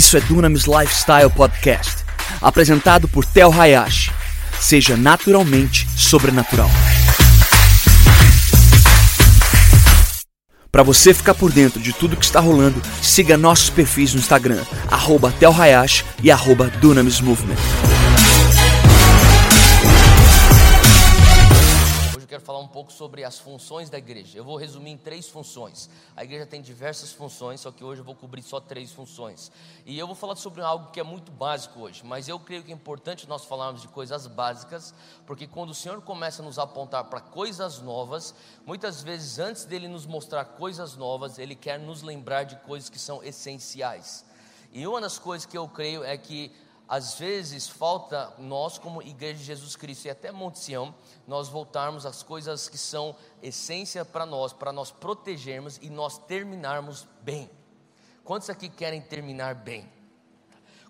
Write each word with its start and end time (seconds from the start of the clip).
Isso 0.00 0.16
é 0.16 0.20
Dunamis 0.22 0.64
Lifestyle 0.64 1.28
Podcast, 1.28 2.06
apresentado 2.40 3.06
por 3.06 3.22
Tel 3.22 3.52
Hayashi. 3.52 4.10
Seja 4.58 4.96
naturalmente 4.96 5.86
sobrenatural. 5.94 6.70
Para 10.72 10.82
você 10.82 11.12
ficar 11.12 11.34
por 11.34 11.52
dentro 11.52 11.78
de 11.78 11.92
tudo 11.92 12.16
que 12.16 12.24
está 12.24 12.40
rolando, 12.40 12.80
siga 13.02 13.36
nossos 13.36 13.68
perfis 13.68 14.14
no 14.14 14.20
Instagram, 14.20 14.62
arroba 14.90 15.34
Tel 15.38 15.52
Hayashi 15.52 16.02
e 16.22 16.30
arroba 16.30 16.68
Dunamis 16.80 17.20
Movement. 17.20 17.99
Falar 22.50 22.58
um 22.58 22.66
pouco 22.66 22.92
sobre 22.92 23.22
as 23.22 23.38
funções 23.38 23.88
da 23.88 23.96
igreja. 23.96 24.36
Eu 24.36 24.42
vou 24.42 24.56
resumir 24.56 24.90
em 24.90 24.96
três 24.96 25.28
funções. 25.28 25.88
A 26.16 26.24
igreja 26.24 26.44
tem 26.44 26.60
diversas 26.60 27.12
funções, 27.12 27.60
só 27.60 27.70
que 27.70 27.84
hoje 27.84 28.00
eu 28.00 28.04
vou 28.04 28.16
cobrir 28.16 28.42
só 28.42 28.58
três 28.58 28.90
funções. 28.90 29.52
E 29.86 29.96
eu 29.96 30.04
vou 30.04 30.16
falar 30.16 30.34
sobre 30.34 30.60
algo 30.60 30.90
que 30.90 30.98
é 30.98 31.04
muito 31.04 31.30
básico 31.30 31.78
hoje, 31.78 32.04
mas 32.04 32.26
eu 32.26 32.40
creio 32.40 32.64
que 32.64 32.72
é 32.72 32.74
importante 32.74 33.28
nós 33.28 33.44
falarmos 33.44 33.82
de 33.82 33.86
coisas 33.86 34.26
básicas, 34.26 34.92
porque 35.28 35.46
quando 35.46 35.70
o 35.70 35.74
Senhor 35.74 36.02
começa 36.02 36.42
a 36.42 36.44
nos 36.44 36.58
apontar 36.58 37.04
para 37.04 37.20
coisas 37.20 37.78
novas, 37.78 38.34
muitas 38.66 39.00
vezes 39.00 39.38
antes 39.38 39.64
dele 39.64 39.86
nos 39.86 40.04
mostrar 40.04 40.44
coisas 40.44 40.96
novas, 40.96 41.38
ele 41.38 41.54
quer 41.54 41.78
nos 41.78 42.02
lembrar 42.02 42.42
de 42.42 42.56
coisas 42.56 42.90
que 42.90 42.98
são 42.98 43.22
essenciais. 43.22 44.24
E 44.72 44.84
uma 44.88 45.00
das 45.00 45.20
coisas 45.20 45.46
que 45.46 45.56
eu 45.56 45.68
creio 45.68 46.02
é 46.02 46.18
que 46.18 46.50
às 46.90 47.14
vezes 47.14 47.68
falta 47.68 48.34
nós, 48.36 48.76
como 48.76 49.00
Igreja 49.00 49.38
de 49.38 49.44
Jesus 49.44 49.76
Cristo 49.76 50.06
e 50.06 50.10
até 50.10 50.32
Monte 50.32 50.58
Sião, 50.58 50.92
nós 51.24 51.48
voltarmos 51.48 52.04
às 52.04 52.24
coisas 52.24 52.68
que 52.68 52.76
são 52.76 53.14
essência 53.40 54.04
para 54.04 54.26
nós, 54.26 54.52
para 54.52 54.72
nós 54.72 54.90
protegermos 54.90 55.78
e 55.80 55.88
nós 55.88 56.18
terminarmos 56.18 57.06
bem. 57.22 57.48
Quantos 58.24 58.50
aqui 58.50 58.68
querem 58.68 59.00
terminar 59.00 59.54
bem? 59.54 59.88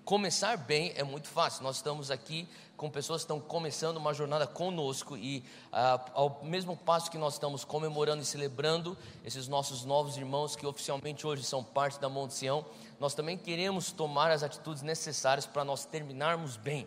Começar 0.03 0.57
bem 0.57 0.95
é 0.97 1.05
muito 1.05 1.29
fácil. 1.29 1.63
Nós 1.63 1.77
estamos 1.77 2.11
aqui 2.11 2.49
com 2.79 2.89
pessoas 2.89 3.21
que 3.21 3.25
estão 3.25 3.39
começando 3.39 3.99
uma 3.99 4.15
jornada 4.15 4.47
conosco 4.47 5.19
e 5.19 5.45
ah, 5.71 6.01
ao 6.15 6.41
mesmo 6.43 6.75
passo 6.75 7.11
que 7.11 7.19
nós 7.19 7.35
estamos 7.35 7.63
comemorando 7.63 8.23
e 8.23 8.25
celebrando 8.25 8.97
esses 9.23 9.47
nossos 9.49 9.85
novos 9.85 10.17
irmãos 10.17 10.57
que 10.57 10.65
oficialmente 10.65 11.27
hoje 11.27 11.45
são 11.45 11.63
parte 11.63 12.01
da 12.01 12.09
Monte 12.09 12.33
Sião, 12.33 12.65
nós 13.01 13.15
também 13.15 13.39
queremos 13.39 13.91
tomar 13.91 14.31
as 14.31 14.43
atitudes 14.43 14.83
necessárias 14.83 15.47
para 15.47 15.65
nós 15.65 15.87
terminarmos 15.87 16.59
bem. 16.59 16.87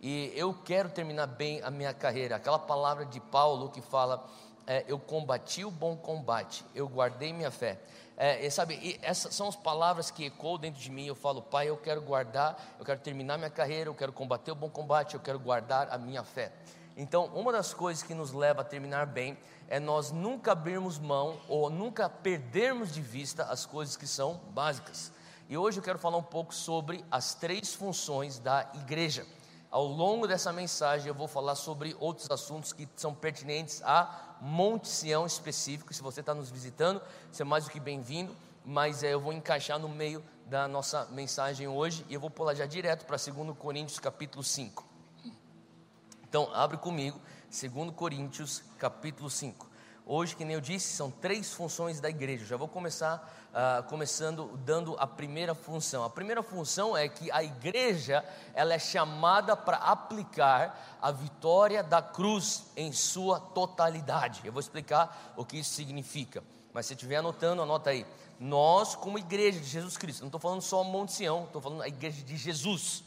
E 0.00 0.32
eu 0.36 0.54
quero 0.54 0.88
terminar 0.88 1.26
bem 1.26 1.60
a 1.62 1.70
minha 1.70 1.92
carreira. 1.92 2.36
Aquela 2.36 2.60
palavra 2.60 3.04
de 3.04 3.18
Paulo 3.18 3.68
que 3.68 3.82
fala: 3.82 4.24
é, 4.64 4.84
Eu 4.86 5.00
combati 5.00 5.64
o 5.64 5.70
bom 5.70 5.96
combate, 5.96 6.64
eu 6.72 6.88
guardei 6.88 7.32
minha 7.32 7.50
fé. 7.50 7.80
É, 8.16 8.44
e 8.44 8.50
sabe, 8.50 8.74
e 8.74 8.98
essas 9.02 9.34
são 9.34 9.48
as 9.48 9.56
palavras 9.56 10.10
que 10.10 10.26
ecoam 10.26 10.58
dentro 10.58 10.80
de 10.80 10.90
mim. 10.90 11.06
Eu 11.06 11.14
falo, 11.16 11.42
Pai, 11.42 11.68
eu 11.68 11.76
quero 11.76 12.00
guardar, 12.02 12.76
eu 12.78 12.84
quero 12.84 13.00
terminar 13.00 13.36
minha 13.36 13.50
carreira, 13.50 13.90
eu 13.90 13.94
quero 13.94 14.12
combater 14.12 14.52
o 14.52 14.54
bom 14.54 14.70
combate, 14.70 15.14
eu 15.14 15.20
quero 15.20 15.38
guardar 15.40 15.88
a 15.92 15.98
minha 15.98 16.22
fé. 16.22 16.52
Então, 16.96 17.26
uma 17.26 17.52
das 17.52 17.74
coisas 17.74 18.02
que 18.02 18.14
nos 18.14 18.32
leva 18.32 18.62
a 18.62 18.64
terminar 18.64 19.06
bem 19.06 19.38
é 19.68 19.78
nós 19.78 20.10
nunca 20.10 20.52
abrirmos 20.52 20.98
mão 20.98 21.40
ou 21.48 21.70
nunca 21.70 22.08
perdermos 22.08 22.92
de 22.92 23.00
vista 23.00 23.44
as 23.44 23.64
coisas 23.66 23.96
que 23.96 24.06
são 24.06 24.40
básicas. 24.50 25.12
E 25.50 25.56
hoje 25.56 25.78
eu 25.78 25.82
quero 25.82 25.98
falar 25.98 26.18
um 26.18 26.22
pouco 26.22 26.54
sobre 26.54 27.02
as 27.10 27.34
três 27.34 27.72
funções 27.72 28.38
da 28.38 28.70
igreja. 28.74 29.26
Ao 29.70 29.82
longo 29.86 30.28
dessa 30.28 30.52
mensagem 30.52 31.08
eu 31.08 31.14
vou 31.14 31.26
falar 31.26 31.54
sobre 31.54 31.96
outros 31.98 32.30
assuntos 32.30 32.70
que 32.74 32.86
são 32.96 33.14
pertinentes 33.14 33.80
a 33.82 34.36
Monte 34.42 34.88
Sião 34.88 35.24
específico. 35.24 35.94
Se 35.94 36.02
você 36.02 36.20
está 36.20 36.34
nos 36.34 36.50
visitando, 36.50 37.00
você 37.32 37.40
é 37.40 37.44
mais 37.46 37.64
do 37.64 37.70
que 37.70 37.80
bem-vindo, 37.80 38.36
mas 38.62 39.02
é, 39.02 39.14
eu 39.14 39.20
vou 39.20 39.32
encaixar 39.32 39.78
no 39.78 39.88
meio 39.88 40.22
da 40.44 40.68
nossa 40.68 41.06
mensagem 41.12 41.66
hoje 41.66 42.04
e 42.10 42.14
eu 42.14 42.20
vou 42.20 42.28
pular 42.28 42.54
já 42.54 42.66
direto 42.66 43.06
para 43.06 43.16
2 43.16 43.56
Coríntios 43.56 43.98
capítulo 43.98 44.44
5. 44.44 44.86
Então, 46.28 46.50
abre 46.54 46.76
comigo, 46.76 47.18
2 47.50 47.90
Coríntios 47.96 48.62
capítulo 48.76 49.30
5. 49.30 49.67
Hoje, 50.10 50.34
que 50.34 50.42
nem 50.42 50.54
eu 50.54 50.60
disse, 50.62 50.96
são 50.96 51.10
três 51.10 51.52
funções 51.52 52.00
da 52.00 52.08
igreja. 52.08 52.46
Já 52.46 52.56
vou 52.56 52.66
começar 52.66 53.30
uh, 53.52 53.82
começando 53.90 54.58
dando 54.64 54.96
a 54.98 55.06
primeira 55.06 55.54
função. 55.54 56.02
A 56.02 56.08
primeira 56.08 56.42
função 56.42 56.96
é 56.96 57.06
que 57.10 57.30
a 57.30 57.44
igreja 57.44 58.24
ela 58.54 58.72
é 58.72 58.78
chamada 58.78 59.54
para 59.54 59.76
aplicar 59.76 60.98
a 61.02 61.10
vitória 61.10 61.82
da 61.82 62.00
cruz 62.00 62.68
em 62.74 62.90
sua 62.90 63.38
totalidade. 63.38 64.40
Eu 64.46 64.52
vou 64.52 64.60
explicar 64.60 65.34
o 65.36 65.44
que 65.44 65.58
isso 65.58 65.74
significa. 65.74 66.42
Mas 66.72 66.86
se 66.86 66.94
estiver 66.94 67.16
anotando, 67.16 67.60
anota 67.60 67.90
aí. 67.90 68.06
Nós, 68.40 68.96
como 68.96 69.18
igreja 69.18 69.60
de 69.60 69.66
Jesus 69.66 69.98
Cristo, 69.98 70.20
não 70.20 70.28
estou 70.28 70.40
falando 70.40 70.62
só 70.62 70.82
Monte 70.82 71.12
Sião, 71.12 71.44
estou 71.44 71.60
falando 71.60 71.82
a 71.82 71.88
igreja 71.88 72.22
de 72.22 72.34
Jesus 72.34 73.04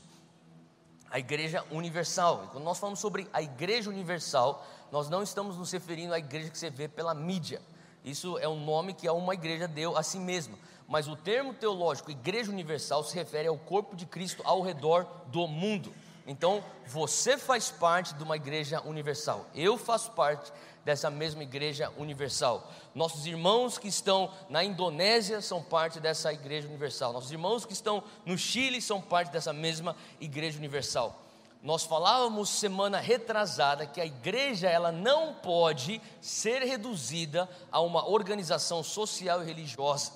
a 1.11 1.19
igreja 1.19 1.63
universal. 1.69 2.45
E 2.45 2.47
quando 2.47 2.63
nós 2.63 2.79
falamos 2.79 2.99
sobre 2.99 3.27
a 3.33 3.41
igreja 3.41 3.89
universal, 3.89 4.65
nós 4.91 5.09
não 5.09 5.21
estamos 5.21 5.57
nos 5.57 5.71
referindo 5.71 6.13
à 6.13 6.19
igreja 6.19 6.49
que 6.49 6.57
você 6.57 6.69
vê 6.69 6.87
pela 6.87 7.13
mídia. 7.13 7.61
Isso 8.03 8.37
é 8.39 8.47
um 8.47 8.63
nome 8.63 8.93
que 8.93 9.09
uma 9.09 9.33
igreja 9.33 9.67
deu 9.67 9.97
a 9.97 10.03
si 10.03 10.19
mesma. 10.19 10.57
Mas 10.87 11.07
o 11.07 11.15
termo 11.15 11.53
teológico 11.53 12.11
igreja 12.11 12.51
universal 12.51 13.03
se 13.03 13.15
refere 13.15 13.47
ao 13.47 13.57
corpo 13.57 13.95
de 13.95 14.05
Cristo 14.05 14.41
ao 14.45 14.61
redor 14.61 15.05
do 15.27 15.47
mundo. 15.47 15.93
Então, 16.25 16.63
você 16.85 17.37
faz 17.37 17.71
parte 17.71 18.13
de 18.13 18.23
uma 18.23 18.35
igreja 18.35 18.81
universal. 18.81 19.45
Eu 19.55 19.77
faço 19.77 20.11
parte 20.11 20.51
dessa 20.83 21.09
mesma 21.09 21.43
igreja 21.43 21.91
universal. 21.97 22.71
Nossos 22.93 23.25
irmãos 23.25 23.77
que 23.77 23.87
estão 23.87 24.31
na 24.49 24.63
Indonésia 24.63 25.41
são 25.41 25.61
parte 25.61 25.99
dessa 25.99 26.33
igreja 26.33 26.67
universal. 26.67 27.13
Nossos 27.13 27.31
irmãos 27.31 27.65
que 27.65 27.73
estão 27.73 28.03
no 28.25 28.37
Chile 28.37 28.81
são 28.81 29.01
parte 29.01 29.31
dessa 29.31 29.53
mesma 29.53 29.95
igreja 30.19 30.57
universal. 30.57 31.21
Nós 31.61 31.83
falávamos 31.83 32.49
semana 32.49 32.99
retrasada 32.99 33.85
que 33.85 34.01
a 34.01 34.05
igreja 34.05 34.67
ela 34.67 34.91
não 34.91 35.35
pode 35.35 36.01
ser 36.19 36.63
reduzida 36.63 37.47
a 37.71 37.79
uma 37.79 38.07
organização 38.07 38.81
social 38.81 39.43
e 39.43 39.45
religiosa. 39.45 40.11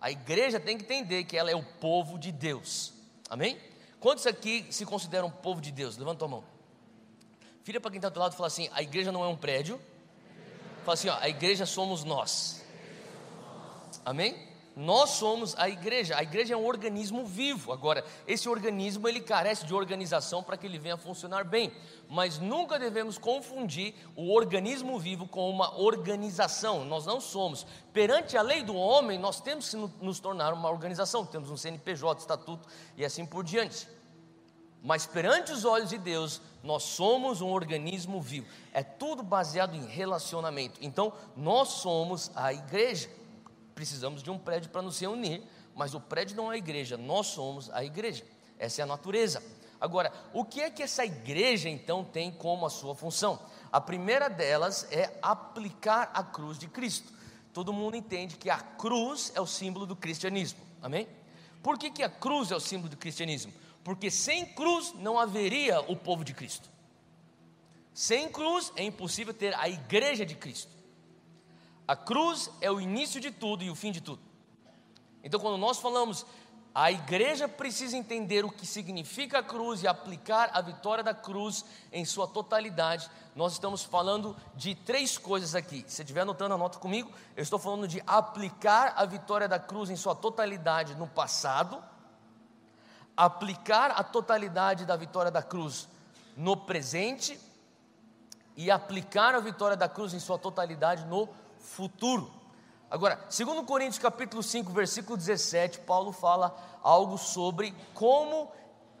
A 0.00 0.10
igreja 0.10 0.60
tem 0.60 0.78
que 0.78 0.84
entender 0.84 1.24
que 1.24 1.36
ela 1.36 1.50
é 1.50 1.56
o 1.56 1.62
povo 1.62 2.18
de 2.18 2.30
Deus. 2.30 2.92
Amém? 3.28 3.58
Quantos 3.98 4.26
aqui 4.26 4.66
se 4.70 4.86
consideram 4.86 5.30
povo 5.30 5.60
de 5.60 5.72
Deus? 5.72 5.96
Levanta 5.96 6.24
a 6.24 6.28
mão. 6.28 6.44
Vira 7.64 7.80
para 7.80 7.90
quem 7.90 7.98
está 7.98 8.08
do 8.08 8.18
lado 8.18 8.32
e 8.32 8.36
fala 8.36 8.46
assim: 8.46 8.68
a 8.72 8.82
igreja 8.82 9.12
não 9.12 9.24
é 9.24 9.28
um 9.28 9.36
prédio. 9.36 9.80
Fala 10.84 10.94
assim: 10.94 11.08
ó, 11.08 11.16
a 11.20 11.28
igreja 11.28 11.66
somos 11.66 12.04
nós. 12.04 12.64
Amém? 14.04 14.50
Nós 14.76 15.10
somos 15.10 15.54
a 15.58 15.68
igreja. 15.68 16.16
A 16.16 16.22
igreja 16.22 16.54
é 16.54 16.56
um 16.56 16.64
organismo 16.64 17.26
vivo. 17.26 17.72
Agora, 17.72 18.04
esse 18.26 18.48
organismo 18.48 19.06
ele 19.06 19.20
carece 19.20 19.66
de 19.66 19.74
organização 19.74 20.42
para 20.42 20.56
que 20.56 20.66
ele 20.66 20.78
venha 20.78 20.96
funcionar 20.96 21.44
bem. 21.44 21.70
Mas 22.08 22.38
nunca 22.38 22.78
devemos 22.78 23.18
confundir 23.18 23.94
o 24.16 24.32
organismo 24.32 24.98
vivo 24.98 25.28
com 25.28 25.50
uma 25.50 25.78
organização. 25.78 26.84
Nós 26.84 27.04
não 27.04 27.20
somos. 27.20 27.66
Perante 27.92 28.38
a 28.38 28.42
lei 28.42 28.62
do 28.62 28.74
homem, 28.74 29.18
nós 29.18 29.40
temos 29.40 29.68
que 29.68 29.76
nos 29.76 30.18
tornar 30.18 30.54
uma 30.54 30.70
organização. 30.70 31.26
Temos 31.26 31.50
um 31.50 31.56
CNPJ, 31.56 32.20
estatuto 32.20 32.66
e 32.96 33.04
assim 33.04 33.26
por 33.26 33.44
diante. 33.44 33.86
Mas 34.82 35.06
perante 35.06 35.52
os 35.52 35.64
olhos 35.64 35.90
de 35.90 35.98
Deus, 35.98 36.40
nós 36.62 36.82
somos 36.82 37.40
um 37.40 37.48
organismo 37.48 38.20
vivo. 38.20 38.46
É 38.72 38.82
tudo 38.82 39.22
baseado 39.22 39.74
em 39.74 39.86
relacionamento. 39.86 40.78
Então, 40.80 41.12
nós 41.36 41.68
somos 41.68 42.30
a 42.34 42.52
igreja. 42.52 43.10
Precisamos 43.74 44.22
de 44.22 44.30
um 44.30 44.38
prédio 44.38 44.70
para 44.70 44.82
nos 44.82 44.98
reunir, 44.98 45.42
mas 45.74 45.94
o 45.94 46.00
prédio 46.00 46.36
não 46.36 46.50
é 46.50 46.54
a 46.54 46.58
igreja, 46.58 46.96
nós 46.96 47.28
somos 47.28 47.70
a 47.70 47.84
igreja. 47.84 48.24
Essa 48.58 48.82
é 48.82 48.84
a 48.84 48.86
natureza. 48.86 49.42
Agora, 49.80 50.12
o 50.34 50.44
que 50.44 50.60
é 50.60 50.70
que 50.70 50.82
essa 50.82 51.04
igreja 51.04 51.68
então 51.68 52.04
tem 52.04 52.30
como 52.30 52.66
a 52.66 52.70
sua 52.70 52.94
função? 52.94 53.40
A 53.72 53.80
primeira 53.80 54.28
delas 54.28 54.86
é 54.90 55.18
aplicar 55.22 56.10
a 56.12 56.22
cruz 56.22 56.58
de 56.58 56.68
Cristo. 56.68 57.10
Todo 57.52 57.72
mundo 57.72 57.96
entende 57.96 58.36
que 58.36 58.50
a 58.50 58.58
cruz 58.58 59.32
é 59.34 59.40
o 59.40 59.46
símbolo 59.46 59.86
do 59.86 59.96
cristianismo. 59.96 60.60
Amém? 60.82 61.08
Por 61.62 61.78
que, 61.78 61.90
que 61.90 62.02
a 62.02 62.10
cruz 62.10 62.50
é 62.50 62.56
o 62.56 62.60
símbolo 62.60 62.90
do 62.90 62.96
cristianismo? 62.96 63.52
Porque 63.82 64.10
sem 64.10 64.46
cruz 64.46 64.92
não 64.94 65.18
haveria 65.18 65.80
o 65.80 65.96
povo 65.96 66.24
de 66.24 66.34
Cristo. 66.34 66.68
Sem 67.92 68.28
cruz 68.28 68.72
é 68.76 68.84
impossível 68.84 69.34
ter 69.34 69.54
a 69.54 69.68
igreja 69.68 70.24
de 70.24 70.34
Cristo. 70.34 70.70
A 71.86 71.96
cruz 71.96 72.50
é 72.60 72.70
o 72.70 72.80
início 72.80 73.20
de 73.20 73.30
tudo 73.30 73.64
e 73.64 73.70
o 73.70 73.74
fim 73.74 73.90
de 73.90 74.00
tudo. 74.00 74.22
Então, 75.24 75.40
quando 75.40 75.58
nós 75.58 75.78
falamos, 75.78 76.24
a 76.74 76.92
igreja 76.92 77.48
precisa 77.48 77.96
entender 77.96 78.44
o 78.44 78.50
que 78.50 78.64
significa 78.64 79.40
a 79.40 79.42
cruz 79.42 79.82
e 79.82 79.88
aplicar 79.88 80.50
a 80.54 80.60
vitória 80.60 81.02
da 81.02 81.12
cruz 81.12 81.64
em 81.92 82.04
sua 82.04 82.28
totalidade. 82.28 83.10
Nós 83.34 83.54
estamos 83.54 83.82
falando 83.82 84.36
de 84.54 84.74
três 84.74 85.18
coisas 85.18 85.54
aqui. 85.54 85.84
Se 85.88 86.02
estiver 86.02 86.20
anotando, 86.20 86.54
anota 86.54 86.78
comigo. 86.78 87.10
Eu 87.36 87.42
estou 87.42 87.58
falando 87.58 87.88
de 87.88 88.00
aplicar 88.06 88.94
a 88.96 89.04
vitória 89.04 89.48
da 89.48 89.58
cruz 89.58 89.90
em 89.90 89.96
sua 89.96 90.14
totalidade 90.14 90.94
no 90.94 91.08
passado 91.08 91.89
aplicar 93.20 93.90
a 93.90 94.02
totalidade 94.02 94.86
da 94.86 94.96
vitória 94.96 95.30
da 95.30 95.42
cruz 95.42 95.86
no 96.34 96.56
presente 96.56 97.38
e 98.56 98.70
aplicar 98.70 99.34
a 99.34 99.40
vitória 99.40 99.76
da 99.76 99.86
cruz 99.86 100.14
em 100.14 100.18
sua 100.18 100.38
totalidade 100.38 101.04
no 101.04 101.28
futuro. 101.58 102.32
Agora, 102.90 103.16
2 103.16 103.66
Coríntios 103.66 103.98
capítulo 103.98 104.42
5, 104.42 104.72
versículo 104.72 105.18
17, 105.18 105.80
Paulo 105.80 106.12
fala 106.12 106.56
algo 106.82 107.18
sobre 107.18 107.74
como 107.92 108.50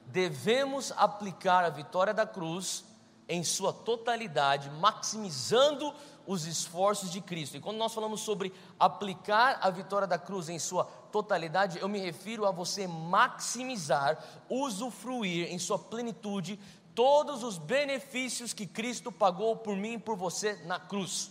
devemos 0.04 0.92
aplicar 0.98 1.64
a 1.64 1.70
vitória 1.70 2.12
da 2.12 2.26
cruz 2.26 2.84
em 3.26 3.42
sua 3.42 3.72
totalidade, 3.72 4.68
maximizando 4.68 5.94
os 6.26 6.44
esforços 6.44 7.10
de 7.10 7.22
Cristo. 7.22 7.56
E 7.56 7.60
quando 7.60 7.78
nós 7.78 7.94
falamos 7.94 8.20
sobre 8.20 8.52
aplicar 8.78 9.58
a 9.62 9.70
vitória 9.70 10.06
da 10.06 10.18
cruz 10.18 10.50
em 10.50 10.58
sua 10.58 10.84
totalidade, 11.10 11.78
eu 11.78 11.88
me 11.88 11.98
refiro 11.98 12.46
a 12.46 12.50
você 12.50 12.86
maximizar, 12.86 14.22
usufruir 14.48 15.52
em 15.52 15.58
sua 15.58 15.78
plenitude 15.78 16.58
todos 16.94 17.42
os 17.42 17.58
benefícios 17.58 18.52
que 18.52 18.66
Cristo 18.66 19.10
pagou 19.10 19.56
por 19.56 19.76
mim 19.76 19.94
e 19.94 19.98
por 19.98 20.16
você 20.16 20.54
na 20.64 20.78
cruz. 20.78 21.30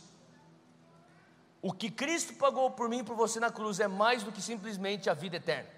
O 1.62 1.74
que 1.74 1.90
Cristo 1.90 2.34
pagou 2.34 2.72
por 2.72 2.88
mim 2.88 3.00
e 3.00 3.04
por 3.04 3.16
você 3.16 3.40
na 3.40 3.52
cruz 3.52 3.80
é 3.80 3.88
mais 3.88 4.24
do 4.24 4.31
que 4.31 4.42
simplesmente 4.42 5.10
a 5.10 5.14
vida 5.14 5.38
eterna. 5.38 5.70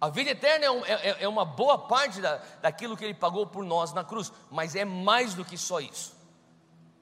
A 0.00 0.08
vida 0.08 0.30
eterna 0.30 0.64
é, 0.64 0.70
um, 0.70 0.84
é, 0.84 1.22
é 1.22 1.28
uma 1.28 1.44
boa 1.44 1.78
parte 1.78 2.20
da, 2.20 2.38
daquilo 2.60 2.96
que 2.96 3.04
Ele 3.04 3.14
pagou 3.14 3.46
por 3.46 3.64
nós 3.64 3.92
na 3.92 4.02
cruz, 4.02 4.32
mas 4.50 4.74
é 4.74 4.84
mais 4.84 5.34
do 5.34 5.44
que 5.44 5.56
só 5.56 5.78
isso. 5.78 6.21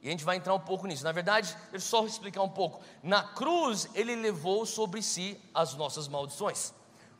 E 0.02 0.08
a 0.08 0.10
gente 0.10 0.24
vai 0.24 0.36
entrar 0.36 0.54
um 0.54 0.60
pouco 0.60 0.86
nisso. 0.86 1.04
Na 1.04 1.12
verdade, 1.12 1.54
deixa 1.70 1.76
eu 1.76 1.80
só 1.80 2.06
explicar 2.06 2.42
um 2.42 2.48
pouco. 2.48 2.80
Na 3.02 3.22
cruz, 3.22 3.88
Ele 3.94 4.16
levou 4.16 4.64
sobre 4.64 5.02
si 5.02 5.40
as 5.54 5.74
nossas 5.74 6.08
maldições. 6.08 6.72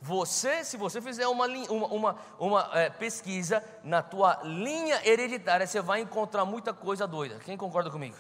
Você, 0.02 0.64
se 0.64 0.78
você 0.78 1.00
fizer 1.02 1.28
uma, 1.28 1.46
uma, 1.46 1.86
uma, 1.88 2.16
uma 2.38 2.70
é, 2.72 2.88
pesquisa 2.88 3.62
na 3.84 4.02
tua 4.02 4.40
linha 4.44 4.98
hereditária, 5.06 5.66
você 5.66 5.82
vai 5.82 6.00
encontrar 6.00 6.46
muita 6.46 6.72
coisa 6.72 7.06
doida. 7.06 7.38
Quem 7.44 7.54
concorda 7.54 7.90
comigo? 7.90 8.16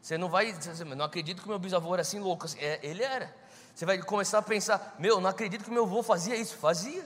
Você 0.00 0.16
não 0.16 0.28
vai, 0.28 0.52
você 0.52 0.84
não 0.84 1.04
acredito 1.04 1.42
que 1.42 1.48
meu 1.48 1.58
bisavô 1.58 1.92
era 1.92 2.02
assim 2.02 2.20
louco. 2.20 2.44
Assim. 2.44 2.58
É, 2.60 2.78
ele 2.84 3.02
era. 3.02 3.34
Você 3.74 3.84
vai 3.84 3.98
começar 3.98 4.38
a 4.38 4.42
pensar: 4.42 4.94
meu, 4.98 5.20
não 5.20 5.30
acredito 5.30 5.64
que 5.64 5.70
meu 5.70 5.84
avô 5.84 6.04
fazia 6.04 6.36
isso. 6.36 6.56
Fazia. 6.56 7.04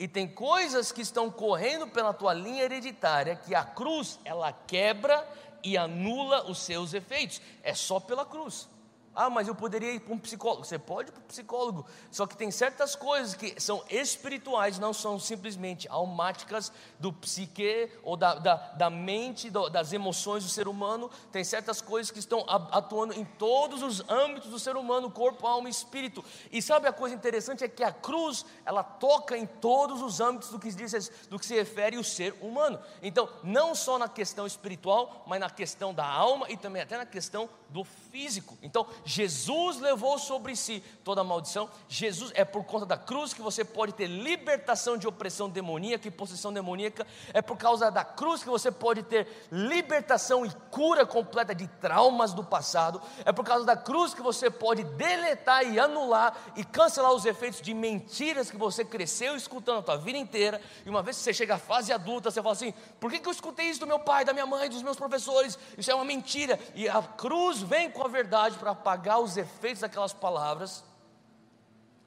E 0.00 0.08
tem 0.08 0.26
coisas 0.26 0.90
que 0.90 1.02
estão 1.02 1.30
correndo 1.30 1.86
pela 1.86 2.14
tua 2.14 2.32
linha 2.32 2.64
hereditária 2.64 3.36
que 3.36 3.54
a 3.54 3.62
cruz 3.62 4.18
ela 4.24 4.50
quebra 4.50 5.28
e 5.62 5.76
anula 5.76 6.50
os 6.50 6.58
seus 6.60 6.94
efeitos. 6.94 7.42
É 7.62 7.74
só 7.74 8.00
pela 8.00 8.24
cruz. 8.24 8.66
Ah, 9.14 9.28
mas 9.28 9.48
eu 9.48 9.54
poderia 9.56 9.92
ir 9.92 10.00
para 10.00 10.14
um 10.14 10.18
psicólogo. 10.18 10.64
Você 10.64 10.78
pode 10.78 11.10
ir 11.10 11.12
para 11.12 11.20
um 11.20 11.26
psicólogo, 11.26 11.84
só 12.12 12.26
que 12.26 12.36
tem 12.36 12.50
certas 12.50 12.94
coisas 12.94 13.34
que 13.34 13.60
são 13.60 13.82
espirituais, 13.90 14.78
não 14.78 14.92
são 14.92 15.18
simplesmente 15.18 15.88
almáticas 15.88 16.72
do 16.98 17.12
psique 17.12 17.90
ou 18.04 18.16
da, 18.16 18.34
da, 18.34 18.54
da 18.54 18.88
mente, 18.88 19.50
do, 19.50 19.68
das 19.68 19.92
emoções 19.92 20.44
do 20.44 20.48
ser 20.48 20.68
humano. 20.68 21.10
Tem 21.32 21.42
certas 21.42 21.80
coisas 21.80 22.10
que 22.12 22.20
estão 22.20 22.44
atuando 22.48 23.12
em 23.12 23.24
todos 23.24 23.82
os 23.82 24.00
âmbitos 24.08 24.48
do 24.48 24.60
ser 24.60 24.76
humano, 24.76 25.10
corpo, 25.10 25.44
alma 25.44 25.68
e 25.68 25.72
espírito. 25.72 26.24
E 26.52 26.62
sabe 26.62 26.86
a 26.86 26.92
coisa 26.92 27.14
interessante 27.14 27.64
é 27.64 27.68
que 27.68 27.82
a 27.82 27.92
cruz 27.92 28.46
ela 28.64 28.84
toca 28.84 29.36
em 29.36 29.44
todos 29.44 30.02
os 30.02 30.20
âmbitos 30.20 30.50
do 30.50 30.58
que 30.58 30.70
diz 30.70 31.10
do 31.28 31.38
que 31.38 31.46
se 31.46 31.54
refere 31.54 31.98
o 31.98 32.04
ser 32.04 32.34
humano. 32.40 32.78
Então, 33.02 33.28
não 33.42 33.74
só 33.74 33.98
na 33.98 34.08
questão 34.08 34.46
espiritual, 34.46 35.24
mas 35.26 35.40
na 35.40 35.50
questão 35.50 35.92
da 35.92 36.06
alma 36.06 36.46
e 36.48 36.56
também 36.56 36.82
até 36.82 36.96
na 36.96 37.06
questão 37.06 37.48
do 37.68 37.84
físico. 38.10 38.58
Então, 38.62 38.86
Jesus 39.04 39.78
levou 39.80 40.18
sobre 40.18 40.56
si 40.56 40.82
toda 41.04 41.20
a 41.20 41.24
maldição. 41.24 41.68
Jesus 41.88 42.32
é 42.34 42.44
por 42.44 42.64
conta 42.64 42.84
da 42.84 42.96
cruz 42.96 43.32
que 43.32 43.42
você 43.42 43.64
pode 43.64 43.92
ter 43.92 44.06
libertação 44.06 44.96
de 44.96 45.06
opressão 45.06 45.48
demoníaca 45.48 46.06
e 46.08 46.10
possessão 46.10 46.52
demoníaca. 46.52 47.06
É 47.32 47.40
por 47.40 47.56
causa 47.56 47.90
da 47.90 48.04
cruz 48.04 48.42
que 48.42 48.48
você 48.48 48.70
pode 48.70 49.02
ter 49.02 49.26
libertação 49.50 50.44
e 50.44 50.50
cura 50.70 51.06
completa 51.06 51.54
de 51.54 51.66
traumas 51.66 52.32
do 52.32 52.44
passado. 52.44 53.00
É 53.24 53.32
por 53.32 53.44
causa 53.44 53.64
da 53.64 53.76
cruz 53.76 54.14
que 54.14 54.22
você 54.22 54.50
pode 54.50 54.84
deletar 54.84 55.64
e 55.64 55.78
anular 55.78 56.36
e 56.56 56.64
cancelar 56.64 57.12
os 57.12 57.24
efeitos 57.24 57.60
de 57.60 57.72
mentiras 57.72 58.50
que 58.50 58.56
você 58.56 58.84
cresceu 58.84 59.36
escutando 59.36 59.78
a 59.78 59.82
tua 59.82 59.96
vida 59.96 60.18
inteira. 60.18 60.60
E 60.84 60.90
uma 60.90 61.02
vez 61.02 61.16
que 61.16 61.22
você 61.22 61.32
chega 61.32 61.54
à 61.54 61.58
fase 61.58 61.92
adulta, 61.92 62.30
você 62.30 62.42
fala 62.42 62.54
assim: 62.54 62.74
por 62.98 63.10
que, 63.10 63.18
que 63.18 63.28
eu 63.28 63.32
escutei 63.32 63.66
isso 63.66 63.80
do 63.80 63.86
meu 63.86 63.98
pai, 63.98 64.24
da 64.24 64.32
minha 64.32 64.46
mãe, 64.46 64.68
dos 64.68 64.82
meus 64.82 64.96
professores? 64.96 65.58
Isso 65.76 65.90
é 65.90 65.94
uma 65.94 66.04
mentira. 66.04 66.58
E 66.74 66.88
a 66.88 67.02
cruz 67.02 67.62
vem 67.62 67.90
com 67.90 67.99
a 68.04 68.08
verdade 68.08 68.58
para 68.58 68.70
apagar 68.70 69.20
os 69.20 69.36
efeitos 69.36 69.80
daquelas 69.80 70.12
palavras. 70.12 70.84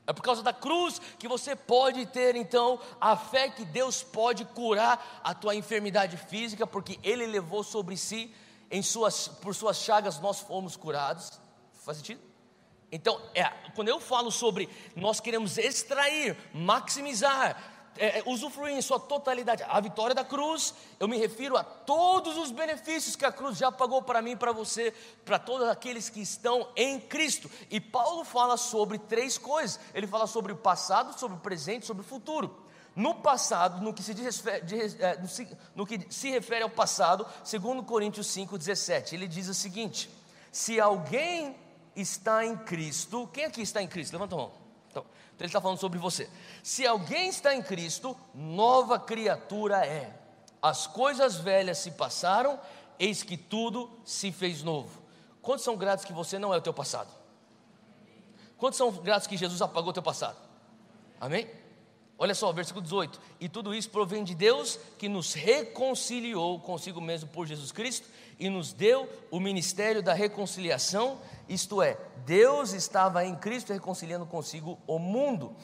É 0.06 0.12
por 0.12 0.22
causa 0.22 0.44
da 0.44 0.52
cruz 0.52 1.00
que 1.18 1.28
você 1.28 1.56
pode 1.56 2.06
ter 2.08 2.36
então 2.36 2.80
a 3.00 3.16
fé 3.16 3.50
que 3.50 3.64
Deus 3.64 4.04
pode 4.04 4.44
curar 4.44 5.22
a 5.24 5.34
tua 5.34 5.56
enfermidade 5.56 6.18
física, 6.18 6.68
porque 6.68 7.00
Ele 7.02 7.26
levou 7.26 7.64
sobre 7.64 7.96
si, 7.96 8.34
em 8.70 8.82
suas, 8.82 9.28
por 9.28 9.56
suas 9.56 9.78
chagas 9.78 10.20
nós 10.20 10.40
fomos 10.40 10.76
curados. 10.76 11.40
Faz 11.86 11.98
sentido? 11.98 12.22
Então, 12.92 13.20
é, 13.34 13.46
quando 13.74 13.88
eu 13.88 14.00
falo 14.00 14.30
sobre 14.30 14.70
nós 14.96 15.20
queremos 15.20 15.58
extrair, 15.58 16.38
maximizar, 16.54 17.73
é, 17.98 18.20
é, 18.20 18.24
usufruir 18.26 18.76
em 18.76 18.82
sua 18.82 19.00
totalidade 19.00 19.64
a 19.68 19.80
vitória 19.80 20.16
da 20.16 20.24
cruz, 20.24 20.74
eu 21.00 21.08
me 21.08 21.18
refiro 21.18 21.56
a 21.56 21.64
todos 21.64 22.38
os 22.38 22.52
benefícios 22.52 23.16
que 23.16 23.26
a 23.26 23.32
cruz 23.32 23.58
já 23.58 23.72
pagou 23.72 24.02
para 24.02 24.22
mim 24.22 24.36
para 24.36 24.52
você, 24.52 24.94
para 25.24 25.38
todos 25.38 25.68
aqueles 25.68 26.10
que 26.10 26.22
estão 26.22 26.68
em 26.76 27.00
Cristo. 27.00 27.50
E 27.70 27.80
Paulo 27.80 28.24
fala 28.24 28.58
sobre 28.58 28.98
três 28.98 29.38
coisas: 29.38 29.80
ele 29.94 30.08
fala 30.08 30.28
sobre 30.28 30.52
o 30.52 30.58
passado, 30.58 31.18
sobre 31.20 31.38
o 31.38 31.40
presente, 31.40 31.86
sobre 31.86 32.04
o 32.04 32.08
futuro. 32.08 32.64
No 32.96 33.16
passado, 33.16 33.82
no 33.82 33.94
que 33.94 34.04
se, 34.04 34.14
diz, 34.14 34.46
é, 35.00 35.20
no 35.76 35.86
que 35.86 36.06
se 36.10 36.30
refere 36.30 36.64
ao 36.64 36.70
passado, 36.70 37.26
segundo 37.44 37.84
Coríntios 37.84 38.28
5,17, 38.28 39.14
ele 39.14 39.28
diz 39.28 39.48
o 39.48 39.54
seguinte: 39.54 40.10
se 40.52 40.80
alguém 40.80 41.56
está 41.96 42.46
em 42.46 42.56
Cristo, 42.56 43.28
quem 43.32 43.46
aqui 43.46 43.62
está 43.62 43.82
em 43.82 43.88
Cristo? 43.88 44.14
Levanta 44.14 44.36
a 44.36 44.38
mão. 44.38 44.63
Então, 44.94 45.04
então 45.04 45.40
ele 45.40 45.48
está 45.48 45.60
falando 45.60 45.80
sobre 45.80 45.98
você. 45.98 46.30
Se 46.62 46.86
alguém 46.86 47.28
está 47.28 47.54
em 47.56 47.64
Cristo, 47.64 48.16
nova 48.34 49.00
criatura 49.00 49.86
é. 49.86 50.14
As 50.62 50.86
coisas 50.86 51.36
velhas 51.36 51.80
se 51.80 51.92
passaram, 51.92 52.60
eis 53.00 53.24
que 53.24 53.36
tudo 53.36 53.90
se 54.06 54.32
fez 54.32 54.62
novo. 54.62 55.02
Quantos 55.42 55.66
são 55.66 55.76
gratos 55.76 56.06
que 56.06 56.14
você 56.14 56.38
não 56.38 56.54
é 56.54 56.58
o 56.58 56.62
teu 56.62 56.74
passado? 56.74 57.10
Quantos 58.58 58.78
são 58.78 58.92
gratos 58.92 59.28
que 59.28 59.36
Jesus 59.36 59.62
apagou 59.62 59.90
o 59.90 59.94
teu 59.94 60.04
passado? 60.04 60.38
Amém? 61.20 61.50
Olha 62.18 62.36
só, 62.36 62.52
versículo 62.54 62.84
18: 62.84 63.20
E 63.40 63.50
tudo 63.50 63.74
isso 63.74 63.90
provém 63.90 64.24
de 64.24 64.36
Deus 64.36 64.80
que 64.98 65.10
nos 65.10 65.34
reconciliou 65.34 66.60
consigo 66.60 67.02
mesmo 67.02 67.28
por 67.30 67.48
Jesus 67.48 67.72
Cristo 67.72 68.08
e 68.40 68.50
nos 68.50 68.74
deu 68.74 69.10
o 69.32 69.40
ministério 69.40 70.02
da 70.02 70.14
reconciliação, 70.14 71.20
isto 71.48 71.82
é, 71.82 71.98
Deus 72.26 72.74
estava 72.74 73.26
em 73.26 73.36
Cristo 73.36 73.74
reconciliando 73.74 74.26
consigo 74.26 74.80
o 74.88 74.98
mundo, 75.00 75.56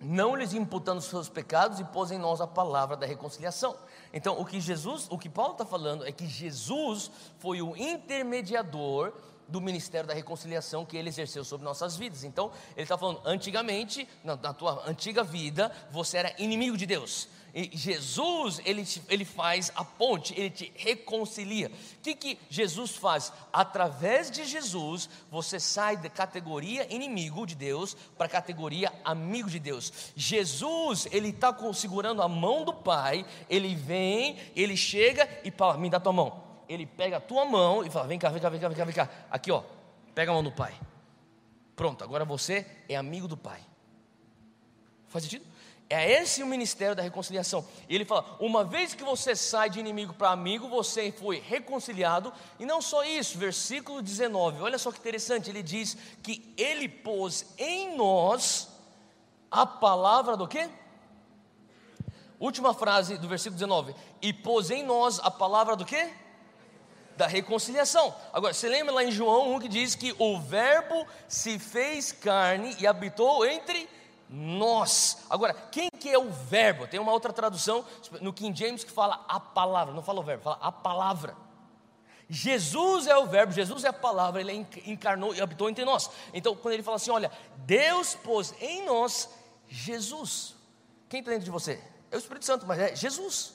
não 0.00 0.36
lhes 0.36 0.52
imputando 0.52 0.98
os 0.98 1.06
seus 1.06 1.28
pecados 1.28 1.80
e 1.80 1.84
pôs 1.84 2.10
em 2.10 2.18
nós 2.18 2.40
a 2.40 2.46
palavra 2.46 2.96
da 2.96 3.06
reconciliação. 3.06 3.76
Então, 4.12 4.38
o 4.38 4.44
que 4.44 4.60
Jesus, 4.60 5.06
o 5.10 5.18
que 5.18 5.28
Paulo 5.28 5.52
está 5.52 5.64
falando 5.64 6.06
é 6.06 6.12
que 6.12 6.26
Jesus 6.26 7.10
foi 7.38 7.62
o 7.62 7.76
intermediador 7.76 9.12
do 9.48 9.60
ministério 9.60 10.06
da 10.06 10.14
reconciliação 10.14 10.84
que 10.84 10.96
ele 10.96 11.08
exerceu 11.08 11.44
sobre 11.44 11.64
nossas 11.64 11.96
vidas. 11.96 12.24
Então, 12.24 12.50
ele 12.72 12.82
está 12.84 12.96
falando, 12.96 13.20
antigamente, 13.24 14.08
na, 14.22 14.36
na 14.36 14.52
tua 14.52 14.82
antiga 14.88 15.22
vida, 15.22 15.70
você 15.90 16.18
era 16.18 16.34
inimigo 16.38 16.76
de 16.76 16.86
Deus. 16.86 17.28
E 17.54 17.70
Jesus, 17.72 18.60
ele, 18.64 18.84
ele 19.08 19.24
faz 19.24 19.70
a 19.76 19.84
ponte, 19.84 20.34
ele 20.36 20.50
te 20.50 20.72
reconcilia. 20.74 21.68
O 21.68 22.00
que, 22.02 22.16
que 22.16 22.38
Jesus 22.50 22.96
faz? 22.96 23.32
Através 23.52 24.28
de 24.28 24.44
Jesus, 24.44 25.08
você 25.30 25.60
sai 25.60 25.96
da 25.96 26.10
categoria 26.10 26.92
inimigo 26.92 27.46
de 27.46 27.54
Deus 27.54 27.94
para 28.18 28.26
a 28.26 28.28
categoria 28.28 28.92
amigo 29.04 29.48
de 29.48 29.60
Deus. 29.60 29.92
Jesus, 30.16 31.06
ele 31.12 31.28
está 31.28 31.56
segurando 31.72 32.22
a 32.22 32.28
mão 32.28 32.64
do 32.64 32.72
Pai, 32.72 33.24
ele 33.48 33.76
vem, 33.76 34.36
ele 34.56 34.76
chega 34.76 35.28
e 35.44 35.50
fala: 35.52 35.78
Me 35.78 35.88
dá 35.88 36.00
tua 36.00 36.12
mão. 36.12 36.42
Ele 36.68 36.86
pega 36.86 37.18
a 37.18 37.20
tua 37.20 37.44
mão 37.44 37.84
e 37.84 37.90
fala: 37.90 38.08
Vem 38.08 38.18
cá, 38.18 38.30
vem 38.30 38.42
cá, 38.42 38.48
vem 38.48 38.58
cá, 38.60 38.66
vem 38.66 38.76
cá, 38.76 38.84
vem 38.84 38.94
cá. 38.94 39.08
Aqui, 39.30 39.52
ó, 39.52 39.62
pega 40.12 40.32
a 40.32 40.34
mão 40.34 40.42
do 40.42 40.50
Pai. 40.50 40.74
Pronto, 41.76 42.02
agora 42.02 42.24
você 42.24 42.66
é 42.88 42.96
amigo 42.96 43.28
do 43.28 43.36
Pai. 43.36 43.60
Faz 45.06 45.22
sentido? 45.22 45.53
É 45.88 46.10
esse 46.20 46.42
o 46.42 46.46
ministério 46.46 46.96
da 46.96 47.02
reconciliação. 47.02 47.66
E 47.88 47.94
ele 47.94 48.04
fala: 48.04 48.36
uma 48.40 48.64
vez 48.64 48.94
que 48.94 49.04
você 49.04 49.36
sai 49.36 49.68
de 49.68 49.78
inimigo 49.78 50.14
para 50.14 50.30
amigo, 50.30 50.68
você 50.68 51.12
foi 51.12 51.38
reconciliado. 51.40 52.32
E 52.58 52.64
não 52.64 52.80
só 52.80 53.04
isso, 53.04 53.38
versículo 53.38 54.00
19, 54.00 54.62
olha 54.62 54.78
só 54.78 54.90
que 54.90 54.98
interessante. 54.98 55.50
Ele 55.50 55.62
diz 55.62 55.96
que 56.22 56.54
ele 56.56 56.88
pôs 56.88 57.46
em 57.58 57.96
nós 57.96 58.68
a 59.50 59.66
palavra 59.66 60.36
do 60.36 60.48
quê? 60.48 60.68
Última 62.40 62.74
frase 62.74 63.18
do 63.18 63.28
versículo 63.28 63.58
19: 63.58 63.94
e 64.22 64.32
pôs 64.32 64.70
em 64.70 64.82
nós 64.82 65.20
a 65.20 65.30
palavra 65.30 65.76
do 65.76 65.84
quê? 65.84 66.10
Da 67.16 67.26
reconciliação. 67.26 68.14
Agora, 68.32 68.54
você 68.54 68.68
lembra 68.68 68.94
lá 68.94 69.04
em 69.04 69.12
João 69.12 69.54
1 69.54 69.60
que 69.60 69.68
diz 69.68 69.94
que 69.94 70.14
o 70.18 70.40
Verbo 70.40 71.06
se 71.28 71.58
fez 71.58 72.10
carne 72.10 72.74
e 72.80 72.86
habitou 72.86 73.46
entre 73.46 73.88
nós. 74.28 75.24
Agora, 75.28 75.54
quem 75.54 75.88
que 75.98 76.08
é 76.08 76.18
o 76.18 76.30
verbo? 76.30 76.86
Tem 76.86 77.00
uma 77.00 77.12
outra 77.12 77.32
tradução 77.32 77.84
no 78.20 78.32
King 78.32 78.58
James 78.58 78.84
que 78.84 78.90
fala 78.90 79.24
a 79.28 79.38
palavra, 79.38 79.94
não 79.94 80.02
fala 80.02 80.20
o 80.20 80.24
verbo, 80.24 80.42
fala 80.42 80.58
a 80.60 80.72
palavra. 80.72 81.36
Jesus 82.28 83.06
é 83.06 83.16
o 83.16 83.26
Verbo, 83.26 83.52
Jesus 83.52 83.84
é 83.84 83.88
a 83.88 83.92
palavra, 83.92 84.40
ele 84.40 84.66
encarnou 84.86 85.34
e 85.34 85.40
habitou 85.40 85.68
entre 85.68 85.84
nós. 85.84 86.10
Então, 86.32 86.56
quando 86.56 86.74
ele 86.74 86.82
fala 86.82 86.96
assim: 86.96 87.10
olha, 87.10 87.30
Deus 87.58 88.14
pôs 88.14 88.54
em 88.60 88.84
nós 88.86 89.28
Jesus. 89.68 90.54
Quem 91.08 91.20
está 91.20 91.32
dentro 91.32 91.44
de 91.44 91.50
você? 91.50 91.82
É 92.10 92.16
o 92.16 92.18
Espírito 92.18 92.46
Santo, 92.46 92.66
mas 92.66 92.78
é 92.78 92.96
Jesus. 92.96 93.54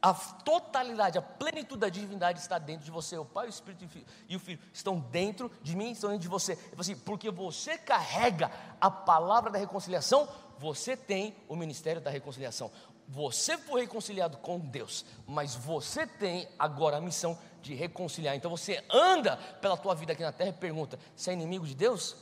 A 0.00 0.14
totalidade, 0.14 1.18
a 1.18 1.22
plenitude 1.22 1.80
da 1.80 1.88
divindade 1.88 2.38
está 2.38 2.58
dentro 2.58 2.84
de 2.84 2.90
você. 2.90 3.18
O 3.18 3.24
Pai, 3.24 3.46
o 3.46 3.48
Espírito 3.50 3.84
e 4.28 4.36
o 4.36 4.40
Filho 4.40 4.60
estão 4.72 5.00
dentro 5.00 5.50
de 5.60 5.74
mim, 5.74 5.90
estão 5.90 6.10
dentro 6.10 6.22
de 6.22 6.28
você. 6.28 6.56
Assim, 6.78 6.94
porque 6.94 7.30
você 7.30 7.76
carrega 7.76 8.50
a 8.80 8.90
palavra 8.90 9.50
da 9.50 9.58
reconciliação, 9.58 10.28
você 10.58 10.96
tem 10.96 11.34
o 11.48 11.56
ministério 11.56 12.00
da 12.00 12.10
reconciliação. 12.10 12.70
Você 13.08 13.56
foi 13.56 13.80
reconciliado 13.80 14.36
com 14.36 14.58
Deus, 14.58 15.04
mas 15.26 15.54
você 15.54 16.06
tem 16.06 16.46
agora 16.58 16.98
a 16.98 17.00
missão 17.00 17.38
de 17.62 17.74
reconciliar. 17.74 18.36
Então 18.36 18.50
você 18.50 18.84
anda 18.90 19.36
pela 19.60 19.76
tua 19.76 19.94
vida 19.94 20.12
aqui 20.12 20.22
na 20.22 20.30
terra 20.30 20.50
e 20.50 20.52
pergunta: 20.52 20.98
você 21.16 21.30
é 21.30 21.32
inimigo 21.32 21.66
de 21.66 21.74
Deus? 21.74 22.16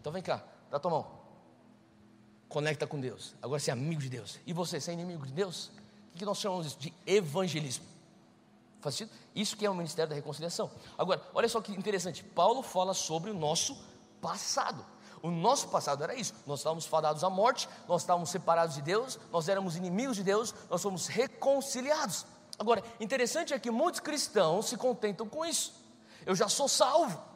Então 0.00 0.12
vem 0.12 0.22
cá, 0.22 0.42
dá 0.70 0.80
tua 0.80 0.90
mão. 0.90 1.20
Conecta 2.48 2.86
com 2.86 2.98
Deus. 2.98 3.36
Agora 3.40 3.60
você 3.60 3.70
é 3.70 3.74
amigo 3.74 4.00
de 4.00 4.08
Deus. 4.08 4.40
E 4.44 4.52
você, 4.52 4.80
você 4.80 4.90
é 4.90 4.94
inimigo 4.94 5.24
de 5.24 5.32
Deus? 5.32 5.70
O 6.14 6.18
que 6.18 6.24
nós 6.24 6.38
chamamos 6.38 6.66
isso? 6.66 6.78
De 6.78 6.92
evangelismo. 7.06 7.84
Faz 8.80 8.94
sentido? 8.94 9.16
Isso 9.34 9.56
que 9.56 9.66
é 9.66 9.70
o 9.70 9.74
ministério 9.74 10.08
da 10.08 10.14
reconciliação. 10.14 10.70
Agora, 10.96 11.22
olha 11.34 11.48
só 11.48 11.60
que 11.60 11.72
interessante. 11.72 12.24
Paulo 12.24 12.62
fala 12.62 12.94
sobre 12.94 13.30
o 13.30 13.34
nosso 13.34 13.76
passado. 14.20 14.84
O 15.22 15.30
nosso 15.30 15.68
passado 15.68 16.02
era 16.02 16.14
isso. 16.14 16.34
Nós 16.46 16.60
estávamos 16.60 16.86
fadados 16.86 17.22
à 17.22 17.28
morte, 17.28 17.68
nós 17.86 18.02
estávamos 18.02 18.30
separados 18.30 18.74
de 18.74 18.82
Deus, 18.82 19.18
nós 19.30 19.48
éramos 19.48 19.76
inimigos 19.76 20.16
de 20.16 20.22
Deus, 20.22 20.54
nós 20.70 20.80
somos 20.80 21.06
reconciliados. 21.06 22.24
Agora, 22.58 22.82
interessante 22.98 23.52
é 23.52 23.58
que 23.58 23.70
muitos 23.70 24.00
cristãos 24.00 24.66
se 24.66 24.76
contentam 24.76 25.28
com 25.28 25.44
isso. 25.44 25.74
Eu 26.24 26.34
já 26.34 26.48
sou 26.48 26.68
salvo. 26.68 27.29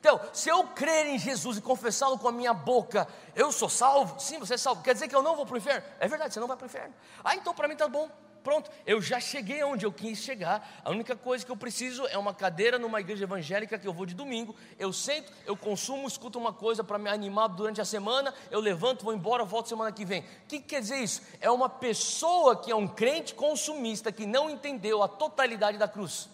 Então, 0.00 0.20
se 0.32 0.48
eu 0.48 0.64
crer 0.64 1.06
em 1.06 1.18
Jesus 1.18 1.58
e 1.58 1.60
confessá-lo 1.60 2.18
com 2.18 2.28
a 2.28 2.32
minha 2.32 2.54
boca, 2.54 3.08
eu 3.34 3.50
sou 3.50 3.68
salvo? 3.68 4.18
Sim, 4.20 4.38
você 4.38 4.54
é 4.54 4.56
salvo. 4.56 4.82
Quer 4.82 4.94
dizer 4.94 5.08
que 5.08 5.14
eu 5.14 5.22
não 5.22 5.34
vou 5.34 5.44
para 5.44 5.54
o 5.54 5.58
inferno? 5.58 5.82
É 5.98 6.06
verdade, 6.06 6.32
você 6.32 6.40
não 6.40 6.46
vai 6.46 6.56
para 6.56 6.64
o 6.64 6.68
inferno. 6.68 6.94
Ah, 7.24 7.34
então 7.34 7.52
para 7.52 7.66
mim 7.66 7.74
está 7.74 7.88
bom. 7.88 8.08
Pronto, 8.44 8.70
eu 8.86 9.02
já 9.02 9.18
cheguei 9.20 9.62
onde 9.64 9.84
eu 9.84 9.92
quis 9.92 10.18
chegar. 10.18 10.80
A 10.84 10.90
única 10.90 11.16
coisa 11.16 11.44
que 11.44 11.50
eu 11.50 11.56
preciso 11.56 12.06
é 12.06 12.16
uma 12.16 12.32
cadeira 12.32 12.78
numa 12.78 13.00
igreja 13.00 13.24
evangélica 13.24 13.78
que 13.78 13.86
eu 13.86 13.92
vou 13.92 14.06
de 14.06 14.14
domingo. 14.14 14.54
Eu 14.78 14.92
sento, 14.92 15.32
eu 15.44 15.56
consumo, 15.56 16.06
escuto 16.06 16.38
uma 16.38 16.52
coisa 16.52 16.84
para 16.84 16.96
me 16.96 17.10
animar 17.10 17.48
durante 17.48 17.80
a 17.80 17.84
semana. 17.84 18.32
Eu 18.50 18.60
levanto, 18.60 19.04
vou 19.04 19.12
embora, 19.12 19.44
volto 19.44 19.68
semana 19.68 19.92
que 19.92 20.04
vem. 20.04 20.20
O 20.20 20.46
que 20.46 20.60
quer 20.60 20.80
dizer 20.80 20.98
isso? 20.98 21.22
É 21.40 21.50
uma 21.50 21.68
pessoa 21.68 22.56
que 22.56 22.70
é 22.70 22.74
um 22.74 22.86
crente 22.86 23.34
consumista 23.34 24.12
que 24.12 24.24
não 24.24 24.48
entendeu 24.48 25.02
a 25.02 25.08
totalidade 25.08 25.76
da 25.76 25.88
cruz. 25.88 26.28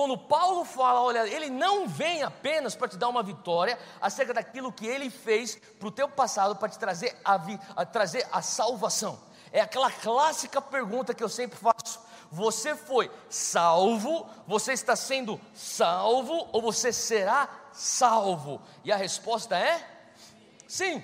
Quando 0.00 0.16
Paulo 0.16 0.64
fala, 0.64 1.02
olha, 1.02 1.28
ele 1.28 1.50
não 1.50 1.86
vem 1.86 2.22
apenas 2.22 2.74
para 2.74 2.88
te 2.88 2.96
dar 2.96 3.10
uma 3.10 3.22
vitória 3.22 3.78
acerca 4.00 4.32
daquilo 4.32 4.72
que 4.72 4.86
ele 4.86 5.10
fez 5.10 5.56
para 5.78 5.88
o 5.88 5.90
teu 5.90 6.08
passado, 6.08 6.56
para 6.56 6.70
te 6.70 6.78
trazer 6.78 7.14
a, 7.22 7.38
a, 7.76 7.84
trazer 7.84 8.26
a 8.32 8.40
salvação. 8.40 9.20
É 9.52 9.60
aquela 9.60 9.90
clássica 9.90 10.58
pergunta 10.62 11.12
que 11.12 11.22
eu 11.22 11.28
sempre 11.28 11.58
faço: 11.58 12.00
você 12.30 12.74
foi 12.74 13.10
salvo? 13.28 14.26
Você 14.46 14.72
está 14.72 14.96
sendo 14.96 15.38
salvo 15.52 16.48
ou 16.50 16.62
você 16.62 16.94
será 16.94 17.46
salvo? 17.70 18.58
E 18.82 18.90
a 18.90 18.96
resposta 18.96 19.54
é 19.54 19.86
sim. 20.66 21.02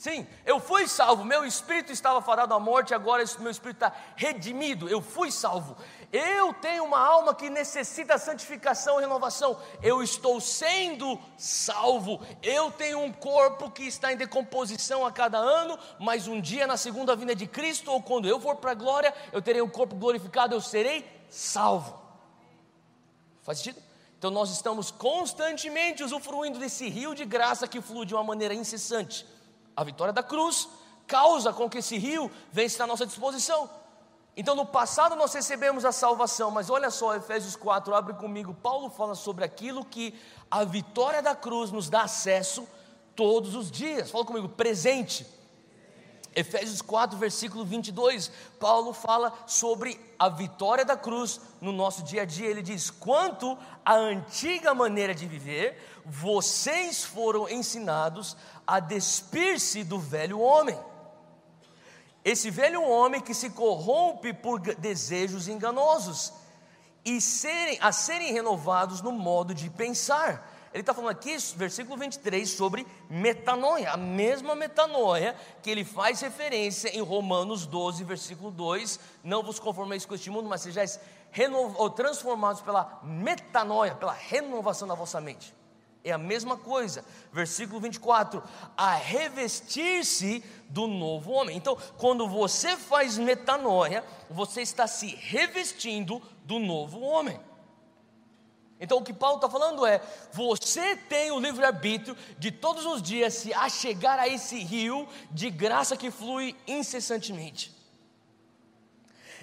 Sim, 0.00 0.26
eu 0.46 0.58
fui 0.58 0.88
salvo, 0.88 1.26
meu 1.26 1.44
espírito 1.44 1.92
estava 1.92 2.22
fadado 2.22 2.54
à 2.54 2.58
morte, 2.58 2.94
agora 2.94 3.22
meu 3.38 3.50
espírito 3.50 3.84
está 3.84 3.92
redimido, 4.16 4.88
eu 4.88 5.02
fui 5.02 5.30
salvo. 5.30 5.76
Eu 6.12 6.52
tenho 6.54 6.84
uma 6.84 6.98
alma 6.98 7.32
que 7.32 7.48
necessita 7.48 8.18
santificação 8.18 8.98
e 8.98 9.02
renovação. 9.02 9.60
Eu 9.80 10.02
estou 10.02 10.40
sendo 10.40 11.18
salvo. 11.38 12.20
Eu 12.42 12.72
tenho 12.72 12.98
um 12.98 13.12
corpo 13.12 13.70
que 13.70 13.84
está 13.84 14.12
em 14.12 14.16
decomposição 14.16 15.06
a 15.06 15.12
cada 15.12 15.38
ano, 15.38 15.78
mas 16.00 16.26
um 16.26 16.40
dia 16.40 16.66
na 16.66 16.76
segunda 16.76 17.14
vinda 17.14 17.34
de 17.34 17.46
Cristo, 17.46 17.92
ou 17.92 18.02
quando 18.02 18.26
eu 18.26 18.40
for 18.40 18.56
para 18.56 18.72
a 18.72 18.74
glória, 18.74 19.14
eu 19.32 19.40
terei 19.40 19.62
um 19.62 19.68
corpo 19.68 19.94
glorificado, 19.94 20.54
eu 20.54 20.60
serei 20.60 21.08
salvo. 21.28 21.96
Faz 23.42 23.58
sentido? 23.58 23.80
Então 24.18 24.32
nós 24.32 24.50
estamos 24.50 24.90
constantemente 24.90 26.02
usufruindo 26.02 26.58
desse 26.58 26.88
rio 26.88 27.14
de 27.14 27.24
graça 27.24 27.68
que 27.68 27.80
flui 27.80 28.04
de 28.04 28.14
uma 28.14 28.24
maneira 28.24 28.52
incessante. 28.52 29.24
A 29.76 29.84
vitória 29.84 30.12
da 30.12 30.24
cruz 30.24 30.68
causa 31.06 31.52
com 31.52 31.70
que 31.70 31.78
esse 31.78 31.96
rio 31.96 32.30
venha 32.50 32.66
estar 32.66 32.84
à 32.84 32.86
nossa 32.88 33.06
disposição. 33.06 33.70
Então, 34.40 34.54
no 34.54 34.64
passado 34.64 35.14
nós 35.16 35.34
recebemos 35.34 35.84
a 35.84 35.92
salvação, 35.92 36.50
mas 36.50 36.70
olha 36.70 36.90
só, 36.90 37.14
Efésios 37.14 37.54
4, 37.56 37.94
abre 37.94 38.14
comigo. 38.14 38.54
Paulo 38.54 38.88
fala 38.88 39.14
sobre 39.14 39.44
aquilo 39.44 39.84
que 39.84 40.18
a 40.50 40.64
vitória 40.64 41.20
da 41.20 41.34
cruz 41.34 41.70
nos 41.70 41.90
dá 41.90 42.04
acesso 42.04 42.66
todos 43.14 43.54
os 43.54 43.70
dias. 43.70 44.10
Fala 44.10 44.24
comigo, 44.24 44.48
presente. 44.48 45.26
Efésios 46.34 46.80
4, 46.80 47.18
versículo 47.18 47.66
22, 47.66 48.32
Paulo 48.58 48.94
fala 48.94 49.30
sobre 49.46 50.00
a 50.18 50.30
vitória 50.30 50.86
da 50.86 50.96
cruz 50.96 51.38
no 51.60 51.70
nosso 51.70 52.02
dia 52.02 52.22
a 52.22 52.24
dia. 52.24 52.48
Ele 52.48 52.62
diz: 52.62 52.88
Quanto 52.88 53.58
à 53.84 53.92
antiga 53.92 54.72
maneira 54.72 55.14
de 55.14 55.26
viver, 55.26 56.00
vocês 56.02 57.04
foram 57.04 57.46
ensinados 57.46 58.34
a 58.66 58.80
despir-se 58.80 59.84
do 59.84 59.98
velho 59.98 60.40
homem 60.40 60.78
esse 62.24 62.50
velho 62.50 62.82
homem 62.82 63.20
que 63.20 63.34
se 63.34 63.50
corrompe 63.50 64.32
por 64.32 64.60
desejos 64.60 65.48
enganosos 65.48 66.32
e 67.04 67.20
serem, 67.20 67.78
a 67.80 67.92
serem 67.92 68.32
renovados 68.32 69.00
no 69.00 69.12
modo 69.12 69.54
de 69.54 69.70
pensar. 69.70 70.48
Ele 70.72 70.82
está 70.82 70.94
falando 70.94 71.10
aqui, 71.10 71.36
versículo 71.56 71.96
23, 71.96 72.48
sobre 72.48 72.86
metanoia, 73.08 73.90
a 73.90 73.96
mesma 73.96 74.54
metanoia 74.54 75.34
que 75.62 75.70
ele 75.70 75.84
faz 75.84 76.20
referência 76.20 76.96
em 76.96 77.00
Romanos 77.00 77.66
12, 77.66 78.04
versículo 78.04 78.52
2: 78.52 79.00
Não 79.24 79.42
vos 79.42 79.58
conformeis 79.58 80.04
com 80.04 80.14
este 80.14 80.30
mundo, 80.30 80.48
mas 80.48 80.60
sejais 80.60 81.00
ou 81.76 81.90
transformados 81.90 82.60
pela 82.60 83.00
metanoia, 83.02 83.94
pela 83.94 84.12
renovação 84.12 84.86
da 84.86 84.94
vossa 84.94 85.20
mente. 85.20 85.54
É 86.02 86.12
a 86.12 86.18
mesma 86.18 86.56
coisa, 86.56 87.04
versículo 87.32 87.80
24: 87.80 88.42
a 88.76 88.94
revestir-se 88.94 90.42
do 90.68 90.86
novo 90.86 91.32
homem. 91.32 91.56
Então, 91.56 91.76
quando 91.98 92.26
você 92.26 92.76
faz 92.76 93.18
metanoia, 93.18 94.04
você 94.30 94.62
está 94.62 94.86
se 94.86 95.14
revestindo 95.14 96.22
do 96.44 96.58
novo 96.58 97.00
homem. 97.00 97.38
Então, 98.80 98.96
o 98.96 99.04
que 99.04 99.12
Paulo 99.12 99.36
está 99.36 99.50
falando 99.50 99.84
é: 99.84 100.00
você 100.32 100.96
tem 100.96 101.30
o 101.30 101.38
livre-arbítrio 101.38 102.16
de 102.38 102.50
todos 102.50 102.86
os 102.86 103.02
dias 103.02 103.34
se 103.34 103.52
achegar 103.52 104.18
a 104.18 104.26
esse 104.26 104.58
rio 104.58 105.06
de 105.30 105.50
graça 105.50 105.98
que 105.98 106.10
flui 106.10 106.56
incessantemente. 106.66 107.79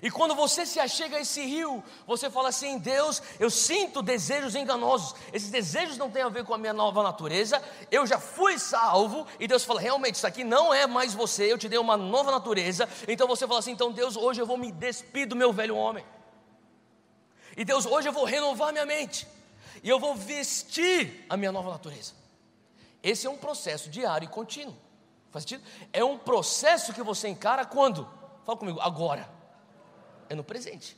E 0.01 0.11
quando 0.11 0.35
você 0.35 0.65
se 0.65 0.79
achega 0.79 1.17
a 1.17 1.21
esse 1.21 1.43
rio, 1.43 1.83
você 2.05 2.29
fala 2.29 2.49
assim: 2.49 2.77
Deus, 2.77 3.21
eu 3.39 3.49
sinto 3.49 4.01
desejos 4.01 4.53
enganosos. 4.53 5.15
Esses 5.33 5.49
desejos 5.49 5.97
não 5.97 6.09
têm 6.09 6.21
a 6.21 6.29
ver 6.29 6.43
com 6.43 6.53
a 6.53 6.57
minha 6.57 6.73
nova 6.73 7.01
natureza. 7.01 7.61
Eu 7.89 8.05
já 8.05 8.19
fui 8.19 8.59
salvo. 8.59 9.25
E 9.39 9.47
Deus 9.47 9.63
fala: 9.63 9.81
realmente, 9.81 10.15
isso 10.15 10.27
aqui 10.27 10.43
não 10.43 10.71
é 10.73 10.85
mais 10.85 11.15
você. 11.15 11.51
Eu 11.51 11.57
te 11.57 11.67
dei 11.67 11.79
uma 11.79 11.97
nova 11.97 12.31
natureza. 12.31 12.87
Então 13.07 13.27
você 13.27 13.47
fala 13.47 13.59
assim: 13.59 13.71
então 13.71 13.91
Deus, 13.91 14.15
hoje 14.15 14.39
eu 14.39 14.45
vou 14.45 14.57
me 14.57 14.71
despir 14.71 15.27
do 15.27 15.35
meu 15.35 15.51
velho 15.51 15.75
homem. 15.75 16.05
E 17.55 17.65
Deus, 17.65 17.87
hoje 17.87 18.07
eu 18.07 18.13
vou 18.13 18.23
renovar 18.23 18.71
minha 18.71 18.85
mente. 18.85 19.27
E 19.81 19.89
eu 19.89 19.99
vou 19.99 20.13
vestir 20.13 21.25
a 21.27 21.35
minha 21.35 21.51
nova 21.51 21.71
natureza. 21.71 22.13
Esse 23.01 23.25
é 23.25 23.29
um 23.29 23.37
processo 23.37 23.89
diário 23.89 24.25
e 24.25 24.29
contínuo. 24.29 24.75
Faz 25.31 25.43
sentido? 25.43 25.63
É 25.91 26.03
um 26.03 26.19
processo 26.19 26.93
que 26.93 27.01
você 27.01 27.27
encara 27.27 27.65
quando? 27.65 28.07
Fala 28.45 28.57
comigo, 28.57 28.79
agora 28.79 29.36
é 30.29 30.35
no 30.35 30.43
presente. 30.43 30.97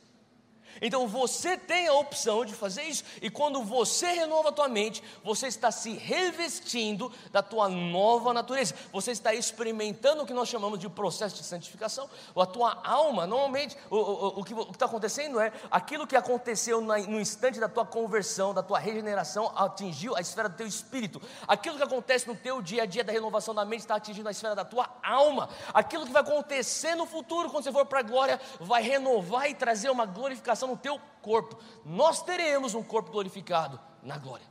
Então 0.80 1.06
você 1.06 1.56
tem 1.56 1.88
a 1.88 1.94
opção 1.94 2.44
de 2.44 2.54
fazer 2.54 2.82
isso, 2.84 3.04
e 3.20 3.30
quando 3.30 3.62
você 3.62 4.06
renova 4.12 4.50
a 4.50 4.52
tua 4.52 4.68
mente, 4.68 5.02
você 5.24 5.46
está 5.46 5.70
se 5.70 5.92
revestindo 5.92 7.12
da 7.30 7.42
tua 7.42 7.68
nova 7.68 8.32
natureza, 8.32 8.74
você 8.92 9.10
está 9.12 9.34
experimentando 9.34 10.22
o 10.22 10.26
que 10.26 10.34
nós 10.34 10.48
chamamos 10.48 10.78
de 10.78 10.88
processo 10.88 11.36
de 11.36 11.44
santificação. 11.44 12.08
A 12.36 12.46
tua 12.46 12.80
alma, 12.84 13.26
normalmente, 13.26 13.76
o, 13.90 13.96
o, 13.96 14.40
o 14.40 14.44
que 14.44 14.52
está 14.52 14.86
acontecendo 14.86 15.40
é 15.40 15.52
aquilo 15.70 16.06
que 16.06 16.16
aconteceu 16.16 16.80
no 16.80 17.20
instante 17.20 17.60
da 17.60 17.68
tua 17.68 17.84
conversão, 17.84 18.52
da 18.52 18.62
tua 18.62 18.78
regeneração, 18.78 19.52
atingiu 19.56 20.16
a 20.16 20.20
esfera 20.20 20.48
do 20.48 20.56
teu 20.56 20.66
espírito, 20.66 21.20
aquilo 21.46 21.76
que 21.76 21.82
acontece 21.82 22.26
no 22.26 22.34
teu 22.34 22.60
dia 22.62 22.82
a 22.82 22.86
dia 22.86 23.04
da 23.04 23.12
renovação 23.12 23.54
da 23.54 23.64
mente 23.64 23.80
está 23.80 23.96
atingindo 23.96 24.28
a 24.28 24.32
esfera 24.32 24.54
da 24.54 24.64
tua 24.64 24.88
alma, 25.02 25.48
aquilo 25.72 26.06
que 26.06 26.12
vai 26.12 26.22
acontecer 26.22 26.94
no 26.94 27.06
futuro, 27.06 27.50
quando 27.50 27.64
você 27.64 27.72
for 27.72 27.86
para 27.86 28.00
a 28.00 28.02
glória, 28.02 28.40
vai 28.58 28.82
renovar 28.82 29.48
e 29.48 29.54
trazer 29.54 29.90
uma 29.90 30.06
glorificação 30.06 30.59
no 30.66 30.76
teu 30.76 30.98
corpo. 31.22 31.58
Nós 31.84 32.22
teremos 32.22 32.74
um 32.74 32.82
corpo 32.82 33.10
glorificado 33.10 33.80
na 34.02 34.18
glória. 34.18 34.46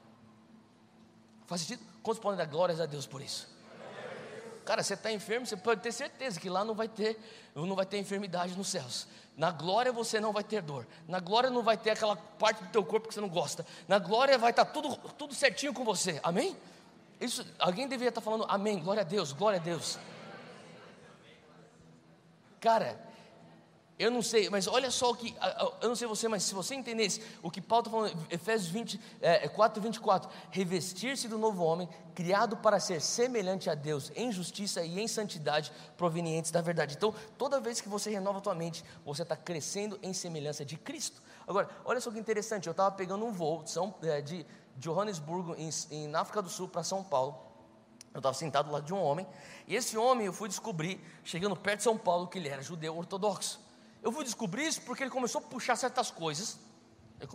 Faz 1.45 1.61
sentido? 1.61 1.83
Quantos 2.03 2.21
podem 2.21 2.37
dar 2.37 2.45
glórias 2.45 2.79
a 2.79 2.85
Deus 2.85 3.05
por 3.05 3.21
isso? 3.21 3.49
Cara, 4.65 4.83
você 4.83 4.93
está 4.93 5.11
enfermo, 5.11 5.47
você 5.47 5.57
pode 5.57 5.81
ter 5.81 5.91
certeza 5.91 6.39
que 6.39 6.47
lá 6.47 6.63
não 6.63 6.75
vai 6.75 6.87
ter, 6.87 7.19
não 7.55 7.75
vai 7.75 7.87
ter 7.87 7.97
enfermidade 7.97 8.55
nos 8.55 8.67
céus. 8.67 9.07
Na 9.35 9.49
glória 9.49 9.91
você 9.91 10.19
não 10.19 10.31
vai 10.31 10.43
ter 10.43 10.61
dor. 10.61 10.85
Na 11.07 11.19
glória 11.19 11.49
não 11.49 11.63
vai 11.63 11.75
ter 11.75 11.89
aquela 11.89 12.15
parte 12.15 12.63
do 12.63 12.69
teu 12.69 12.85
corpo 12.85 13.07
que 13.07 13.13
você 13.15 13.21
não 13.21 13.29
gosta. 13.29 13.65
Na 13.87 13.97
glória 13.97 14.37
vai 14.37 14.51
estar 14.51 14.65
tá 14.65 14.71
tudo, 14.71 14.95
tudo 15.17 15.33
certinho 15.33 15.73
com 15.73 15.83
você. 15.83 16.19
Amém? 16.21 16.55
Isso, 17.19 17.43
alguém 17.57 17.87
deveria 17.87 18.09
estar 18.09 18.21
tá 18.21 18.25
falando 18.25 18.45
amém, 18.47 18.79
glória 18.79 19.01
a 19.01 19.03
Deus, 19.03 19.33
glória 19.33 19.59
a 19.59 19.63
Deus. 19.63 19.97
Cara, 22.59 22.99
eu 23.99 24.09
não 24.09 24.21
sei, 24.21 24.49
mas 24.49 24.65
olha 24.65 24.89
só 24.89 25.11
o 25.11 25.15
que, 25.15 25.35
eu 25.81 25.89
não 25.89 25.95
sei 25.95 26.07
você, 26.07 26.29
mas 26.29 26.43
se 26.43 26.55
você 26.55 26.73
entendesse 26.73 27.21
o 27.43 27.51
que 27.51 27.59
Paulo 27.59 27.85
está 27.85 27.91
falando, 27.91 28.27
Efésios 28.31 28.71
20, 28.71 28.97
é, 29.19 29.45
4, 29.49 29.81
24, 29.81 30.29
revestir-se 30.51 31.27
do 31.27 31.37
novo 31.37 31.65
homem, 31.65 31.89
criado 32.15 32.55
para 32.55 32.79
ser 32.79 33.01
semelhante 33.01 33.69
a 33.69 33.75
Deus 33.75 34.09
em 34.15 34.31
justiça 34.31 34.81
e 34.85 35.01
em 35.01 35.05
santidade 35.05 35.73
provenientes 35.97 36.49
da 36.49 36.61
verdade. 36.61 36.95
Então, 36.95 37.13
toda 37.37 37.59
vez 37.59 37.81
que 37.81 37.89
você 37.89 38.09
renova 38.09 38.37
a 38.37 38.41
tua 38.41 38.55
mente, 38.55 38.85
você 39.03 39.23
está 39.23 39.35
crescendo 39.35 39.99
em 40.01 40.13
semelhança 40.13 40.63
de 40.63 40.77
Cristo. 40.77 41.21
Agora, 41.45 41.67
olha 41.83 41.99
só 41.99 42.09
que 42.09 42.17
interessante, 42.17 42.67
eu 42.67 42.71
estava 42.71 42.91
pegando 42.91 43.25
um 43.25 43.33
voo 43.33 43.63
de, 43.63 43.71
São, 43.71 43.93
é, 44.01 44.21
de 44.21 44.45
Johannesburgo, 44.77 45.55
em, 45.57 45.69
em, 45.91 46.07
na 46.07 46.21
África 46.21 46.41
do 46.41 46.49
Sul, 46.49 46.69
para 46.69 46.83
São 46.83 47.03
Paulo, 47.03 47.37
eu 48.13 48.19
estava 48.19 48.33
sentado 48.33 48.71
lá 48.71 48.79
de 48.79 48.93
um 48.93 49.01
homem, 49.03 49.27
e 49.67 49.75
esse 49.75 49.97
homem 49.97 50.25
eu 50.25 50.31
fui 50.31 50.47
descobrir, 50.47 51.01
chegando 51.21 51.53
perto 51.53 51.79
de 51.79 51.83
São 51.83 51.97
Paulo, 51.97 52.29
que 52.29 52.37
ele 52.37 52.47
era 52.47 52.61
judeu 52.61 52.97
ortodoxo. 52.97 53.67
Eu 54.01 54.11
fui 54.11 54.23
descobrir 54.23 54.65
isso 54.65 54.81
porque 54.81 55.03
ele 55.03 55.09
começou 55.09 55.39
a 55.39 55.43
puxar 55.43 55.75
certas 55.75 56.09
coisas. 56.09 56.57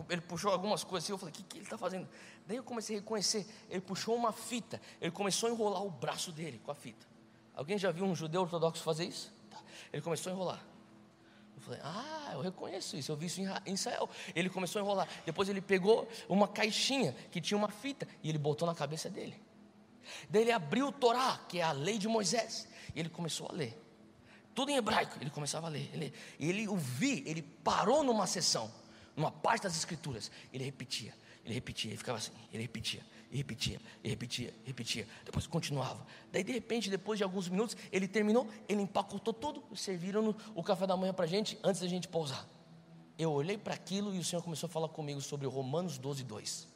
Ele 0.09 0.21
puxou 0.21 0.51
algumas 0.51 0.83
coisas 0.83 1.05
assim, 1.05 1.13
eu 1.13 1.17
falei, 1.17 1.31
o 1.31 1.35
que, 1.35 1.43
que 1.43 1.57
ele 1.57 1.65
está 1.65 1.77
fazendo? 1.77 2.07
Daí 2.47 2.57
eu 2.57 2.63
comecei 2.63 2.95
a 2.97 2.99
reconhecer, 2.99 3.47
ele 3.69 3.81
puxou 3.81 4.15
uma 4.15 4.31
fita, 4.31 4.81
ele 4.99 5.11
começou 5.11 5.47
a 5.47 5.51
enrolar 5.51 5.83
o 5.83 5.91
braço 5.91 6.31
dele 6.31 6.59
com 6.63 6.71
a 6.71 6.75
fita. 6.75 7.05
Alguém 7.53 7.77
já 7.77 7.91
viu 7.91 8.03
um 8.03 8.15
judeu 8.15 8.41
ortodoxo 8.41 8.81
fazer 8.81 9.05
isso? 9.05 9.31
Tá. 9.49 9.61
Ele 9.93 10.01
começou 10.01 10.31
a 10.31 10.35
enrolar. 10.35 10.65
Eu 11.55 11.61
falei, 11.61 11.79
ah, 11.83 12.31
eu 12.33 12.41
reconheço 12.41 12.97
isso, 12.97 13.11
eu 13.11 13.15
vi 13.15 13.27
isso 13.27 13.39
em 13.41 13.73
Israel. 13.73 14.09
Ele 14.35 14.49
começou 14.49 14.81
a 14.81 14.83
enrolar. 14.83 15.07
Depois 15.23 15.47
ele 15.49 15.61
pegou 15.61 16.07
uma 16.27 16.47
caixinha 16.47 17.13
que 17.31 17.39
tinha 17.39 17.57
uma 17.57 17.69
fita 17.69 18.07
e 18.23 18.29
ele 18.29 18.39
botou 18.39 18.67
na 18.67 18.73
cabeça 18.73 19.07
dele. 19.07 19.39
Daí 20.29 20.41
ele 20.41 20.51
abriu 20.51 20.87
o 20.87 20.91
Torá, 20.91 21.39
que 21.47 21.59
é 21.59 21.63
a 21.63 21.71
lei 21.71 21.99
de 21.99 22.07
Moisés, 22.07 22.67
e 22.93 22.99
ele 22.99 23.09
começou 23.09 23.47
a 23.49 23.53
ler 23.53 23.84
tudo 24.55 24.71
em 24.71 24.77
hebraico. 24.77 25.17
Ele 25.21 25.29
começava 25.29 25.67
a 25.67 25.69
ler. 25.69 25.89
Ele, 25.93 26.13
ele 26.39 26.67
ouvia, 26.67 27.21
ele 27.29 27.41
parou 27.41 28.03
numa 28.03 28.25
sessão, 28.25 28.71
numa 29.15 29.29
parte 29.29 29.63
das 29.63 29.75
escrituras. 29.75 30.31
Ele 30.51 30.63
repetia, 30.63 31.13
ele 31.43 31.53
repetia, 31.53 31.91
ele 31.91 31.97
ficava 31.97 32.17
assim, 32.17 32.31
ele 32.51 32.63
repetia, 32.63 33.05
e 33.29 33.37
repetia, 33.37 33.81
e 34.03 34.09
repetia, 34.09 34.53
repetia. 34.63 35.07
Depois 35.25 35.45
continuava. 35.45 36.07
Daí, 36.31 36.43
de 36.43 36.53
repente, 36.53 36.89
depois 36.89 37.17
de 37.17 37.23
alguns 37.23 37.49
minutos, 37.49 37.75
ele 37.91 38.07
terminou, 38.07 38.49
ele 38.67 38.81
empacotou 38.81 39.33
tudo, 39.33 39.61
serviram 39.75 40.33
o 40.55 40.63
café 40.63 40.87
da 40.87 40.95
manhã 40.95 41.13
para 41.13 41.25
a 41.25 41.27
gente, 41.27 41.59
antes 41.61 41.81
da 41.81 41.87
gente 41.87 42.07
pousar. 42.07 42.47
Eu 43.17 43.31
olhei 43.31 43.57
para 43.57 43.73
aquilo 43.73 44.15
e 44.15 44.19
o 44.19 44.23
Senhor 44.23 44.41
começou 44.41 44.67
a 44.67 44.69
falar 44.69 44.89
comigo 44.89 45.21
sobre 45.21 45.47
Romanos 45.47 45.97
12, 45.97 46.23
2. 46.23 46.67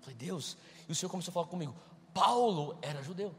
Falei, 0.00 0.16
Deus, 0.16 0.56
e 0.86 0.92
o 0.92 0.94
Senhor 0.94 1.10
começou 1.10 1.32
a 1.32 1.34
falar 1.34 1.46
comigo. 1.46 1.74
Paulo 2.12 2.78
era 2.82 3.02
judeu. 3.02 3.34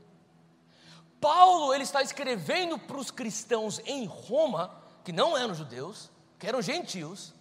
Paulo 1.25 1.73
ele 1.73 1.81
está 1.81 2.03
escrevendo 2.03 2.77
para 2.77 2.97
os 2.97 3.09
cristãos 3.09 3.81
em 3.83 4.05
Roma, 4.05 4.71
que 5.03 5.11
não 5.11 5.35
eram 5.35 5.55
judeus, 5.55 6.11
que 6.37 6.45
eram 6.45 6.61
gentios, 6.61 7.33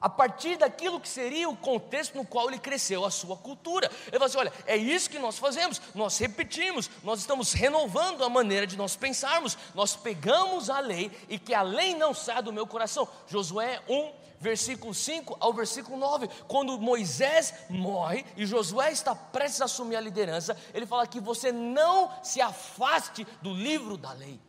a 0.00 0.08
partir 0.08 0.56
daquilo 0.56 0.98
que 0.98 1.10
seria 1.10 1.46
o 1.46 1.54
contexto 1.54 2.16
no 2.16 2.24
qual 2.24 2.48
ele 2.48 2.58
cresceu, 2.58 3.04
a 3.04 3.10
sua 3.10 3.36
cultura. 3.36 3.90
Ele 4.06 4.12
fala 4.12 4.24
assim: 4.24 4.38
olha, 4.38 4.52
é 4.66 4.78
isso 4.78 5.10
que 5.10 5.18
nós 5.18 5.38
fazemos, 5.38 5.78
nós 5.94 6.16
repetimos, 6.16 6.88
nós 7.04 7.20
estamos 7.20 7.52
renovando 7.52 8.24
a 8.24 8.30
maneira 8.30 8.66
de 8.66 8.78
nós 8.78 8.96
pensarmos, 8.96 9.58
nós 9.74 9.94
pegamos 9.94 10.70
a 10.70 10.80
lei 10.80 11.12
e 11.28 11.38
que 11.38 11.52
a 11.52 11.60
lei 11.60 11.94
não 11.94 12.14
saia 12.14 12.40
do 12.40 12.50
meu 12.50 12.66
coração. 12.66 13.06
Josué 13.28 13.82
1, 13.90 14.10
versículo 14.42 14.92
5 14.92 15.36
ao 15.38 15.52
versículo 15.52 15.96
9, 15.96 16.28
quando 16.48 16.78
Moisés 16.78 17.54
morre 17.70 18.26
e 18.36 18.44
Josué 18.44 18.90
está 18.90 19.14
prestes 19.14 19.62
a 19.62 19.66
assumir 19.66 19.94
a 19.94 20.00
liderança, 20.00 20.56
ele 20.74 20.84
fala 20.84 21.06
que 21.06 21.20
você 21.20 21.52
não 21.52 22.10
se 22.24 22.40
afaste 22.40 23.24
do 23.40 23.54
livro 23.54 23.96
da 23.96 24.12
lei. 24.12 24.40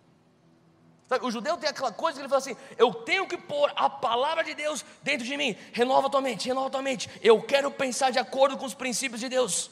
O 1.22 1.30
judeu 1.30 1.58
tem 1.58 1.70
aquela 1.70 1.92
coisa 1.92 2.18
que 2.18 2.22
ele 2.22 2.30
fala 2.30 2.40
assim: 2.40 2.58
eu 2.76 2.92
tenho 2.92 3.28
que 3.28 3.38
pôr 3.38 3.72
a 3.76 3.88
palavra 3.88 4.44
de 4.44 4.56
Deus 4.56 4.84
dentro 5.04 5.24
de 5.24 5.38
mim, 5.38 5.56
renova 5.72 6.10
tua 6.10 6.22
mente, 6.22 6.48
renova 6.48 6.72
tua 6.72 6.82
mente, 6.82 7.08
eu 7.22 7.40
quero 7.40 7.70
pensar 7.70 8.10
de 8.10 8.18
acordo 8.18 8.58
com 8.58 8.66
os 8.66 8.74
princípios 8.74 9.22
de 9.22 9.30
Deus 9.30 9.70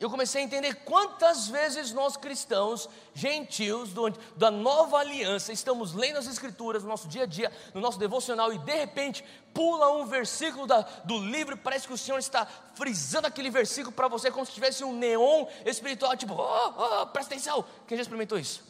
eu 0.00 0.08
comecei 0.08 0.40
a 0.40 0.44
entender 0.44 0.74
quantas 0.84 1.48
vezes 1.48 1.92
nós 1.92 2.16
cristãos, 2.16 2.88
gentios, 3.12 3.92
do, 3.92 4.08
da 4.36 4.48
nova 4.48 4.98
aliança, 4.98 5.52
estamos 5.52 5.92
lendo 5.92 6.18
as 6.18 6.28
escrituras 6.28 6.84
no 6.84 6.88
nosso 6.88 7.08
dia 7.08 7.24
a 7.24 7.26
dia, 7.26 7.50
no 7.74 7.80
nosso 7.80 7.98
devocional, 7.98 8.52
e 8.52 8.58
de 8.58 8.74
repente 8.74 9.24
pula 9.52 9.90
um 9.90 10.06
versículo 10.06 10.68
da, 10.68 10.82
do 11.04 11.18
livro, 11.18 11.56
parece 11.56 11.88
que 11.88 11.92
o 11.92 11.98
Senhor 11.98 12.18
está 12.18 12.46
frisando 12.74 13.26
aquele 13.26 13.50
versículo 13.50 13.90
para 13.90 14.06
você, 14.06 14.30
como 14.30 14.46
se 14.46 14.52
tivesse 14.52 14.84
um 14.84 14.92
neon 14.92 15.46
espiritual, 15.66 16.16
tipo, 16.16 16.34
oh, 16.34 17.02
oh, 17.02 17.06
presta 17.06 17.34
atenção. 17.34 17.64
Quem 17.84 17.96
já 17.96 18.02
experimentou 18.02 18.38
isso? 18.38 18.62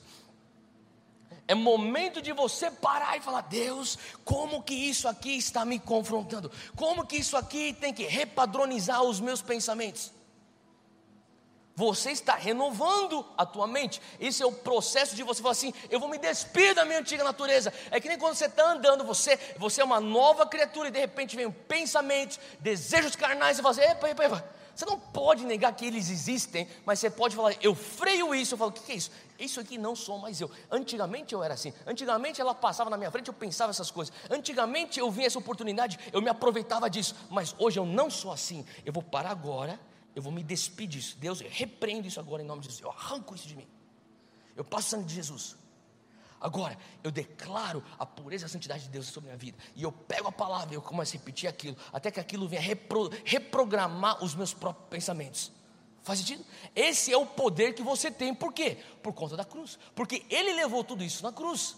É 1.46 1.54
momento 1.54 2.22
de 2.22 2.32
você 2.32 2.70
parar 2.70 3.16
e 3.16 3.20
falar: 3.20 3.40
Deus, 3.42 3.98
como 4.22 4.62
que 4.62 4.74
isso 4.74 5.08
aqui 5.08 5.36
está 5.36 5.64
me 5.64 5.78
confrontando? 5.78 6.50
Como 6.76 7.06
que 7.06 7.16
isso 7.16 7.38
aqui 7.38 7.72
tem 7.72 7.92
que 7.92 8.04
repadronizar 8.04 9.02
os 9.02 9.18
meus 9.18 9.40
pensamentos? 9.40 10.17
Você 11.78 12.10
está 12.10 12.34
renovando 12.34 13.24
a 13.36 13.46
tua 13.46 13.64
mente. 13.64 14.02
Esse 14.18 14.42
é 14.42 14.46
o 14.46 14.50
processo 14.50 15.14
de 15.14 15.22
você 15.22 15.40
falar 15.40 15.52
assim: 15.52 15.72
eu 15.88 16.00
vou 16.00 16.08
me 16.08 16.18
despir 16.18 16.74
da 16.74 16.84
minha 16.84 16.98
antiga 16.98 17.22
natureza. 17.22 17.72
É 17.92 18.00
que 18.00 18.08
nem 18.08 18.18
quando 18.18 18.34
você 18.34 18.46
está 18.46 18.72
andando, 18.72 19.04
você, 19.04 19.38
você 19.56 19.80
é 19.80 19.84
uma 19.84 20.00
nova 20.00 20.44
criatura 20.44 20.88
e 20.88 20.90
de 20.90 20.98
repente 20.98 21.36
vem 21.36 21.48
pensamentos, 21.48 22.40
desejos 22.58 23.14
carnais. 23.14 23.58
Você 23.58 23.62
fala 23.62 23.72
assim: 23.76 23.92
epa, 23.92 24.08
epa, 24.08 24.24
epa. 24.24 24.44
Você 24.74 24.86
não 24.86 24.98
pode 24.98 25.44
negar 25.44 25.72
que 25.72 25.86
eles 25.86 26.10
existem, 26.10 26.66
mas 26.84 26.98
você 26.98 27.10
pode 27.10 27.36
falar: 27.36 27.54
eu 27.62 27.76
freio 27.76 28.34
isso. 28.34 28.54
Eu 28.54 28.58
falo: 28.58 28.70
o 28.72 28.74
que 28.74 28.90
é 28.90 28.96
isso? 28.96 29.12
Isso 29.38 29.60
aqui 29.60 29.78
não 29.78 29.94
sou 29.94 30.18
mais 30.18 30.40
eu. 30.40 30.50
Antigamente 30.72 31.32
eu 31.32 31.44
era 31.44 31.54
assim. 31.54 31.72
Antigamente 31.86 32.40
ela 32.40 32.56
passava 32.56 32.90
na 32.90 32.96
minha 32.96 33.12
frente, 33.12 33.28
eu 33.28 33.34
pensava 33.34 33.70
essas 33.70 33.92
coisas. 33.92 34.12
Antigamente 34.28 34.98
eu 34.98 35.08
vinha 35.12 35.28
essa 35.28 35.38
oportunidade, 35.38 35.96
eu 36.12 36.20
me 36.20 36.28
aproveitava 36.28 36.90
disso. 36.90 37.14
Mas 37.30 37.54
hoje 37.56 37.78
eu 37.78 37.86
não 37.86 38.10
sou 38.10 38.32
assim. 38.32 38.66
Eu 38.84 38.92
vou 38.92 39.00
parar 39.04 39.30
agora 39.30 39.78
eu 40.18 40.22
vou 40.22 40.32
me 40.32 40.42
despedir 40.42 41.00
disso. 41.00 41.16
Deus, 41.16 41.40
eu 41.40 41.48
repreendo 41.48 42.08
isso 42.08 42.18
agora 42.18 42.42
em 42.42 42.44
nome 42.44 42.60
de 42.62 42.66
Jesus. 42.66 42.82
Eu 42.82 42.90
arranco 42.90 43.36
isso 43.36 43.46
de 43.46 43.54
mim. 43.54 43.68
Eu 44.56 44.64
passo 44.64 44.88
o 44.88 44.90
sangue 44.90 45.04
de 45.04 45.14
Jesus. 45.14 45.56
Agora, 46.40 46.76
eu 47.04 47.12
declaro 47.12 47.84
a 47.96 48.04
pureza 48.04 48.44
e 48.44 48.46
a 48.46 48.48
santidade 48.48 48.82
de 48.82 48.88
Deus 48.88 49.06
sobre 49.06 49.30
a 49.30 49.32
minha 49.32 49.38
vida. 49.38 49.56
E 49.76 49.84
eu 49.84 49.92
pego 49.92 50.26
a 50.26 50.32
palavra 50.32 50.74
e 50.74 50.76
eu 50.76 50.82
começo 50.82 51.14
a 51.14 51.18
repetir 51.20 51.48
aquilo, 51.48 51.76
até 51.92 52.10
que 52.10 52.18
aquilo 52.18 52.48
venha 52.48 52.60
repro, 52.60 53.10
reprogramar 53.24 54.22
os 54.24 54.34
meus 54.34 54.52
próprios 54.52 54.88
pensamentos. 54.88 55.52
Faz 56.02 56.18
sentido? 56.18 56.44
Esse 56.74 57.12
é 57.12 57.16
o 57.16 57.24
poder 57.24 57.74
que 57.74 57.82
você 57.82 58.10
tem. 58.10 58.34
Por 58.34 58.52
quê? 58.52 58.76
Por 59.00 59.12
conta 59.12 59.36
da 59.36 59.44
cruz. 59.44 59.78
Porque 59.94 60.26
ele 60.28 60.52
levou 60.54 60.82
tudo 60.82 61.04
isso 61.04 61.22
na 61.22 61.32
cruz. 61.32 61.76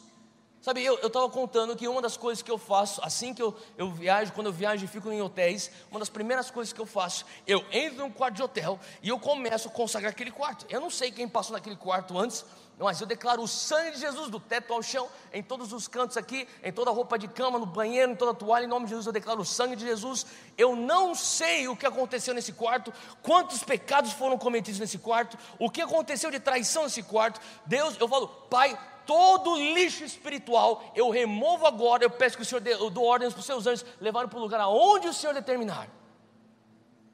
Sabe, 0.60 0.84
eu 0.84 0.94
estava 0.96 1.26
contando 1.30 1.74
que 1.74 1.88
uma 1.88 2.02
das 2.02 2.18
coisas 2.18 2.42
que 2.42 2.50
eu 2.50 2.58
faço, 2.58 3.00
assim 3.02 3.32
que 3.32 3.40
eu, 3.40 3.56
eu 3.78 3.90
viajo, 3.90 4.32
quando 4.32 4.48
eu 4.48 4.52
viajo 4.52 4.84
e 4.84 4.88
fico 4.88 5.10
em 5.10 5.22
hotéis, 5.22 5.70
uma 5.90 5.98
das 5.98 6.10
primeiras 6.10 6.50
coisas 6.50 6.70
que 6.70 6.80
eu 6.80 6.84
faço, 6.84 7.24
eu 7.46 7.64
entro 7.72 8.00
num 8.00 8.10
quarto 8.10 8.36
de 8.36 8.42
hotel 8.42 8.78
e 9.02 9.08
eu 9.08 9.18
começo 9.18 9.68
a 9.68 9.70
consagrar 9.70 10.12
aquele 10.12 10.30
quarto. 10.30 10.66
Eu 10.68 10.78
não 10.78 10.90
sei 10.90 11.10
quem 11.10 11.26
passou 11.26 11.54
naquele 11.54 11.76
quarto 11.76 12.18
antes, 12.18 12.44
mas 12.78 13.00
eu 13.00 13.06
declaro 13.06 13.42
o 13.42 13.48
sangue 13.48 13.92
de 13.92 14.00
Jesus 14.00 14.28
do 14.28 14.38
teto 14.38 14.74
ao 14.74 14.82
chão, 14.82 15.08
em 15.32 15.42
todos 15.42 15.72
os 15.72 15.88
cantos 15.88 16.18
aqui, 16.18 16.46
em 16.62 16.70
toda 16.70 16.90
a 16.90 16.94
roupa 16.94 17.18
de 17.18 17.26
cama, 17.26 17.58
no 17.58 17.64
banheiro, 17.64 18.12
em 18.12 18.16
toda 18.16 18.32
a 18.32 18.34
toalha, 18.34 18.64
em 18.64 18.68
nome 18.68 18.84
de 18.84 18.90
Jesus 18.90 19.06
eu 19.06 19.12
declaro 19.12 19.40
o 19.40 19.46
sangue 19.46 19.76
de 19.76 19.86
Jesus. 19.86 20.26
Eu 20.58 20.76
não 20.76 21.14
sei 21.14 21.68
o 21.68 21.76
que 21.76 21.86
aconteceu 21.86 22.34
nesse 22.34 22.52
quarto, 22.52 22.92
quantos 23.22 23.64
pecados 23.64 24.12
foram 24.12 24.36
cometidos 24.36 24.78
nesse 24.78 24.98
quarto, 24.98 25.38
o 25.58 25.70
que 25.70 25.80
aconteceu 25.80 26.30
de 26.30 26.38
traição 26.38 26.82
nesse 26.82 27.02
quarto. 27.02 27.40
Deus, 27.64 27.96
eu 27.98 28.06
falo, 28.06 28.28
Pai, 28.28 28.78
todo 29.06 29.56
lixo 29.56 30.04
espiritual 30.04 30.82
eu 30.94 31.10
removo 31.10 31.66
agora. 31.66 32.04
Eu 32.04 32.10
peço 32.10 32.36
que 32.36 32.42
o 32.42 32.46
Senhor 32.46 32.60
dê, 32.60 32.74
eu 32.74 32.90
dou 32.90 33.04
ordens 33.04 33.32
para 33.32 33.40
os 33.40 33.46
seus 33.46 33.66
anjos 33.66 33.84
levarem 34.00 34.28
para 34.28 34.38
o 34.38 34.42
lugar 34.42 34.60
aonde 34.60 35.08
o 35.08 35.14
Senhor 35.14 35.32
determinar. 35.32 35.88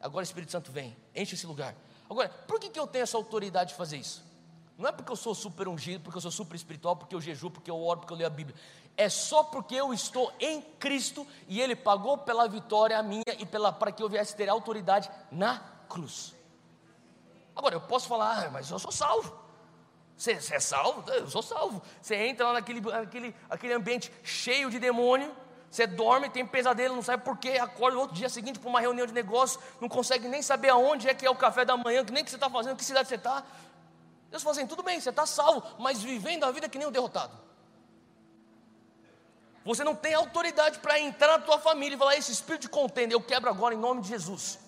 Agora 0.01 0.23
o 0.23 0.25
Espírito 0.25 0.53
Santo 0.53 0.71
vem, 0.71 0.97
enche 1.15 1.35
esse 1.35 1.47
lugar. 1.47 1.75
Agora, 2.09 2.29
por 2.29 2.61
que, 2.61 2.69
que 2.69 2.79
eu 2.79 2.87
tenho 2.87 3.03
essa 3.03 3.17
autoridade 3.17 3.71
de 3.71 3.77
fazer 3.77 3.97
isso? 3.97 4.25
Não 4.79 4.89
é 4.89 4.93
porque 4.93 5.11
eu 5.11 5.17
sou 5.17 5.35
super 5.35 5.69
ungido, 5.69 6.03
porque 6.05 6.19
eu 6.19 6.21
sou 6.21 6.31
super 6.31 6.55
espiritual, 6.55 6.95
porque 6.95 7.15
eu 7.15 7.21
jejuo, 7.21 7.51
porque 7.51 7.71
eu 7.71 7.83
oro, 7.83 8.01
porque 8.01 8.13
eu 8.13 8.17
leio 8.17 8.27
a 8.27 8.31
Bíblia. 8.31 8.55
É 8.97 9.09
só 9.09 9.43
porque 9.43 9.75
eu 9.75 9.93
estou 9.93 10.33
em 10.39 10.61
Cristo 10.61 11.27
e 11.49 11.61
Ele 11.61 11.75
pagou 11.75 12.19
pela 12.19 12.47
vitória 12.47 13.03
minha 13.03 13.23
e 13.39 13.47
pela, 13.47 13.73
para 13.73 13.91
que 13.91 14.03
eu 14.03 14.09
viesse 14.09 14.37
ter 14.37 14.49
autoridade 14.49 15.11
na 15.31 15.59
cruz. 15.89 16.35
Agora, 17.55 17.75
eu 17.75 17.81
posso 17.81 18.07
falar, 18.07 18.47
ah, 18.47 18.51
mas 18.51 18.71
eu 18.71 18.79
sou 18.79 18.93
salvo. 18.93 19.46
Você, 20.17 20.41
você, 20.41 20.55
é 20.55 20.61
salvo? 20.61 21.09
Eu 21.11 21.29
sou 21.29 21.43
salvo. 21.43 21.83
Você 22.01 22.15
entra 22.17 22.47
lá 22.47 22.53
naquele, 22.55 22.81
naquele, 22.81 23.35
aquele 23.51 23.75
ambiente 23.75 24.11
cheio 24.23 24.71
de 24.71 24.79
demônio, 24.79 25.35
você 25.71 25.87
dorme, 25.87 26.31
tem 26.31 26.47
pesadelo, 26.47 26.95
não 26.95 27.03
sabe 27.03 27.23
por 27.23 27.37
quê, 27.37 27.59
acorda 27.61 27.97
no 27.97 28.01
outro 28.01 28.17
dia 28.17 28.29
seguinte 28.31 28.59
para 28.59 28.69
uma 28.69 28.81
reunião 28.81 29.07
de 29.07 29.13
negócio, 29.13 29.61
não 29.81 29.89
consegue 29.89 30.27
nem 30.27 30.41
saber 30.41 30.71
aonde 30.71 31.09
é 31.09 31.13
que 31.13 31.27
é 31.27 31.31
o 31.31 31.37
café 31.37 31.65
da 31.65 31.77
manhã, 31.77 32.03
nem 32.11 32.23
o 32.23 32.25
que 32.25 32.31
você 32.31 32.37
está 32.37 32.49
fazendo, 32.49 32.77
que 32.77 32.85
cidade 32.85 33.09
você 33.09 33.17
está. 33.17 33.45
Deus 34.31 34.43
fala 34.43 34.57
assim: 34.57 34.67
tudo 34.67 34.83
bem, 34.83 34.99
você 34.99 35.11
está 35.11 35.27
salvo, 35.27 35.63
mas 35.79 36.03
vivendo 36.03 36.45
a 36.45 36.51
vida 36.51 36.69
que 36.69 36.79
nem 36.79 36.87
um 36.89 36.93
derrotado. 36.93 37.37
Você 39.67 39.83
não 39.83 39.95
tem 39.95 40.15
autoridade 40.15 40.79
para 40.79 40.99
entrar 40.99 41.39
na 41.39 41.39
tua 41.41 41.59
família 41.59 41.97
e 41.97 41.99
falar: 41.99 42.17
esse 42.17 42.33
espírito 42.33 42.63
de 42.63 42.69
contenda, 42.71 43.13
eu 43.13 43.21
quebro 43.21 43.51
agora 43.51 43.75
em 43.75 43.79
nome 43.79 44.01
de 44.01 44.09
Jesus. 44.09 44.59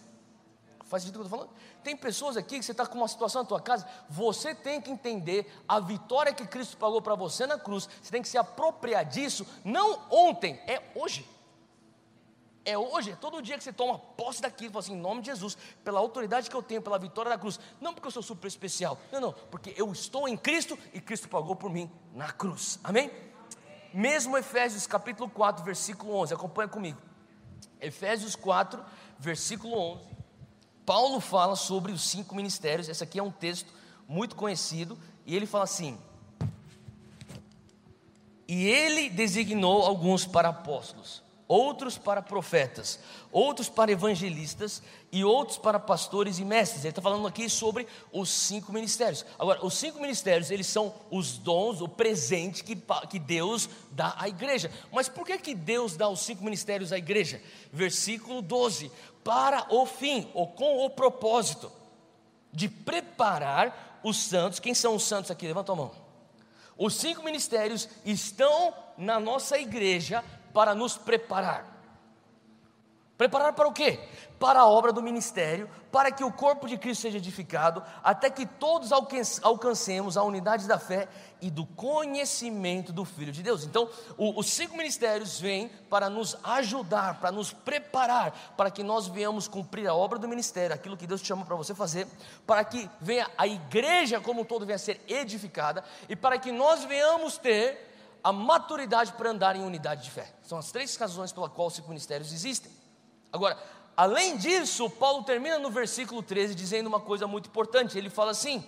Faz 0.89 1.03
sentido 1.03 1.17
o 1.17 1.19
que 1.19 1.33
eu 1.33 1.37
estou 1.37 1.39
falando? 1.39 1.83
Tem 1.85 1.95
pessoas 1.95 2.37
aqui 2.37 2.59
que 2.59 2.65
você 2.65 2.73
está 2.73 2.87
com 2.87 2.97
uma 2.97 3.09
situação 3.09 3.43
na 3.43 3.49
tua 3.49 3.61
casa, 3.61 3.87
você 4.09 4.55
tem 4.55 4.81
que 4.81 4.91
entender 4.91 5.47
a 5.69 5.79
vitória 5.79 6.33
que 6.33 6.47
Cristo 6.47 6.79
pagou 6.79 7.03
para 7.03 7.15
você 7.15 7.47
na 7.47 7.59
cruz, 7.59 7.89
você 8.03 8.11
tem 8.11 8.23
que 8.23 8.29
se 8.29 8.39
apropriar 8.39 9.05
disso, 9.05 9.47
não 9.65 10.01
ontem, 10.11 10.59
é 10.67 10.83
hoje. 10.95 11.29
É 12.65 12.77
hoje, 12.77 13.13
é 13.13 13.17
todo 13.17 13.41
dia 13.41 13.57
que 13.57 13.65
você 13.65 13.73
toma 13.73 13.99
posse 13.99 14.43
daquilo, 14.43 14.73
fala 14.73 14.85
assim, 14.85 14.95
em 14.95 15.01
nome 15.01 15.21
de 15.21 15.29
Jesus, 15.29 15.57
pela 15.85 16.01
autoridade 16.01 16.51
que 16.51 16.57
eu 16.57 16.63
tenho, 16.63 16.83
pela 16.83 16.99
vitória 16.99 17.31
da 17.31 17.39
cruz, 17.39 17.61
não 17.81 17.95
porque 17.95 18.07
eu 18.07 18.13
sou 18.13 18.23
super 18.23 18.47
especial, 18.47 18.99
não, 19.13 19.21
não, 19.21 19.33
porque 19.33 19.75
eu 19.77 19.91
estou 19.93 20.27
em 20.27 20.37
Cristo 20.37 20.79
e 20.93 21.01
Cristo 21.01 21.29
pagou 21.29 21.55
por 21.55 21.71
mim 21.71 21.91
na 22.15 22.33
cruz, 22.33 22.79
amém? 22.83 23.11
Mesmo 23.93 24.37
Efésios 24.37 24.87
capítulo 24.87 25.31
4, 25.31 25.65
versículo 25.65 26.15
11, 26.17 26.35
acompanha 26.35 26.69
comigo. 26.69 27.01
Efésios 27.81 28.35
4, 28.37 28.85
versículo 29.19 29.79
11. 29.79 30.18
Paulo 30.89 31.21
fala 31.21 31.55
sobre 31.55 31.93
os 31.93 32.01
cinco 32.01 32.35
ministérios. 32.35 32.89
Esse 32.89 33.05
aqui 33.05 33.19
é 33.19 33.23
um 33.23 33.31
texto 33.31 33.71
muito 34.09 34.35
conhecido. 34.35 34.99
E 35.27 35.37
ele 35.37 35.45
fala 35.45 35.65
assim: 35.65 35.99
E 38.49 38.67
ele 38.67 39.11
designou 39.11 39.83
alguns 39.83 40.25
para 40.25 40.49
apóstolos, 40.49 41.23
outros 41.47 41.99
para 41.99 42.23
profetas, 42.23 42.99
outros 43.31 43.69
para 43.69 43.93
evangelistas 43.93 44.83
e 45.13 45.25
outros 45.25 45.59
para 45.59 45.79
pastores 45.79 46.39
e 46.39 46.45
mestres. 46.45 46.85
Ele 46.85 46.91
está 46.91 47.03
falando 47.03 47.27
aqui 47.27 47.51
sobre 47.51 47.87
os 48.11 48.31
cinco 48.31 48.73
ministérios. 48.73 49.27
Agora, 49.39 49.65
os 49.65 49.75
cinco 49.75 50.01
ministérios, 50.01 50.51
eles 50.51 50.67
são 50.67 50.95
os 51.11 51.37
dons, 51.37 51.83
o 51.83 51.89
presente 51.89 52.65
que, 52.65 52.77
que 53.11 53.19
Deus 53.19 53.69
dá 53.91 54.15
à 54.19 54.27
igreja. 54.27 54.71
Mas 54.91 55.09
por 55.09 55.27
que, 55.27 55.37
que 55.39 55.55
Deus 55.55 55.97
dá 55.97 56.09
os 56.09 56.21
cinco 56.21 56.45
ministérios 56.45 56.93
à 56.93 56.99
igreja? 56.99 57.43
Versículo 57.73 58.41
12: 58.41 58.91
para 59.25 59.67
o 59.73 59.87
fim, 59.87 60.31
ou 60.35 60.47
com 60.47 60.85
o 60.85 60.91
propósito 60.91 61.71
de 62.53 62.69
preparar 62.69 64.01
os 64.03 64.17
santos. 64.17 64.59
Quem 64.59 64.75
são 64.75 64.95
os 64.95 65.05
santos 65.05 65.31
aqui? 65.31 65.47
Levanta 65.47 65.73
a 65.73 65.77
mão. 65.77 65.91
Os 66.77 66.95
cinco 66.95 67.23
ministérios 67.25 67.89
estão 68.05 68.73
na 68.97 69.19
nossa 69.19 69.59
igreja 69.59 70.25
para 70.53 70.75
nos 70.75 70.97
preparar. 70.97 71.67
Preparar 73.17 73.53
para 73.53 73.67
o 73.67 73.73
quê? 73.73 73.99
Para 74.39 74.61
a 74.61 74.69
obra 74.69 74.93
do 74.93 75.03
ministério, 75.03 75.69
para 75.91 76.13
que 76.13 76.23
o 76.23 76.33
corpo 76.33 76.69
de 76.69 76.79
Cristo 76.79 77.03
seja 77.03 77.19
edificado, 77.19 77.83
até 78.05 78.31
que 78.31 78.47
todos 78.47 78.91
alcancemos 79.43 80.17
a 80.17 80.23
unidade 80.23 80.69
da 80.69 80.79
fé 80.79 81.09
e 81.41 81.51
do 81.51 81.67
conhecimento 81.67 82.93
do 82.93 83.05
Filho 83.05 83.33
de 83.33 83.43
Deus. 83.43 83.65
Então, 83.65 83.89
o, 84.17 84.39
os 84.39 84.51
cinco 84.51 84.77
ministérios 84.77 85.41
vêm 85.41 85.69
para 85.91 86.09
nos 86.09 86.37
ajudar, 86.45 87.19
para 87.19 87.33
nos 87.33 87.53
preparar, 87.53 88.55
para 88.57 88.71
que 88.71 88.83
nós 88.83 89.09
venhamos 89.09 89.49
cumprir 89.49 89.89
a 89.89 89.95
obra 89.95 90.19
do 90.19 90.29
ministério, 90.29 90.75
aquilo 90.75 90.97
que 90.97 91.07
Deus 91.07 91.21
chama 91.21 91.45
para 91.45 91.57
você 91.57 91.75
fazer, 91.75 92.07
para 92.47 92.65
que 92.65 92.89
venha 93.01 93.29
a 93.37 93.47
igreja 93.47 94.21
como 94.21 94.43
um 94.43 94.45
todo 94.45 94.67
venha 94.67 94.77
a 94.77 94.79
ser 94.79 95.01
edificada 95.09 95.85
e 96.09 96.15
para 96.15 96.39
que 96.39 96.53
nós 96.53 96.85
venhamos 96.85 97.39
ter 97.39 97.89
a 98.23 98.33
maturidade 98.33 99.13
para 99.13 99.31
andar 99.31 99.57
em 99.57 99.63
unidade 99.63 100.03
de 100.03 100.11
fé. 100.11 100.33
São 100.43 100.59
as 100.59 100.71
três 100.71 100.95
razões 100.97 101.33
pela 101.33 101.49
qual 101.49 101.69
os 101.69 101.75
cinco 101.75 101.89
ministérios 101.89 102.33
existem. 102.33 102.71
Agora, 103.33 103.59
além 103.99 104.37
disso, 104.37 104.89
Paulo 104.89 105.25
termina 105.25 105.59
no 105.59 105.73
versículo 105.73 106.23
13 106.23 106.55
dizendo 106.55 106.87
uma 106.87 107.01
coisa 107.01 107.27
muito 107.27 107.49
importante. 107.49 107.99
Ele 107.99 108.09
fala 108.09 108.31
assim: 108.31 108.65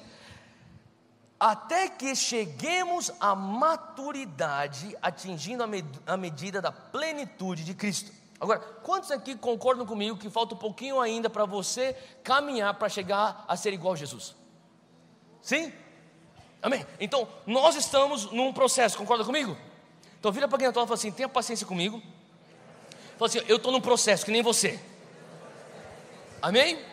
até 1.39 1.89
que 1.89 2.17
cheguemos 2.17 3.13
à 3.21 3.37
maturidade, 3.37 4.97
atingindo 5.01 5.63
a, 5.63 5.69
med 5.69 5.87
a 6.05 6.17
medida 6.17 6.61
da 6.61 6.73
plenitude 6.73 7.63
de 7.63 7.75
Cristo. 7.75 8.11
Agora, 8.41 8.59
quantos 8.59 9.13
aqui 9.13 9.37
concordam 9.37 9.87
comigo 9.87 10.19
que 10.19 10.29
falta 10.29 10.57
um 10.57 10.59
pouquinho 10.59 11.01
ainda 11.01 11.31
para 11.31 11.45
você 11.45 11.97
caminhar 12.25 12.75
para 12.75 12.89
chegar 12.89 13.45
a 13.47 13.57
ser 13.57 13.73
igual 13.73 13.93
a 13.93 13.97
Jesus? 13.97 14.35
Sim? 15.41 15.73
Amém? 16.61 16.85
Então, 16.99 17.29
nós 17.47 17.77
estamos 17.77 18.33
num 18.33 18.53
processo, 18.53 18.99
concorda 18.99 19.25
comigo? 19.25 19.57
Então, 20.19 20.33
vira 20.33 20.49
para 20.49 20.59
quem 20.59 20.67
está 20.67 20.81
e 20.81 20.85
fala 20.85 20.95
assim: 20.95 21.13
tenha 21.13 21.29
paciência 21.29 21.65
comigo. 21.67 22.03
Fala 23.17 23.29
assim: 23.29 23.41
eu 23.47 23.59
estou 23.59 23.71
num 23.71 23.81
processo 23.81 24.25
que 24.25 24.33
nem 24.33 24.43
você. 24.43 24.90
Amém? 26.43 26.85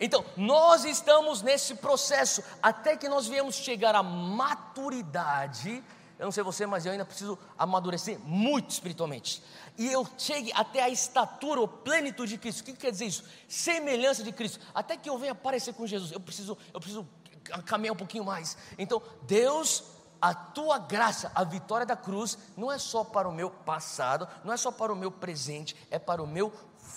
Então, 0.00 0.24
nós 0.36 0.84
estamos 0.84 1.42
nesse 1.42 1.76
processo 1.76 2.42
até 2.62 2.96
que 2.96 3.08
nós 3.08 3.26
viemos 3.26 3.54
chegar 3.54 3.94
à 3.94 4.02
maturidade. 4.02 5.82
Eu 6.18 6.24
não 6.26 6.32
sei 6.32 6.42
você, 6.42 6.66
mas 6.66 6.84
eu 6.86 6.92
ainda 6.92 7.04
preciso 7.04 7.38
amadurecer 7.58 8.18
muito 8.20 8.70
espiritualmente. 8.70 9.42
E 9.76 9.90
eu 9.90 10.06
chegue 10.18 10.52
até 10.54 10.82
a 10.82 10.88
estatura 10.88 11.60
ou 11.60 11.68
plenitude 11.68 12.32
de 12.32 12.38
Cristo. 12.38 12.60
O 12.60 12.64
que 12.64 12.72
quer 12.74 12.90
dizer 12.90 13.06
isso? 13.06 13.24
Semelhança 13.48 14.22
de 14.22 14.32
Cristo. 14.32 14.60
Até 14.74 14.96
que 14.96 15.08
eu 15.08 15.18
venha 15.18 15.32
aparecer 15.32 15.74
com 15.74 15.86
Jesus. 15.86 16.10
Eu 16.12 16.20
preciso, 16.20 16.56
eu 16.72 16.80
preciso 16.80 17.08
caminhar 17.66 17.94
um 17.94 17.96
pouquinho 17.96 18.24
mais. 18.24 18.56
Então, 18.78 19.02
Deus, 19.22 19.84
a 20.20 20.32
tua 20.32 20.78
graça, 20.78 21.32
a 21.34 21.42
vitória 21.42 21.84
da 21.84 21.96
cruz, 21.96 22.38
não 22.56 22.70
é 22.70 22.78
só 22.78 23.02
para 23.02 23.28
o 23.28 23.32
meu 23.32 23.50
passado, 23.50 24.28
não 24.44 24.52
é 24.52 24.56
só 24.56 24.70
para 24.70 24.92
o 24.92 24.96
meu 24.96 25.10
presente, 25.10 25.76
é 25.90 25.98
para 25.98 26.22
o 26.22 26.26
meu 26.26 26.52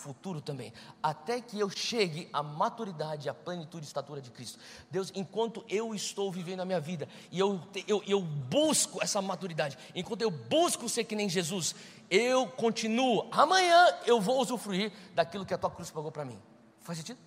futuro 0.06 0.39
também, 0.39 0.72
até 1.02 1.41
que 1.41 1.60
eu 1.60 1.68
chegue 1.68 2.30
à 2.32 2.44
maturidade, 2.44 3.28
à 3.28 3.34
plenitude 3.34 3.86
e 3.86 3.88
estatura 3.88 4.22
de 4.22 4.30
Cristo. 4.30 4.60
Deus, 4.91 5.12
enquanto 5.15 5.65
eu 5.68 5.96
estou 5.96 6.32
vivendo 6.32 6.60
a 6.60 6.65
minha 6.65 6.80
vida 6.80 7.10
e 7.32 7.39
eu, 7.39 7.60
eu, 7.88 8.04
eu 8.06 8.22
busco 8.22 9.02
essa 9.02 9.20
maturidade, 9.20 9.80
enquanto 9.96 10.22
eu 10.22 10.30
busco 10.30 10.88
ser 10.88 11.06
que 11.06 11.15
nem 11.15 11.28
Jesus, 11.28 11.74
eu 12.08 12.48
continuo. 12.48 13.28
Amanhã 13.32 13.98
eu 14.06 14.22
vou 14.22 14.39
usufruir 14.39 14.91
daquilo 15.15 15.44
que 15.44 15.56
a 15.56 15.58
tua 15.58 15.72
cruz 15.72 15.89
pagou 15.89 16.12
para 16.12 16.24
mim. 16.24 16.39
Faz 16.82 17.00
sentido? 17.00 17.18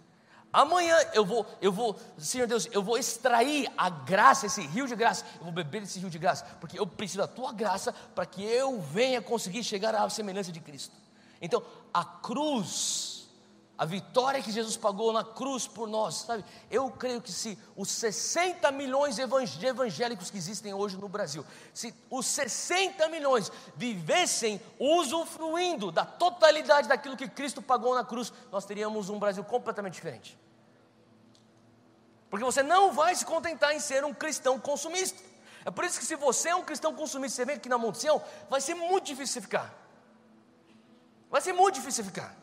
Amanhã 0.52 0.96
eu 1.12 1.24
vou, 1.24 1.44
eu 1.60 1.72
vou, 1.72 1.98
Senhor 2.16 2.46
Deus, 2.46 2.68
eu 2.70 2.82
vou 2.82 2.96
extrair 2.96 3.68
a 3.76 3.90
graça, 3.90 4.46
esse 4.46 4.62
rio 4.62 4.86
de 4.86 4.94
graça, 4.94 5.24
eu 5.38 5.44
vou 5.44 5.52
beber 5.52 5.82
esse 5.82 5.98
rio 5.98 6.08
de 6.08 6.18
graça, 6.18 6.44
porque 6.60 6.78
eu 6.78 6.86
preciso 6.86 7.18
da 7.18 7.26
tua 7.26 7.52
graça 7.52 7.92
para 8.14 8.24
que 8.24 8.42
eu 8.42 8.80
venha 8.80 9.20
conseguir 9.20 9.64
chegar 9.64 9.94
à 9.96 10.08
semelhança 10.08 10.52
de 10.52 10.60
Cristo. 10.60 11.07
Então, 11.40 11.62
a 11.92 12.04
cruz, 12.04 13.28
a 13.76 13.84
vitória 13.84 14.42
que 14.42 14.50
Jesus 14.50 14.76
pagou 14.76 15.12
na 15.12 15.22
cruz 15.22 15.68
por 15.68 15.88
nós, 15.88 16.16
sabe? 16.16 16.44
Eu 16.70 16.90
creio 16.90 17.22
que 17.22 17.30
se 17.30 17.56
os 17.76 17.88
60 17.90 18.70
milhões 18.72 19.14
de 19.14 19.66
evangélicos 19.66 20.30
que 20.30 20.36
existem 20.36 20.74
hoje 20.74 20.96
no 20.96 21.08
Brasil, 21.08 21.44
se 21.72 21.94
os 22.10 22.26
60 22.26 23.08
milhões 23.08 23.52
vivessem 23.76 24.60
usufruindo 24.78 25.92
da 25.92 26.04
totalidade 26.04 26.88
daquilo 26.88 27.16
que 27.16 27.28
Cristo 27.28 27.62
pagou 27.62 27.94
na 27.94 28.04
cruz, 28.04 28.32
nós 28.50 28.64
teríamos 28.64 29.08
um 29.10 29.18
Brasil 29.18 29.44
completamente 29.44 29.94
diferente. 29.94 30.36
Porque 32.28 32.44
você 32.44 32.62
não 32.62 32.92
vai 32.92 33.14
se 33.14 33.24
contentar 33.24 33.72
em 33.74 33.80
ser 33.80 34.04
um 34.04 34.12
cristão 34.12 34.58
consumista. 34.58 35.22
É 35.64 35.70
por 35.70 35.84
isso 35.84 35.98
que 35.98 36.04
se 36.04 36.16
você 36.16 36.50
é 36.50 36.54
um 36.54 36.64
cristão 36.64 36.94
consumista, 36.94 37.36
você 37.36 37.44
vem 37.44 37.56
aqui 37.56 37.68
na 37.68 37.78
Monte 37.78 37.98
Sião, 37.98 38.22
vai 38.50 38.60
ser 38.60 38.74
muito 38.74 39.06
difícil 39.06 39.34
você 39.34 39.40
ficar. 39.40 39.87
Vai 41.30 41.40
ser 41.40 41.52
muito 41.52 41.74
difícil 41.74 42.04
ficar. 42.04 42.34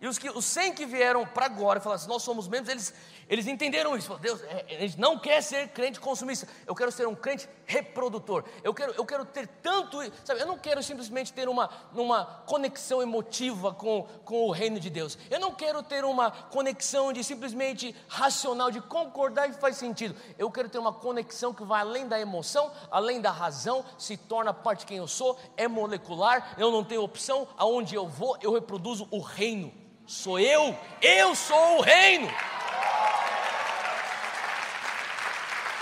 E 0.00 0.06
os, 0.06 0.18
que, 0.18 0.30
os 0.30 0.44
100 0.46 0.74
que 0.74 0.86
vieram 0.86 1.26
para 1.26 1.44
agora 1.44 1.78
e 1.78 1.82
falaram 1.82 2.00
assim, 2.00 2.08
nós 2.08 2.22
somos 2.22 2.48
membros, 2.48 2.70
eles, 2.70 2.94
eles 3.28 3.46
entenderam 3.46 3.96
isso. 3.96 4.06
Falaram, 4.06 4.22
Deus, 4.24 4.42
é, 4.44 4.76
a 4.76 4.80
gente 4.80 4.98
não 4.98 5.18
quer 5.18 5.42
ser 5.42 5.68
crente 5.68 6.00
consumista, 6.00 6.48
eu 6.66 6.74
quero 6.74 6.90
ser 6.90 7.06
um 7.06 7.14
crente 7.14 7.46
reprodutor. 7.70 8.44
Eu 8.64 8.74
quero, 8.74 8.92
eu 8.94 9.06
quero 9.06 9.24
ter 9.24 9.46
tanto, 9.46 9.98
sabe, 10.24 10.40
eu 10.40 10.46
não 10.46 10.58
quero 10.58 10.82
simplesmente 10.82 11.32
ter 11.32 11.48
uma, 11.48 11.70
uma 11.94 12.24
conexão 12.46 13.00
emotiva 13.00 13.72
com, 13.72 14.02
com 14.24 14.46
o 14.46 14.50
reino 14.50 14.80
de 14.80 14.90
Deus. 14.90 15.16
Eu 15.30 15.38
não 15.38 15.54
quero 15.54 15.80
ter 15.82 16.04
uma 16.04 16.32
conexão 16.32 17.12
de 17.12 17.22
simplesmente 17.22 17.94
racional, 18.08 18.72
de 18.72 18.80
concordar 18.80 19.48
e 19.48 19.52
faz 19.52 19.76
sentido. 19.76 20.16
Eu 20.36 20.50
quero 20.50 20.68
ter 20.68 20.78
uma 20.78 20.92
conexão 20.92 21.54
que 21.54 21.62
vai 21.62 21.80
além 21.80 22.08
da 22.08 22.18
emoção, 22.18 22.72
além 22.90 23.20
da 23.20 23.30
razão, 23.30 23.84
se 23.96 24.16
torna 24.16 24.52
parte 24.52 24.80
de 24.80 24.86
quem 24.86 24.96
eu 24.96 25.06
sou, 25.06 25.38
é 25.56 25.68
molecular, 25.68 26.54
eu 26.58 26.72
não 26.72 26.82
tenho 26.82 27.02
opção, 27.02 27.46
aonde 27.56 27.94
eu 27.94 28.08
vou, 28.08 28.36
eu 28.42 28.52
reproduzo 28.52 29.06
o 29.12 29.20
reino 29.20 29.72
sou 30.10 30.40
eu, 30.40 30.76
eu 31.00 31.36
sou 31.36 31.78
o 31.78 31.80
reino. 31.82 32.28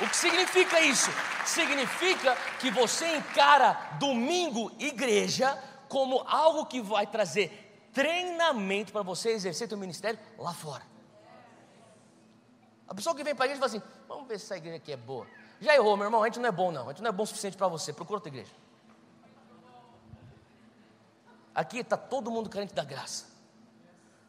O 0.02 0.06
que 0.06 0.16
significa 0.16 0.82
isso? 0.82 1.10
Significa 1.48 2.36
que 2.60 2.70
você 2.70 3.16
encara 3.16 3.72
domingo 3.98 4.70
igreja 4.78 5.56
como 5.88 6.22
algo 6.26 6.66
que 6.66 6.78
vai 6.82 7.06
trazer 7.06 7.88
treinamento 7.90 8.92
para 8.92 9.00
você 9.02 9.30
exercer 9.30 9.66
seu 9.66 9.78
ministério 9.78 10.20
lá 10.38 10.52
fora. 10.52 10.84
A 12.86 12.94
pessoa 12.94 13.16
que 13.16 13.24
vem 13.24 13.34
para 13.34 13.46
a 13.46 13.46
igreja 13.46 13.60
fala 13.60 13.78
assim: 13.78 13.92
vamos 14.06 14.28
ver 14.28 14.38
se 14.38 14.44
essa 14.44 14.58
igreja 14.58 14.76
aqui 14.76 14.92
é 14.92 14.96
boa. 14.96 15.26
Já 15.58 15.74
errou, 15.74 15.96
meu 15.96 16.04
irmão, 16.06 16.22
a 16.22 16.26
gente 16.26 16.38
não 16.38 16.50
é 16.50 16.52
bom, 16.52 16.70
não. 16.70 16.84
A 16.84 16.92
gente 16.92 17.02
não 17.02 17.08
é 17.08 17.12
bom 17.12 17.22
o 17.22 17.26
suficiente 17.26 17.56
para 17.56 17.66
você. 17.66 17.94
Procura 17.94 18.18
outra 18.18 18.28
igreja. 18.28 18.52
Aqui 21.54 21.78
está 21.78 21.96
todo 21.96 22.30
mundo 22.30 22.50
carente 22.50 22.74
da 22.74 22.84
graça. 22.84 23.24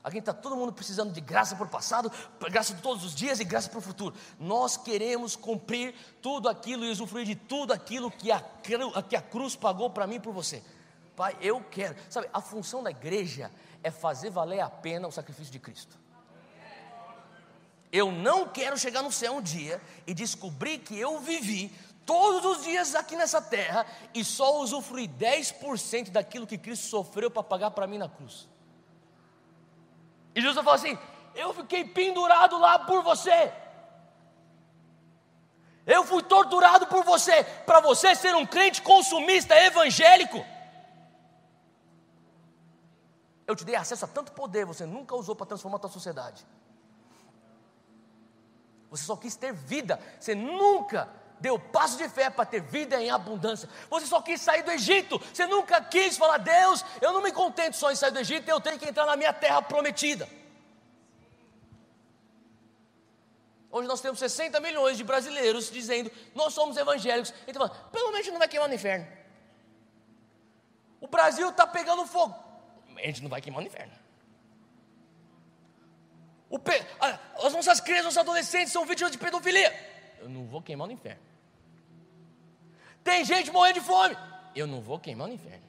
Aqui 0.10 0.18
está 0.18 0.34
todo 0.34 0.56
mundo 0.56 0.74
precisando 0.74 1.14
de 1.14 1.22
graça 1.22 1.56
para 1.56 1.66
o 1.66 1.70
passado, 1.70 2.12
graça 2.50 2.74
de 2.74 2.82
todos 2.82 3.04
os 3.04 3.14
dias 3.14 3.40
e 3.40 3.44
graça 3.44 3.70
para 3.70 3.78
o 3.78 3.82
futuro. 3.82 4.16
Nós 4.40 4.76
queremos 4.76 5.36
cumprir 5.36 5.94
tudo 6.20 6.50
aquilo 6.50 6.84
e 6.84 6.90
usufruir 6.90 7.28
de 7.28 7.36
tudo 7.36 7.72
aquilo 7.72 8.10
que 8.10 8.32
a, 8.32 8.44
que 9.08 9.16
a 9.16 9.22
cruz 9.22 9.56
pagou 9.56 9.92
para 9.92 10.08
mim 10.08 10.16
e 10.16 10.20
por 10.20 10.34
você. 10.34 10.64
Pai, 11.16 11.38
eu 11.40 11.64
quero. 11.70 11.96
Sabe, 12.10 12.28
a 12.34 12.42
função 12.42 12.82
da 12.82 12.90
igreja 12.90 13.52
é 13.84 13.92
fazer 13.92 14.32
valer 14.32 14.62
a 14.62 14.70
pena 14.70 15.08
o 15.08 15.12
sacrifício 15.12 15.52
de 15.52 15.60
Cristo. 15.60 15.96
Eu 17.92 18.12
não 18.12 18.48
quero 18.48 18.78
chegar 18.78 19.04
no 19.04 19.12
céu 19.12 19.34
um 19.34 19.42
dia 19.42 19.80
e 20.08 20.14
descobrir 20.14 20.80
que 20.80 20.98
eu 20.98 21.20
vivi 21.20 21.72
todos 22.04 22.58
os 22.58 22.64
dias 22.64 22.96
aqui 22.96 23.16
nessa 23.16 23.40
terra 23.40 23.86
e 24.14 24.24
só 24.24 24.60
usufruir 24.60 25.08
10% 25.10 26.10
daquilo 26.10 26.48
que 26.48 26.58
Cristo 26.58 26.88
sofreu 26.88 27.30
para 27.30 27.44
pagar 27.44 27.72
para 27.72 27.86
mim 27.86 28.00
na 28.00 28.10
cruz. 28.10 28.48
E 30.40 30.42
Jesus 30.42 30.64
falou 30.64 30.74
assim: 30.74 30.98
Eu 31.36 31.54
fiquei 31.54 31.84
pendurado 31.84 32.58
lá 32.58 32.80
por 32.80 33.04
você. 33.04 33.54
Eu 35.86 36.04
fui 36.06 36.24
torturado 36.24 36.88
por 36.88 37.04
você, 37.04 37.44
para 37.44 37.82
você 37.82 38.16
ser 38.16 38.36
um 38.36 38.46
crente 38.46 38.82
consumista 38.82 39.56
evangélico. 39.56 40.46
Eu 43.46 43.56
te 43.56 43.66
dei 43.66 43.76
acesso 43.76 44.06
a 44.06 44.08
tanto 44.08 44.32
poder, 44.32 44.66
você 44.66 44.86
nunca 44.86 45.16
usou 45.16 45.36
para 45.36 45.48
transformar 45.48 45.78
a 45.78 45.80
tua 45.80 45.90
sociedade. 45.90 46.46
Você 48.92 49.04
só 49.04 49.18
quis 49.18 49.36
ter 49.36 49.52
vida, 49.52 50.00
você 50.20 50.36
nunca 50.36 51.10
deu 51.40 51.58
passo 51.58 51.98
de 51.98 52.08
fé 52.10 52.30
para 52.30 52.46
ter 52.46 52.62
vida 52.62 53.02
em 53.02 53.10
abundância. 53.10 53.70
Você 53.90 54.06
só 54.06 54.22
quis 54.22 54.42
sair 54.42 54.64
do 54.64 54.72
Egito, 54.72 55.20
você 55.20 55.46
nunca 55.48 55.82
quis 55.82 56.18
falar, 56.18 56.38
Deus, 56.38 56.84
eu 57.02 57.14
não 57.14 57.22
me 57.22 57.32
contento 57.32 57.76
só 57.76 57.92
em 57.92 57.96
sair 57.96 58.12
do 58.12 58.20
Egito, 58.20 58.50
eu 58.50 58.60
tenho 58.60 58.78
que 58.78 58.88
entrar 58.88 59.06
na 59.06 59.16
minha 59.16 59.34
terra 59.34 59.62
prometida. 59.62 60.28
Hoje 63.72 63.88
nós 63.88 64.02
temos 64.02 64.18
60 64.18 64.60
milhões 64.60 64.98
de 64.98 65.04
brasileiros 65.04 65.70
dizendo, 65.70 66.12
nós 66.34 66.54
somos 66.54 66.76
evangélicos. 66.76 67.34
Então, 67.48 67.70
pelo 67.92 68.12
menos 68.12 68.28
não 68.28 68.40
vai 68.40 68.48
queimar 68.48 68.68
no 68.68 68.74
inferno. 68.74 69.08
O 71.00 71.08
Brasil 71.08 71.50
está 71.50 71.68
pegando 71.68 72.06
fogo 72.06 72.50
a 73.04 73.08
gente 73.08 73.22
não 73.22 73.30
vai 73.30 73.42
queimar 73.42 73.62
no 73.62 73.68
inferno. 73.68 73.94
Pe... 76.64 76.86
As 77.44 77.54
nossas 77.54 77.80
crianças, 77.80 78.06
nossos 78.06 78.18
adolescentes 78.18 78.74
são 78.74 78.86
vítimas 78.86 79.12
de 79.12 79.18
pedofilia. 79.18 79.74
Eu 80.20 80.30
não 80.30 80.46
vou 80.46 80.62
queimar 80.62 80.88
no 80.88 80.94
inferno. 80.94 81.22
Tem 83.10 83.26
gente 83.26 83.52
morrendo 83.52 83.80
de 83.80 83.86
fome. 83.86 84.16
Eu 84.56 84.68
não 84.68 84.82
vou 84.82 85.00
queimar 85.00 85.28
no 85.28 85.34
inferno. 85.34 85.66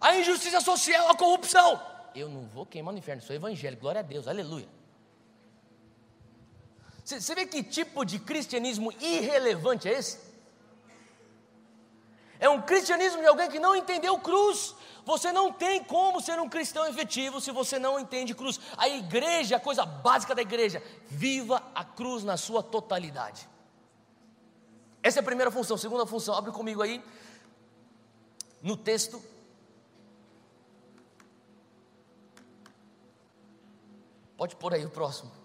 A 0.00 0.16
injustiça 0.16 0.60
social, 0.60 1.08
a 1.08 1.16
corrupção. 1.16 1.82
Eu 2.14 2.28
não 2.28 2.46
vou 2.46 2.64
queimar 2.64 2.92
no 2.92 2.98
inferno. 3.00 3.20
Sou 3.20 3.34
evangélico, 3.34 3.82
glória 3.82 3.98
a 3.98 4.04
Deus, 4.04 4.28
aleluia. 4.28 4.68
Você 7.04 7.34
vê 7.34 7.44
que 7.44 7.60
tipo 7.64 8.04
de 8.04 8.20
cristianismo 8.20 8.92
irrelevante 9.00 9.88
é 9.88 9.94
esse? 9.98 10.16
É 12.38 12.48
um 12.48 12.62
cristianismo 12.62 13.20
de 13.20 13.26
alguém 13.26 13.50
que 13.50 13.58
não 13.58 13.74
entendeu 13.74 14.16
cruz. 14.20 14.76
Você 15.04 15.32
não 15.32 15.52
tem 15.52 15.82
como 15.82 16.20
ser 16.20 16.38
um 16.38 16.48
cristão 16.48 16.86
efetivo 16.86 17.40
se 17.40 17.50
você 17.50 17.80
não 17.80 17.98
entende 17.98 18.32
cruz. 18.32 18.60
A 18.76 18.88
igreja, 18.88 19.56
a 19.56 19.60
coisa 19.60 19.84
básica 19.84 20.36
da 20.36 20.42
igreja, 20.42 20.80
viva 21.08 21.60
a 21.74 21.84
cruz 21.84 22.22
na 22.22 22.36
sua 22.36 22.62
totalidade. 22.62 23.57
Essa 25.02 25.18
é 25.18 25.22
a 25.22 25.24
primeira 25.24 25.50
função. 25.50 25.76
Segunda 25.76 26.06
função, 26.06 26.34
abre 26.34 26.52
comigo 26.52 26.82
aí 26.82 27.02
no 28.62 28.76
texto. 28.76 29.22
Pode 34.36 34.56
pôr 34.56 34.74
aí 34.74 34.84
o 34.84 34.90
próximo. 34.90 35.38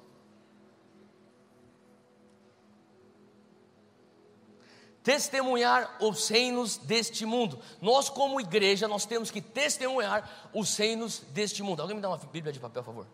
testemunhar 5.03 5.97
os 5.99 6.29
reinos 6.29 6.77
deste 6.77 7.25
mundo. 7.25 7.59
Nós, 7.81 8.09
como 8.09 8.39
igreja, 8.39 8.87
nós 8.87 9.05
temos 9.05 9.29
que 9.29 9.41
testemunhar 9.41 10.49
os 10.53 10.75
reinos 10.77 11.19
deste 11.31 11.61
mundo. 11.61 11.81
Alguém 11.81 11.97
me 11.97 12.01
dá 12.01 12.07
uma 12.07 12.17
Bíblia 12.17 12.53
de 12.53 12.59
papel, 12.59 12.83
por 12.83 12.93
favor? 12.93 13.07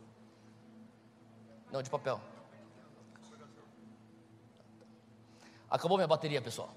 Não, 1.71 1.81
de 1.81 1.89
papel. 1.89 2.21
Acabou 5.69 5.97
minha 5.97 6.07
bateria, 6.07 6.41
pessoal. 6.41 6.69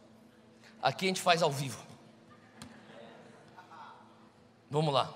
Aqui 0.82 1.06
a 1.06 1.08
gente 1.08 1.20
faz 1.20 1.42
ao 1.42 1.50
vivo. 1.50 1.80
Vamos 4.70 4.92
lá. 4.92 5.12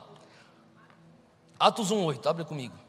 Atos 1.59 1.91
1:8, 1.91 2.27
abre 2.29 2.45
comigo. 2.45 2.87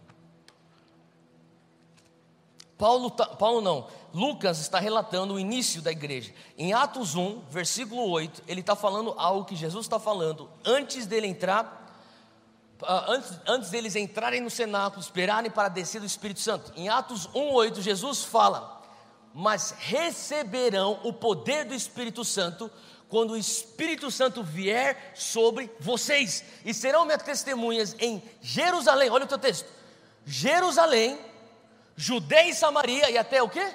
Paulo, 2.78 3.10
tá, 3.10 3.26
Paulo 3.26 3.60
não, 3.60 3.88
Lucas 4.13 4.60
está 4.60 4.80
relatando 4.80 5.34
o 5.34 5.39
início 5.39 5.82
da 5.82 5.91
igreja. 5.91 6.32
Em 6.58 6.73
Atos 6.73 7.15
1, 7.15 7.41
versículo 7.50 8.08
8, 8.10 8.43
ele 8.47 8.62
está 8.62 8.76
falando 8.76 9.15
algo 9.17 9.45
que 9.45 9.56
Jesus 9.56 9.86
está 9.86 10.00
falando 10.00 10.47
antes 10.63 11.08
dele 11.08 11.26
entrar, 11.26 11.91
uh, 12.82 13.12
antes, 13.12 13.39
antes 13.47 13.69
deles 13.71 13.95
entrarem 13.95 14.41
no 14.41 14.50
cenáculo, 14.50 15.02
esperarem 15.02 15.50
para 15.50 15.69
descer 15.69 16.00
do 16.00 16.06
Espírito 16.06 16.39
Santo. 16.39 16.71
Em 16.76 16.88
Atos 16.88 17.28
1, 17.34 17.52
8, 17.52 17.82
Jesus 17.82 18.23
fala: 18.23 18.76
Mas 19.39 19.71
receberão 19.78 21.00
o 21.04 21.13
poder 21.13 21.65
do 21.65 21.76
Espírito 21.76 22.26
Santo 22.26 22.71
quando 23.08 23.32
o 23.32 23.38
Espírito 23.38 24.10
Santo 24.10 24.41
vier 24.41 25.13
sobre 25.15 25.71
vocês, 25.80 26.43
e 26.65 26.73
serão 26.73 27.06
minhas 27.06 27.21
testemunhas 27.21 27.95
em 28.00 28.21
Jerusalém. 28.41 29.10
Olha 29.12 29.26
o 29.26 29.28
teu 29.28 29.38
texto: 29.38 29.69
Jerusalém 30.26 31.19
Judeia 32.00 32.52
e 32.52 32.54
Samaria 32.54 33.10
e 33.10 33.17
até 33.17 33.41
o 33.41 33.50
quê? 33.50 33.73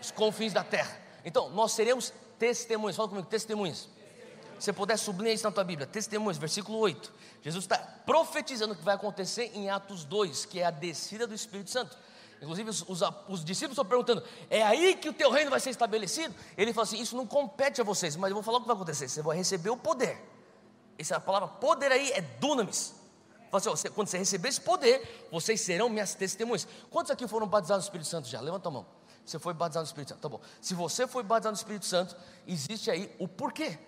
Os 0.00 0.12
confins 0.12 0.52
da 0.52 0.62
terra. 0.62 0.96
Então, 1.24 1.50
nós 1.50 1.72
seremos 1.72 2.12
testemunhas. 2.38 2.94
Fala 2.94 3.08
comigo, 3.08 3.26
testemunhas. 3.26 3.88
Se 4.58 4.66
você 4.66 4.72
puder 4.72 4.96
sublinhar 4.96 5.34
isso 5.34 5.44
na 5.44 5.50
tua 5.50 5.64
Bíblia, 5.64 5.84
testemunhas, 5.84 6.38
versículo 6.38 6.78
8. 6.78 7.12
Jesus 7.42 7.64
está 7.64 7.76
profetizando 7.76 8.72
o 8.72 8.76
que 8.76 8.84
vai 8.84 8.94
acontecer 8.94 9.50
em 9.52 9.68
Atos 9.68 10.04
2, 10.04 10.44
que 10.46 10.60
é 10.60 10.64
a 10.66 10.70
descida 10.70 11.26
do 11.26 11.34
Espírito 11.34 11.70
Santo. 11.70 11.98
Inclusive, 12.40 12.70
os, 12.70 12.82
os, 12.88 13.00
os, 13.28 13.44
discípulos 13.44 13.72
estão 13.72 13.84
perguntando: 13.84 14.22
é 14.50 14.62
aí 14.62 14.96
que 14.96 15.08
o 15.08 15.12
teu 15.12 15.30
reino 15.30 15.50
vai 15.50 15.60
ser 15.60 15.70
estabelecido? 15.70 16.34
Ele 16.56 16.72
fala 16.72 16.86
assim: 16.86 17.00
isso 17.00 17.16
não 17.16 17.26
compete 17.26 17.80
a 17.80 17.84
vocês, 17.84 18.16
mas 18.16 18.30
eu 18.30 18.34
vou 18.34 18.42
falar 18.42 18.58
o 18.58 18.60
que 18.60 18.66
vai 18.66 18.76
acontecer. 18.76 19.08
Você 19.08 19.22
vai 19.22 19.36
receber 19.36 19.70
o 19.70 19.76
poder. 19.76 20.22
Essa 20.98 21.18
palavra 21.18 21.48
poder 21.48 21.90
aí 21.90 22.10
é 22.12 22.20
dunamis. 22.20 22.94
Assim, 23.52 23.68
ó, 23.68 23.90
quando 23.94 24.08
você 24.08 24.18
receber 24.18 24.48
esse 24.48 24.60
poder, 24.60 25.28
vocês 25.30 25.60
serão 25.60 25.88
minhas 25.88 26.14
testemunhas. 26.14 26.66
Quantos 26.90 27.10
aqui 27.10 27.26
foram 27.28 27.46
batizados 27.46 27.84
no 27.84 27.88
Espírito 27.88 28.08
Santo 28.08 28.28
já? 28.28 28.40
Levanta 28.40 28.68
a 28.68 28.72
mão. 28.72 28.86
Você 29.24 29.38
foi 29.38 29.54
batizado 29.54 29.84
no 29.84 29.88
Espírito 29.88 30.08
Santo. 30.10 30.20
Tá 30.20 30.28
bom. 30.28 30.40
Se 30.60 30.74
você 30.74 31.06
foi 31.06 31.22
batizado 31.22 31.52
no 31.52 31.58
Espírito 31.58 31.86
Santo, 31.86 32.16
existe 32.46 32.90
aí 32.90 33.14
o 33.18 33.28
porquê. 33.28 33.78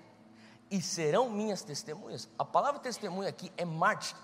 E 0.70 0.80
serão 0.80 1.28
minhas 1.28 1.62
testemunhas. 1.62 2.28
A 2.38 2.44
palavra 2.44 2.80
testemunha 2.80 3.28
aqui 3.28 3.52
é 3.56 3.64
mártir. 3.64 4.16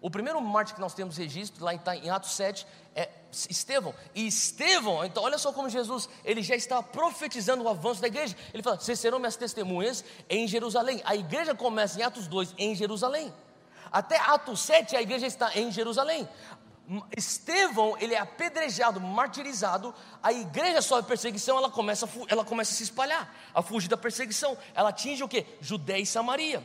O 0.00 0.10
primeiro 0.10 0.40
mártir 0.40 0.74
que 0.74 0.80
nós 0.80 0.94
temos 0.94 1.16
registro, 1.16 1.64
lá 1.64 1.72
em 1.74 2.10
Atos 2.10 2.32
7, 2.32 2.66
é 2.94 3.08
Estevão. 3.48 3.94
E 4.14 4.26
Estevão, 4.26 5.04
então 5.04 5.22
olha 5.22 5.38
só 5.38 5.52
como 5.52 5.68
Jesus, 5.68 6.08
ele 6.24 6.42
já 6.42 6.54
está 6.54 6.82
profetizando 6.82 7.64
o 7.64 7.68
avanço 7.68 8.00
da 8.00 8.06
igreja. 8.06 8.36
Ele 8.52 8.62
fala: 8.62 8.78
vocês 8.78 8.98
serão 8.98 9.18
minhas 9.18 9.36
testemunhas 9.36 10.04
em 10.28 10.46
Jerusalém. 10.46 11.02
A 11.04 11.16
igreja 11.16 11.54
começa 11.54 11.98
em 11.98 12.02
Atos 12.02 12.26
2, 12.26 12.54
em 12.58 12.74
Jerusalém. 12.74 13.32
Até 13.90 14.18
Atos 14.18 14.60
7 14.60 14.96
a 14.96 15.02
igreja 15.02 15.26
está 15.26 15.56
em 15.58 15.70
Jerusalém. 15.70 16.28
Estevão, 17.16 17.96
ele 17.98 18.14
é 18.14 18.18
apedrejado, 18.18 19.00
martirizado, 19.00 19.92
a 20.22 20.32
igreja 20.32 20.80
sofre 20.80 21.08
perseguição, 21.08 21.58
ela 21.58 21.68
começa, 21.68 22.08
ela 22.28 22.44
começa 22.44 22.72
a 22.72 22.76
se 22.76 22.84
espalhar, 22.84 23.34
a 23.52 23.60
fugir 23.60 23.88
da 23.88 23.96
perseguição. 23.96 24.56
Ela 24.72 24.90
atinge 24.90 25.24
o 25.24 25.28
que? 25.28 25.44
Judéia 25.60 26.00
e 26.00 26.06
Samaria. 26.06 26.62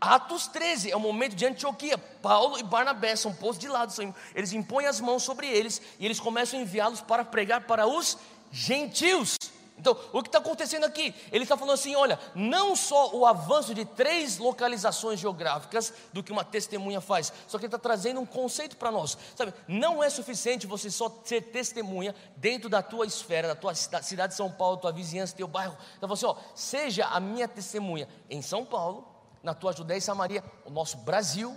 Atos 0.00 0.46
13 0.46 0.90
é 0.90 0.96
o 0.96 1.00
momento 1.00 1.34
de 1.34 1.44
Antioquia. 1.44 1.98
Paulo 1.98 2.58
e 2.58 2.62
Barnabé 2.62 3.16
são 3.16 3.32
postos 3.32 3.58
de 3.58 3.68
lado, 3.68 3.92
eles 4.34 4.52
impõem 4.52 4.86
as 4.86 5.00
mãos 5.00 5.22
sobre 5.22 5.48
eles 5.48 5.82
e 5.98 6.04
eles 6.04 6.20
começam 6.20 6.58
a 6.58 6.62
enviá-los 6.62 7.00
para 7.00 7.24
pregar 7.24 7.66
para 7.66 7.86
os 7.86 8.16
gentios. 8.52 9.36
Então, 9.78 9.96
o 10.12 10.22
que 10.22 10.28
está 10.28 10.38
acontecendo 10.38 10.84
aqui? 10.84 11.14
Ele 11.30 11.44
está 11.44 11.56
falando 11.56 11.74
assim: 11.74 11.94
olha, 11.94 12.18
não 12.34 12.74
só 12.74 13.14
o 13.14 13.24
avanço 13.24 13.74
de 13.74 13.84
três 13.84 14.38
localizações 14.38 15.20
geográficas 15.20 15.92
do 16.12 16.22
que 16.22 16.32
uma 16.32 16.44
testemunha 16.44 17.00
faz, 17.00 17.32
só 17.46 17.58
que 17.58 17.64
ele 17.64 17.68
está 17.68 17.78
trazendo 17.78 18.20
um 18.20 18.26
conceito 18.26 18.76
para 18.76 18.90
nós. 18.90 19.16
Sabe, 19.36 19.54
não 19.68 20.02
é 20.02 20.10
suficiente 20.10 20.66
você 20.66 20.90
só 20.90 21.22
ser 21.24 21.42
testemunha 21.42 22.14
dentro 22.36 22.68
da 22.68 22.82
tua 22.82 23.06
esfera, 23.06 23.48
da 23.48 23.54
tua 23.54 23.74
cidade 23.74 24.32
de 24.32 24.36
São 24.36 24.50
Paulo, 24.50 24.78
tua 24.78 24.92
vizinhança, 24.92 25.36
teu 25.36 25.46
bairro. 25.46 25.76
Então, 25.96 26.08
você, 26.08 26.26
ó, 26.26 26.34
seja 26.54 27.06
a 27.06 27.20
minha 27.20 27.46
testemunha 27.46 28.08
em 28.28 28.42
São 28.42 28.64
Paulo, 28.64 29.17
na 29.42 29.54
tua 29.54 29.72
Judéia 29.72 29.98
e 29.98 30.02
Samaria, 30.02 30.44
o 30.64 30.70
nosso 30.70 30.96
Brasil 30.98 31.56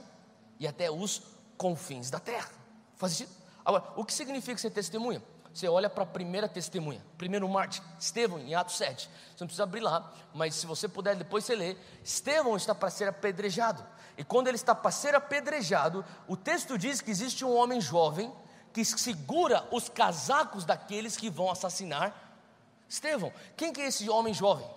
e 0.60 0.68
até 0.68 0.90
os 0.90 1.22
confins 1.58 2.10
da 2.10 2.20
terra. 2.20 2.50
Faz 2.96 3.14
sentido? 3.14 3.36
Agora, 3.64 3.84
o 3.96 4.06
que 4.06 4.14
significa 4.14 4.58
ser 4.58 4.72
testemunha? 4.72 5.22
Você 5.54 5.68
olha 5.68 5.90
para 5.90 6.04
a 6.04 6.08
primeira 6.08 6.48
testemunha, 6.48 7.04
primeiro 7.18 7.48
Marte, 7.50 7.82
Estevão, 8.00 8.40
em 8.40 8.56
Atos 8.56 8.78
7. 8.78 9.10
Você 9.10 9.42
não 9.42 9.48
precisa 9.48 9.64
abrir 9.64 9.82
lá, 9.82 10.12
mas 10.34 10.56
se 10.56 10.66
você 10.66 10.88
puder, 10.88 11.16
depois 11.16 11.44
você 11.44 11.56
lê. 11.56 11.76
Estevão 12.04 12.56
está 12.56 12.74
para 12.74 12.90
ser 12.90 13.10
apedrejado. 13.10 13.86
e 14.18 14.24
quando 14.24 14.48
ele 14.48 14.56
está 14.56 14.74
para 14.74 14.92
ser 14.92 15.14
apedrejado, 15.14 16.06
o 16.28 16.38
texto 16.38 16.78
diz 16.78 17.02
que 17.02 17.12
existe 17.12 17.44
um 17.44 17.54
homem 17.54 17.82
jovem 17.82 18.32
que 18.72 18.86
segura 18.86 19.68
os 19.72 19.90
casacos 19.90 20.64
daqueles 20.64 21.18
que 21.18 21.30
vão 21.30 21.52
assassinar 21.52 22.32
Estevão. 22.88 23.32
Quem 23.56 23.72
que 23.72 23.82
é 23.82 23.88
esse 23.88 24.10
homem 24.10 24.34
jovem? 24.34 24.68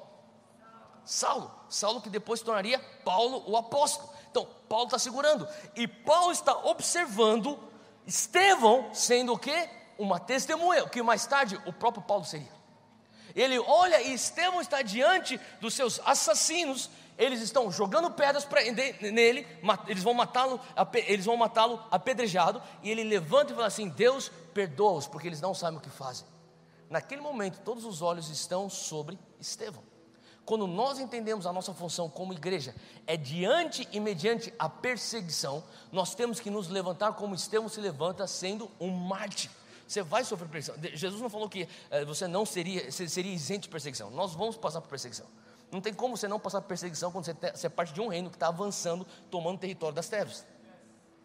Saulo. 1.05 1.51
Saulo 1.69 2.01
que 2.01 2.11
depois 2.11 2.41
se 2.41 2.47
tornaria 2.47 2.79
Paulo 3.05 3.43
o 3.47 3.57
apóstolo. 3.57 4.11
Então, 4.31 4.49
Paulo 4.69 4.87
está 4.87 4.99
segurando. 4.99 5.47
E 5.77 5.87
Paulo 5.87 6.33
está 6.33 6.57
observando 6.67 7.59
Estevão 8.07 8.93
sendo 8.93 9.33
o 9.33 9.39
quê? 9.39 9.69
Uma 9.97 10.19
testemunha, 10.19 10.89
que 10.89 11.03
mais 11.03 11.27
tarde 11.27 11.61
o 11.67 11.73
próprio 11.73 12.03
Paulo 12.03 12.25
seria. 12.25 12.53
Ele 13.35 13.59
olha 13.59 14.01
e 14.03 14.13
Estevão 14.15 14.61
está 14.61 14.83
diante 14.83 15.41
dos 15.61 15.75
seus 15.75 16.01
assassinos, 16.05 16.91
eles 17.17 17.41
estão 17.41 17.71
jogando 17.71 18.11
pedras 18.11 18.47
nele, 19.01 19.47
eles 19.87 20.03
vão 20.03 20.15
matá-lo, 20.15 20.61
eles 21.07 21.25
vão 21.25 21.37
matá-lo 21.37 21.83
apedrejado, 21.91 22.63
e 22.83 22.91
ele 22.91 23.03
levanta 23.03 23.53
e 23.53 23.55
fala 23.55 23.69
assim: 23.69 23.89
Deus 23.89 24.31
perdoa-os, 24.53 25.07
porque 25.07 25.29
eles 25.29 25.41
não 25.41 25.55
sabem 25.55 25.79
o 25.79 25.83
que 25.83 25.91
fazem. 25.91 26.27
Naquele 26.91 27.21
momento, 27.21 27.61
todos 27.61 27.85
os 27.85 28.03
olhos 28.03 28.29
estão 28.29 28.69
sobre 28.69 29.19
Estevão. 29.41 29.83
Quando 30.45 30.67
nós 30.67 30.99
entendemos 30.99 31.47
a 31.47 31.53
nossa 31.53 31.73
função 31.73 32.09
como 32.09 32.33
igreja, 32.33 32.75
é 33.07 33.17
diante 33.17 33.89
e 33.91 33.99
mediante 33.99 34.53
a 34.59 34.69
perseguição, 34.69 35.65
nós 35.91 36.15
temos 36.15 36.39
que 36.39 36.51
nos 36.51 36.69
levantar 36.69 37.15
como 37.15 37.35
Estevão 37.35 37.69
se 37.69 37.81
levanta, 37.81 38.27
sendo 38.27 38.71
um 38.79 38.91
mártir. 38.91 39.51
Você 39.87 40.03
vai 40.03 40.25
sofrer 40.25 40.49
perseguição. 40.49 40.91
Jesus 40.95 41.21
não 41.21 41.31
falou 41.31 41.49
que 41.49 41.69
eh, 41.91 42.05
você 42.05 42.27
não 42.27 42.45
seria, 42.45 42.91
seria 42.91 43.33
isento 43.33 43.63
de 43.63 43.69
perseguição. 43.69 44.11
Nós 44.11 44.35
vamos 44.35 44.57
passar 44.57 44.81
por 44.81 44.89
perseguição. 44.89 45.27
Não 45.71 45.81
tem 45.81 45.93
como 45.93 46.17
você 46.17 46.29
não 46.29 46.39
passar 46.39 46.61
por 46.61 46.69
perseguição 46.69 47.11
quando 47.11 47.25
você, 47.25 47.35
você 47.35 47.67
é 47.67 47.71
parte 47.71 47.93
de 47.93 48.01
um 48.01 48.09
reino 48.09 48.29
que 48.29 48.37
está 48.37 48.49
avançando, 48.49 49.07
tomando 49.31 49.59
território 49.59 49.95
das 49.95 50.09
trevas. 50.09 50.45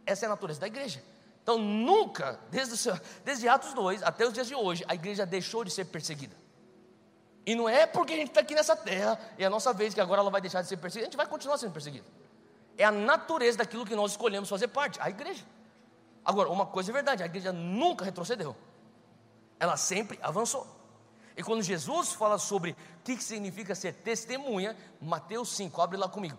Essa 0.05 0.25
é 0.25 0.27
a 0.27 0.29
natureza 0.29 0.61
da 0.61 0.67
igreja. 0.67 1.03
Então, 1.43 1.57
nunca, 1.57 2.39
desde, 2.51 2.75
desde 3.23 3.47
Atos 3.47 3.73
2 3.73 4.03
até 4.03 4.25
os 4.25 4.33
dias 4.33 4.47
de 4.47 4.55
hoje, 4.55 4.83
a 4.87 4.93
igreja 4.93 5.25
deixou 5.25 5.63
de 5.63 5.71
ser 5.71 5.85
perseguida. 5.85 6.35
E 7.45 7.55
não 7.55 7.67
é 7.67 7.87
porque 7.87 8.13
a 8.13 8.15
gente 8.15 8.29
está 8.29 8.41
aqui 8.41 8.53
nessa 8.53 8.75
terra 8.75 9.19
e 9.37 9.43
é 9.43 9.47
a 9.47 9.49
nossa 9.49 9.73
vez 9.73 9.93
que 9.93 10.01
agora 10.01 10.21
ela 10.21 10.29
vai 10.29 10.41
deixar 10.41 10.61
de 10.61 10.67
ser 10.67 10.77
perseguida, 10.77 11.07
a 11.07 11.09
gente 11.09 11.17
vai 11.17 11.25
continuar 11.25 11.57
sendo 11.57 11.71
perseguido. 11.71 12.05
É 12.77 12.83
a 12.83 12.91
natureza 12.91 13.57
daquilo 13.57 13.85
que 13.85 13.95
nós 13.95 14.11
escolhemos 14.11 14.47
fazer 14.47 14.67
parte, 14.67 14.99
a 15.01 15.09
igreja. 15.09 15.43
Agora, 16.23 16.49
uma 16.49 16.65
coisa 16.65 16.91
é 16.91 16.93
verdade: 16.93 17.23
a 17.23 17.25
igreja 17.25 17.51
nunca 17.51 18.05
retrocedeu, 18.05 18.55
ela 19.59 19.75
sempre 19.75 20.19
avançou. 20.21 20.67
E 21.35 21.43
quando 21.43 21.63
Jesus 21.63 22.13
fala 22.13 22.37
sobre 22.37 22.71
o 22.71 22.75
que 23.03 23.17
significa 23.21 23.73
ser 23.73 23.93
testemunha, 23.93 24.75
Mateus 25.01 25.49
5, 25.55 25.81
abre 25.81 25.97
lá 25.97 26.07
comigo, 26.07 26.37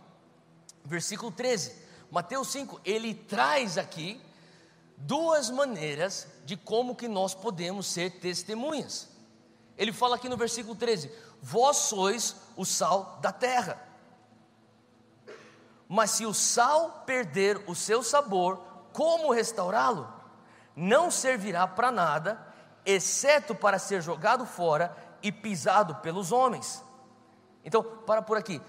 versículo 0.85 1.33
13. 1.33 1.75
Mateus 2.11 2.49
5, 2.49 2.81
ele 2.85 3.15
traz 3.15 3.79
aqui 3.79 4.21
duas 4.97 5.49
maneiras 5.51 6.27
de 6.45 6.57
como 6.57 6.95
que 6.95 7.09
nós 7.09 7.35
podemos 7.35 7.87
ser 7.87 8.21
testemunhas. 8.21 9.10
Ele 9.81 9.95
fala 9.95 10.17
aqui 10.17 10.29
no 10.29 10.37
versículo 10.37 10.77
13: 10.77 11.11
Vós 11.41 11.79
sois 11.79 12.37
o 12.55 12.67
sal 12.67 13.19
da 13.23 13.33
terra. 13.33 13.83
Mas 15.89 16.11
se 16.11 16.27
o 16.27 16.35
sal 16.35 17.03
perder 17.07 17.65
o 17.67 17.75
seu 17.75 18.03
sabor, 18.03 18.61
como 18.93 19.33
restaurá-lo? 19.33 20.07
Não 20.77 21.11
servirá 21.11 21.67
para 21.67 21.91
nada, 21.91 22.39
exceto 22.85 23.55
para 23.55 23.79
ser 23.79 24.03
jogado 24.03 24.45
fora 24.45 24.95
e 25.23 25.33
pisado 25.33 25.95
pelos 25.97 26.31
homens. 26.31 26.85
Então, 27.65 27.83
para 27.83 28.21
por 28.21 28.37
aqui. 28.37 28.61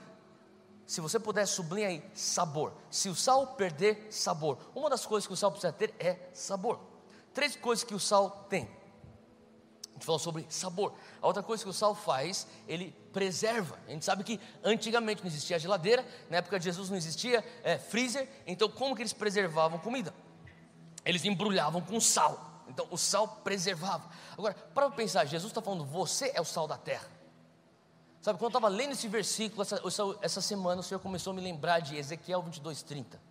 Se 0.88 1.02
você 1.02 1.20
puder 1.20 1.46
sublinhar 1.46 1.92
aí, 1.92 2.10
sabor. 2.16 2.72
Se 2.90 3.10
o 3.10 3.16
sal 3.16 3.48
perder 3.48 4.08
sabor, 4.10 4.58
uma 4.74 4.90
das 4.90 5.06
coisas 5.06 5.28
que 5.28 5.34
o 5.34 5.38
sal 5.38 5.52
precisa 5.52 5.74
ter 5.74 5.94
é 6.00 6.30
sabor. 6.34 6.80
Três 7.34 7.58
coisas 7.58 7.84
que 7.84 7.94
o 7.94 8.00
sal 8.00 8.46
tem. 8.50 8.70
Gente 10.02 10.08
falou 10.08 10.18
sobre 10.18 10.48
sabor. 10.50 10.94
A 11.22 11.28
outra 11.28 11.44
coisa 11.44 11.64
que 11.64 11.70
o 11.70 11.74
sal 11.74 11.94
faz, 11.94 12.48
ele 12.68 12.92
preserva. 13.14 13.78
A 13.88 13.92
gente 13.92 14.04
sabe 14.04 14.24
que 14.24 14.40
antigamente 14.64 15.22
não 15.22 15.28
existia 15.28 15.60
geladeira, 15.60 16.04
na 16.28 16.38
época 16.38 16.58
de 16.58 16.66
Jesus 16.66 16.90
não 16.90 16.98
existia 16.98 17.46
é, 17.64 17.78
freezer, 17.78 18.28
então 18.48 18.68
como 18.68 18.96
que 18.96 19.04
eles 19.04 19.14
preservavam 19.14 19.78
comida? 19.78 20.12
Eles 21.06 21.24
embrulhavam 21.24 21.82
com 21.82 22.02
sal. 22.02 22.64
Então 22.68 22.88
o 22.90 22.98
sal 22.98 23.28
preservava. 23.44 24.10
Agora, 24.36 24.56
para 24.74 24.90
pensar, 24.90 25.26
Jesus 25.26 25.52
está 25.52 25.62
falando, 25.62 25.86
você 25.86 26.32
é 26.34 26.42
o 26.42 26.46
sal 26.46 26.68
da 26.68 26.80
terra. 26.80 27.08
Sabe, 28.24 28.40
quando 28.40 28.56
eu 28.56 28.58
estava 28.58 28.70
lendo 28.70 28.94
esse 28.94 29.08
versículo, 29.08 29.62
essa, 29.62 29.80
essa 30.24 30.42
semana, 30.42 30.82
o 30.82 30.84
Senhor 30.84 31.00
começou 31.00 31.30
a 31.32 31.36
me 31.36 31.42
lembrar 31.42 31.80
de 31.80 31.96
Ezequiel 31.96 32.42
22, 32.42 32.82
30. 32.82 33.22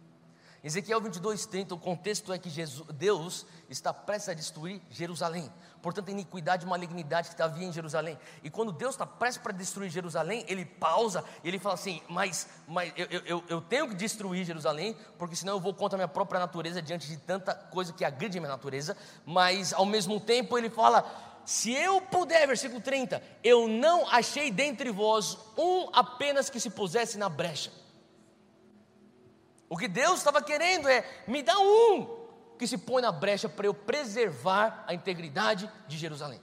Ezequiel 0.63 1.01
22, 1.01 1.47
30, 1.47 1.75
o 1.75 1.79
contexto 1.79 2.31
é 2.35 2.39
que 2.39 2.51
Jesus, 2.51 2.87
Deus 2.93 3.47
está 3.71 3.95
prestes 3.95 4.29
a 4.29 4.35
destruir 4.35 4.83
Jerusalém. 4.91 5.51
Portanto, 5.81 6.09
a 6.09 6.13
iniquidade 6.13 6.67
e 6.67 6.69
malignidade 6.69 7.35
que 7.35 7.41
havia 7.41 7.67
em 7.67 7.73
Jerusalém. 7.73 8.19
E 8.43 8.51
quando 8.51 8.71
Deus 8.71 8.95
está 8.95 9.07
prestes 9.07 9.43
para 9.43 9.53
destruir 9.53 9.89
Jerusalém, 9.89 10.45
ele 10.47 10.67
pausa 10.67 11.25
e 11.43 11.49
ele 11.49 11.59
fala 11.59 11.77
assim: 11.77 12.03
Mas, 12.07 12.47
mas 12.69 12.93
eu, 12.95 13.07
eu, 13.25 13.45
eu 13.49 13.61
tenho 13.63 13.89
que 13.89 13.95
destruir 13.95 14.45
Jerusalém, 14.45 14.95
porque 15.19 15.35
senão 15.35 15.55
eu 15.55 15.61
vou 15.61 15.73
contra 15.73 15.97
a 15.97 16.01
minha 16.01 16.09
própria 16.09 16.39
natureza 16.39 16.83
diante 16.83 17.09
de 17.09 17.17
tanta 17.17 17.55
coisa 17.55 17.95
que 17.95 18.05
agride 18.05 18.37
a 18.37 18.41
minha 18.43 18.53
natureza. 18.53 18.95
Mas 19.25 19.73
ao 19.73 19.87
mesmo 19.87 20.21
tempo 20.21 20.59
ele 20.59 20.69
fala: 20.69 21.41
se 21.47 21.73
eu 21.73 22.03
puder, 22.03 22.47
versículo 22.47 22.83
30, 22.83 23.23
eu 23.43 23.67
não 23.67 24.07
achei 24.11 24.51
dentre 24.51 24.91
vós 24.91 25.39
um 25.57 25.89
apenas 25.95 26.51
que 26.51 26.61
se 26.61 26.69
pusesse 26.69 27.17
na 27.17 27.31
brecha. 27.31 27.80
O 29.71 29.77
que 29.77 29.87
Deus 29.87 30.19
estava 30.19 30.43
querendo 30.43 30.89
é: 30.89 31.09
me 31.29 31.43
dá 31.43 31.57
um 31.59 32.19
que 32.59 32.67
se 32.67 32.77
põe 32.77 33.01
na 33.01 33.13
brecha 33.13 33.49
para 33.49 33.67
eu 33.67 33.73
preservar 33.73 34.85
a 34.87 34.93
integridade 34.93 35.71
de 35.87 35.97
Jerusalém 35.97 36.43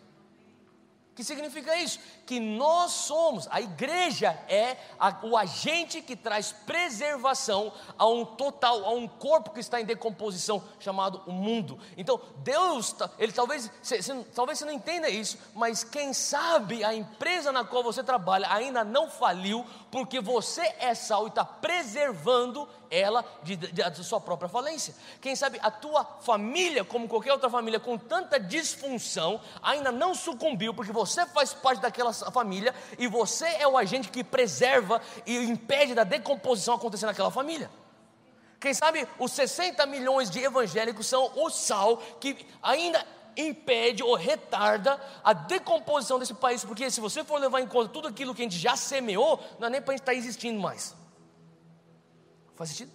que 1.17 1.23
significa 1.23 1.75
isso? 1.75 1.99
Que 2.27 2.39
nós 2.39 2.91
somos, 2.91 3.47
a 3.49 3.59
igreja 3.59 4.39
é 4.47 4.77
a, 4.99 5.17
o 5.23 5.35
agente 5.35 5.99
que 5.99 6.15
traz 6.15 6.51
preservação 6.51 7.73
a 7.97 8.05
um 8.05 8.23
total, 8.23 8.85
a 8.85 8.91
um 8.91 9.07
corpo 9.07 9.49
que 9.49 9.59
está 9.59 9.81
em 9.81 9.85
decomposição, 9.85 10.63
chamado 10.79 11.23
o 11.25 11.31
mundo. 11.31 11.79
Então, 11.97 12.21
Deus, 12.43 12.95
ele 13.17 13.31
talvez, 13.31 13.71
cê, 13.81 13.99
cê, 13.99 14.13
talvez 14.35 14.59
você 14.59 14.65
não 14.65 14.71
entenda 14.71 15.09
isso, 15.09 15.39
mas 15.55 15.83
quem 15.83 16.13
sabe 16.13 16.83
a 16.83 16.93
empresa 16.93 17.51
na 17.51 17.65
qual 17.65 17.81
você 17.81 18.03
trabalha 18.03 18.53
ainda 18.53 18.83
não 18.83 19.09
faliu, 19.09 19.65
porque 19.89 20.21
você 20.21 20.71
é 20.77 20.93
sal 20.93 21.25
e 21.25 21.29
está 21.29 21.43
preservando 21.43 22.69
ela 22.89 23.25
de, 23.43 23.55
de, 23.55 23.71
de, 23.71 24.03
sua 24.03 24.19
própria 24.19 24.49
falência. 24.49 24.93
Quem 25.21 25.35
sabe 25.35 25.59
a 25.61 25.71
tua 25.71 26.03
família, 26.21 26.83
como 26.83 27.07
qualquer 27.07 27.31
outra 27.31 27.49
família, 27.49 27.79
com 27.79 27.97
tanta 27.97 28.39
disfunção, 28.39 29.39
ainda 29.61 29.91
não 29.91 30.13
sucumbiu, 30.13 30.73
porque 30.73 30.91
você 30.91 31.25
faz 31.25 31.53
parte 31.53 31.81
daquela 31.81 32.13
família 32.13 32.73
e 32.97 33.07
você 33.07 33.47
é 33.47 33.67
o 33.67 33.77
agente 33.77 34.09
que 34.09 34.23
preserva 34.23 35.01
e 35.25 35.37
impede 35.37 35.93
da 35.93 36.03
decomposição 36.03 36.75
acontecer 36.75 37.05
naquela 37.05 37.31
família. 37.31 37.69
Quem 38.59 38.73
sabe 38.73 39.07
os 39.19 39.31
60 39.33 39.85
milhões 39.85 40.29
de 40.29 40.39
evangélicos 40.39 41.05
são 41.05 41.31
o 41.35 41.49
sal 41.49 41.97
que 42.19 42.45
ainda 42.61 43.05
impede 43.37 44.01
ou 44.01 44.15
retarda 44.15 44.99
a 45.23 45.31
decomposição 45.31 46.17
desse 46.17 46.33
país, 46.33 46.65
porque 46.65 46.89
se 46.89 46.99
você 46.99 47.23
for 47.23 47.39
levar 47.39 47.61
em 47.61 47.67
conta 47.67 47.89
tudo 47.89 48.07
aquilo 48.07 48.33
que 48.33 48.41
a 48.41 48.45
gente 48.45 48.57
já 48.57 48.75
semeou, 48.75 49.39
não 49.59 49.67
é 49.67 49.69
nem 49.69 49.81
para 49.81 49.93
a 49.93 49.95
gente 49.95 50.01
estar 50.01 50.11
tá 50.11 50.17
existindo 50.17 50.59
mais. 50.59 50.95
Faz 52.57 52.71
sentido? 52.71 52.91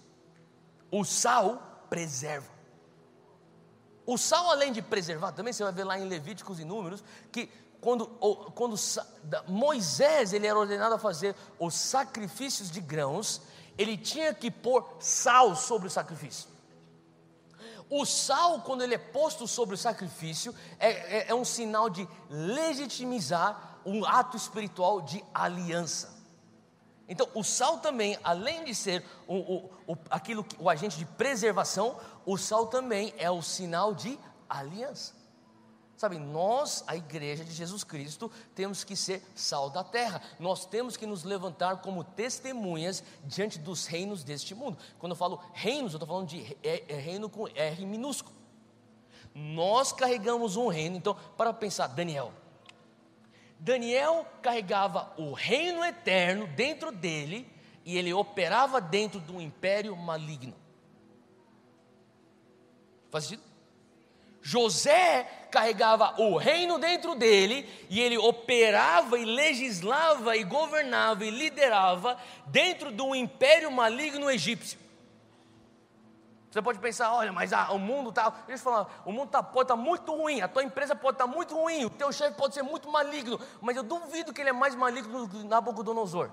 O 0.91 1.03
sal 1.03 1.85
preserva. 1.89 2.51
O 4.05 4.17
sal, 4.17 4.51
além 4.51 4.73
de 4.73 4.81
preservar, 4.81 5.31
também 5.31 5.53
você 5.53 5.63
vai 5.63 5.71
ver 5.71 5.85
lá 5.85 5.97
em 5.97 6.05
Levíticos 6.05 6.59
e 6.59 6.65
Números, 6.65 7.01
que 7.31 7.49
quando, 7.79 8.07
quando 8.53 8.75
Moisés 9.47 10.33
ele 10.33 10.45
era 10.45 10.59
ordenado 10.59 10.95
a 10.95 10.99
fazer 10.99 11.35
os 11.57 11.73
sacrifícios 11.73 12.69
de 12.69 12.81
grãos, 12.81 13.41
ele 13.77 13.97
tinha 13.97 14.33
que 14.33 14.51
pôr 14.51 14.85
sal 14.99 15.55
sobre 15.55 15.87
o 15.87 15.91
sacrifício. 15.91 16.49
O 17.89 18.05
sal, 18.05 18.61
quando 18.61 18.83
ele 18.83 18.95
é 18.95 18.97
posto 18.97 19.47
sobre 19.47 19.75
o 19.75 19.77
sacrifício, 19.77 20.53
é, 20.77 20.89
é, 20.89 21.25
é 21.29 21.35
um 21.35 21.45
sinal 21.45 21.89
de 21.89 22.07
legitimizar 22.29 23.79
um 23.85 24.05
ato 24.05 24.35
espiritual 24.35 25.01
de 25.01 25.23
aliança. 25.33 26.22
Então, 27.13 27.29
o 27.35 27.43
sal 27.43 27.77
também, 27.77 28.17
além 28.23 28.63
de 28.63 28.73
ser 28.73 29.05
o, 29.27 29.35
o, 29.35 29.69
o, 29.85 29.97
aquilo, 30.09 30.43
o 30.57 30.67
agente 30.67 30.97
de 30.97 31.05
preservação, 31.05 31.95
o 32.25 32.39
sal 32.39 32.65
também 32.65 33.13
é 33.19 33.29
o 33.29 33.39
sinal 33.39 33.93
de 33.93 34.17
aliança. 34.49 35.13
Sabe, 35.95 36.17
nós, 36.17 36.83
a 36.87 36.95
igreja 36.95 37.45
de 37.45 37.51
Jesus 37.51 37.83
Cristo, 37.83 38.31
temos 38.55 38.83
que 38.83 38.95
ser 38.95 39.21
sal 39.35 39.69
da 39.69 39.83
terra. 39.83 40.23
Nós 40.39 40.65
temos 40.65 40.97
que 40.97 41.05
nos 41.05 41.23
levantar 41.23 41.83
como 41.83 42.03
testemunhas 42.03 43.03
diante 43.23 43.59
dos 43.59 43.85
reinos 43.85 44.23
deste 44.23 44.55
mundo. 44.55 44.79
Quando 44.97 45.11
eu 45.11 45.15
falo 45.15 45.39
reinos, 45.53 45.93
eu 45.93 45.97
estou 45.97 46.07
falando 46.07 46.29
de 46.29 46.57
é, 46.63 46.95
é 46.95 46.97
reino 46.97 47.29
com 47.29 47.47
R 47.47 47.85
minúsculo. 47.85 48.35
Nós 49.35 49.93
carregamos 49.93 50.55
um 50.55 50.67
reino, 50.67 50.97
então, 50.97 51.15
para 51.37 51.53
pensar, 51.53 51.85
Daniel, 51.89 52.33
Daniel 53.63 54.27
carregava 54.41 55.13
o 55.17 55.31
reino 55.31 55.85
eterno 55.85 56.45
dentro 56.47 56.91
dele 56.91 57.47
e 57.85 57.97
ele 57.97 58.13
operava 58.13 58.81
dentro 58.81 59.21
de 59.21 59.31
um 59.31 59.39
império 59.39 59.95
maligno. 59.95 60.53
Faz 63.09 63.23
sentido? 63.23 63.53
José 64.41 65.47
carregava 65.49 66.13
o 66.21 66.35
reino 66.35 66.77
dentro 66.77 67.15
dele 67.15 67.65
e 67.89 68.01
ele 68.01 68.17
operava 68.17 69.17
e 69.17 69.23
legislava 69.23 70.35
e 70.35 70.43
governava 70.43 71.23
e 71.23 71.29
liderava 71.29 72.19
dentro 72.47 72.91
de 72.91 73.01
um 73.01 73.15
império 73.15 73.71
maligno 73.71 74.29
egípcio. 74.29 74.77
Você 76.53 76.61
pode 76.61 76.77
pensar, 76.77 77.11
olha, 77.11 77.33
mas 77.33 77.51
ah, 77.51 77.71
o 77.71 77.79
mundo 77.79 78.09
está. 78.09 78.29
Deixa 78.45 78.61
eu 78.61 78.63
falar, 78.63 79.01
o 79.07 79.11
mundo 79.11 79.27
tá, 79.29 79.41
pode 79.41 79.63
estar 79.63 79.75
tá 79.75 79.81
muito 79.81 80.15
ruim, 80.15 80.39
a 80.39 80.47
tua 80.47 80.63
empresa 80.63 80.95
pode 80.95 81.15
estar 81.15 81.25
tá 81.25 81.33
muito 81.35 81.55
ruim, 81.55 81.83
o 81.83 81.89
teu 81.89 82.11
chefe 82.11 82.37
pode 82.37 82.53
ser 82.53 82.61
muito 82.61 82.87
maligno, 82.91 83.39
mas 83.59 83.75
eu 83.75 83.81
duvido 83.81 84.31
que 84.31 84.39
ele 84.39 84.51
é 84.51 84.53
mais 84.53 84.75
maligno 84.75 85.25
do 85.25 85.29
que 85.29 85.43
Nabucodonosor. 85.47 86.29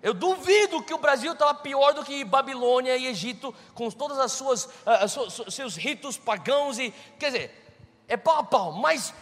Eu 0.00 0.14
duvido 0.14 0.80
que 0.84 0.94
o 0.94 0.98
Brasil 0.98 1.32
estava 1.32 1.52
pior 1.54 1.92
do 1.92 2.04
que 2.04 2.24
Babilônia 2.24 2.96
e 2.96 3.08
Egito, 3.08 3.52
com 3.74 3.90
todas 3.90 4.20
as 4.20 4.30
suas 4.30 4.66
uh, 4.66 5.50
seus 5.50 5.74
ritos 5.74 6.16
pagãos 6.16 6.78
e 6.78 6.94
quer 7.18 7.32
dizer, 7.32 7.82
é 8.06 8.16
pau 8.16 8.38
a 8.38 8.44
pau, 8.44 8.70
mas 8.70 9.12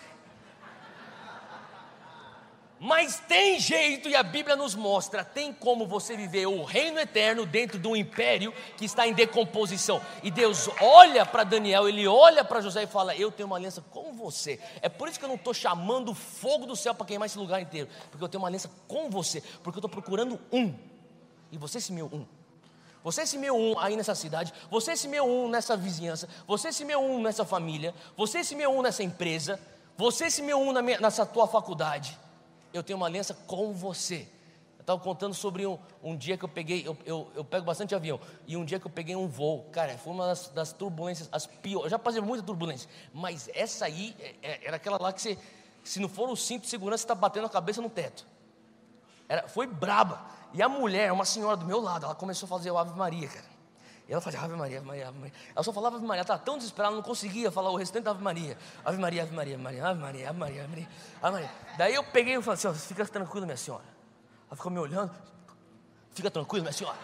mas 2.83 3.21
tem 3.21 3.61
jeito 3.61 4.09
e 4.09 4.17
a 4.17 4.25
Bíblia 4.25 4.57
nos 4.57 4.75
mostra, 4.75 5.25
tem 5.25 5.53
como 5.53 5.87
você 5.87 6.17
viver 6.17 6.47
o 6.47 6.65
reino 6.65 6.99
eterno 6.99 7.47
dentro 7.47 7.79
de 7.79 7.87
um 7.87 7.95
império 7.95 8.53
que 8.77 8.85
está 8.85 9.07
em 9.07 9.13
decomposição. 9.13 10.03
E 10.21 10.33
Deus 10.33 10.69
olha 10.81 11.25
para 11.25 11.45
Daniel, 11.45 11.89
ele 11.89 12.09
olha 12.09 12.43
para 12.43 12.61
José 12.61 12.83
e 12.83 12.89
fala: 12.89 13.15
Eu 13.15 13.31
tenho 13.31 13.47
uma 13.47 13.55
aliança 13.55 13.85
com 13.93 14.13
você. 14.13 14.59
É 14.81 14.89
por 14.89 15.09
isso 15.09 15.17
que 15.17 15.25
eu 15.25 15.29
não 15.29 15.37
estou 15.37 15.55
chamando 15.55 16.13
fogo 16.13 16.67
do 16.67 16.75
céu 16.75 16.93
para 16.93 17.07
queimar 17.07 17.27
esse 17.27 17.39
lugar 17.39 17.63
inteiro, 17.63 17.89
porque 18.11 18.25
eu 18.25 18.29
tenho 18.29 18.43
uma 18.43 18.49
aliança 18.49 18.69
com 18.89 19.09
você, 19.09 19.41
porque 19.63 19.77
eu 19.77 19.87
estou 19.87 19.89
procurando 19.89 20.41
um. 20.51 20.75
E 21.53 21.59
você 21.59 21.81
se 21.81 21.93
meu 21.93 22.07
um. 22.07 22.27
Você 23.05 23.25
se 23.25 23.39
meu 23.39 23.57
um 23.57 23.79
aí 23.79 23.95
nessa 23.95 24.17
cidade, 24.17 24.53
você 24.69 24.97
se 24.97 25.07
meu 25.07 25.25
um 25.25 25.47
nessa 25.49 25.77
vizinhança, 25.77 26.29
você 26.49 26.73
se 26.73 26.85
meu 26.85 26.99
um 26.99 27.23
nessa 27.23 27.45
família, 27.45 27.95
você 28.17 28.43
se 28.43 28.57
meu 28.57 28.73
um 28.73 28.83
nessa 28.83 29.05
empresa, 29.05 29.61
você 29.97 30.29
se 30.29 30.43
meu 30.43 30.59
um 30.61 30.73
na 30.73 30.83
minha, 30.83 30.99
nessa 30.99 31.25
tua 31.25 31.47
faculdade 31.47 32.19
eu 32.73 32.83
tenho 32.83 32.97
uma 32.97 33.07
aliança 33.07 33.35
com 33.35 33.73
você. 33.73 34.29
Eu 34.79 34.83
estava 34.83 35.01
contando 35.01 35.35
sobre 35.35 35.67
um, 35.67 35.79
um, 36.03 36.17
dia 36.17 36.37
que 36.37 36.45
eu 36.45 36.49
peguei, 36.49 36.87
eu, 36.87 36.97
eu, 37.05 37.31
eu, 37.37 37.45
pego 37.45 37.65
bastante 37.65 37.95
avião, 37.95 38.19
e 38.49 38.57
um 38.57 38.65
dia 38.65 38.81
que 38.81 38.87
eu 38.87 38.91
peguei 38.91 39.15
um 39.15 39.29
voo, 39.29 39.65
cara, 39.71 39.97
foi 39.97 40.13
uma 40.13 40.27
das, 40.27 40.49
das 40.49 40.73
turbulências, 40.73 41.29
as 41.31 41.47
piores, 41.47 41.85
eu 41.85 41.91
já 41.91 41.99
passei 42.01 42.21
muita 42.21 42.45
turbulência, 42.45 42.91
mas 43.15 43.49
essa 43.55 43.85
aí 43.85 44.17
é, 44.19 44.35
é, 44.43 44.67
era 44.67 44.77
aquela 44.77 45.01
lá 45.01 45.13
que 45.13 45.23
você, 45.23 45.39
se 45.85 46.01
não 46.01 46.09
for 46.09 46.29
o 46.29 46.35
cinto 46.35 46.63
de 46.63 46.69
segurança, 46.69 47.03
você 47.03 47.05
está 47.05 47.15
batendo 47.15 47.47
a 47.47 47.49
cabeça 47.49 47.81
no 47.81 47.89
teto. 47.89 48.27
Era, 49.29 49.49
foi 49.49 49.67
braba. 49.67 50.27
E 50.53 50.61
a 50.61 50.69
mulher, 50.69 51.13
uma 51.13 51.25
senhora 51.25 51.57
do 51.57 51.65
meu 51.65 51.81
lado, 51.81 52.05
ela 52.05 52.15
começou 52.15 52.47
a 52.47 52.49
fazer 52.49 52.71
o 52.71 52.77
Ave 52.77 52.97
Maria, 52.99 53.29
cara. 53.29 53.52
Ela 54.13 54.21
fazia 54.21 54.41
Ave 54.41 54.55
Maria, 54.55 54.79
Ave 54.79 54.87
Maria, 54.87 55.09
Ave 55.09 55.19
Maria. 55.19 55.35
Ela 55.55 55.63
só 55.63 55.73
falava 55.73 55.97
Ave 55.97 56.05
Maria, 56.05 56.19
ela 56.19 56.25
estava 56.25 56.39
tão 56.39 56.59
desesperada, 56.59 56.95
não 56.95 57.03
conseguia 57.03 57.51
falar 57.51 57.71
o 57.71 57.77
restante 57.77 58.05
da 58.05 58.11
Ave 58.11 58.23
Maria. 58.23 58.59
Ave 58.85 58.99
Maria, 58.99 59.23
Ave 59.23 59.35
Maria, 59.35 59.55
Ave 59.55 59.63
Maria, 59.63 59.87
Ave 59.87 60.01
Maria, 60.01 60.29
Ave 60.29 60.39
Maria, 60.39 60.61
Ave 60.63 60.71
Maria, 60.71 60.89
Ave 61.23 61.33
Maria. 61.33 61.51
Daí 61.79 61.95
eu 61.95 62.05
peguei 62.05 62.37
e 62.37 62.43
falei 62.43 62.55
assim, 62.55 62.69
ó, 62.69 62.75
fica 62.75 63.07
tranquila, 63.07 63.47
minha 63.47 63.57
senhora. 63.57 63.85
Ela 64.49 64.57
ficou 64.57 64.71
me 64.71 64.79
olhando, 64.79 65.11
fica 66.15 66.31
tranquila, 66.31 66.65
minha 66.65 66.75
senhora. 66.75 66.99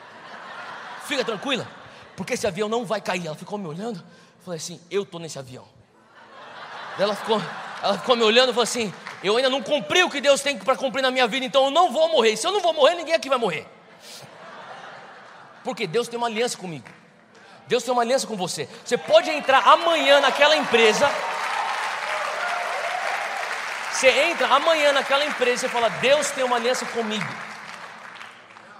Fica 1.06 1.24
tranquila, 1.24 1.66
porque 2.14 2.34
esse 2.34 2.46
avião 2.46 2.68
não 2.68 2.84
vai 2.84 3.00
cair. 3.00 3.26
Ela 3.26 3.36
ficou 3.36 3.56
me 3.56 3.66
olhando, 3.66 4.04
falei 4.44 4.59
assim, 4.59 4.78
eu 4.90 5.04
estou 5.04 5.18
nesse 5.18 5.38
avião. 5.38 5.64
Daí 6.98 7.04
ela 7.04 7.16
ficou, 7.16 7.40
ela 7.82 7.98
ficou 7.98 8.16
me 8.16 8.22
olhando 8.22 8.50
e 8.50 8.52
falou 8.52 8.64
assim, 8.64 8.92
eu 9.24 9.34
ainda 9.34 9.48
não 9.48 9.62
cumpri 9.62 10.02
o 10.02 10.11
que 10.11 10.20
Deus 10.20 10.42
tem 10.42 10.59
para 10.59 10.76
cumprir 10.76 11.00
na 11.00 11.11
minha 11.11 11.26
vida, 11.26 11.46
então 11.46 11.64
eu 11.64 11.70
não 11.70 11.90
vou 11.90 12.11
morrer. 12.11 12.36
Se 12.36 12.46
eu 12.46 12.52
não 12.52 12.61
vou 12.61 12.74
morrer, 12.74 12.96
ninguém 12.96 13.14
aqui 13.14 13.30
vai 13.30 13.38
morrer. 13.38 13.66
Porque 15.64 15.86
Deus 15.86 16.06
tem 16.06 16.18
uma 16.18 16.26
aliança 16.26 16.59
comigo. 16.59 16.97
Deus 17.68 17.84
tem 17.84 17.92
uma 17.92 18.02
aliança 18.02 18.26
com 18.26 18.36
você. 18.36 18.66
Você 18.84 18.96
pode 18.96 19.28
entrar 19.30 19.60
amanhã 19.68 20.20
naquela 20.20 20.56
empresa. 20.56 21.06
Você 23.92 24.08
entra 24.08 24.46
amanhã 24.48 24.92
naquela 24.92 25.24
empresa 25.24 25.66
e 25.66 25.68
fala: 25.68 25.88
Deus 25.90 26.30
tem 26.30 26.42
uma 26.44 26.56
aliança 26.56 26.86
comigo. 26.86 27.30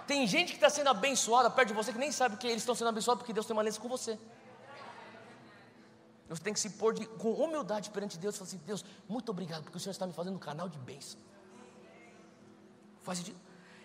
Tem 0.07 0.27
gente 0.27 0.53
que 0.53 0.57
está 0.57 0.71
sendo 0.71 0.89
abençoada 0.89 1.51
perto 1.51 1.69
de 1.69 1.75
você 1.75 1.93
que 1.93 1.99
nem 1.99 2.11
sabe 2.11 2.39
que 2.39 2.47
eles 2.47 2.63
estão 2.63 2.75
sendo 2.75 2.89
abençoados 2.89 3.21
porque 3.21 3.33
Deus 3.33 3.47
tem 3.47 3.55
uma 3.55 3.61
aliança 3.61 3.79
com 3.79 3.89
você. 3.89 4.19
Você 6.31 6.43
tem 6.43 6.55
que 6.55 6.61
se 6.61 6.71
pôr 6.71 6.95
de, 6.95 7.07
com 7.07 7.33
humildade 7.33 7.91
perante 7.91 8.17
Deus 8.19 8.35
e 8.35 8.39
falar 8.39 8.49
assim: 8.49 8.61
Deus, 8.65 8.83
muito 9.07 9.29
obrigado 9.29 9.65
porque 9.65 9.77
o 9.77 9.81
Senhor 9.81 9.93
está 9.93 10.07
me 10.07 10.15
fazendo 10.15 10.37
um 10.37 10.39
canal 10.39 10.67
de 10.67 10.79
bênção. 10.79 11.21
Faz 13.03 13.19
sentido? 13.19 13.39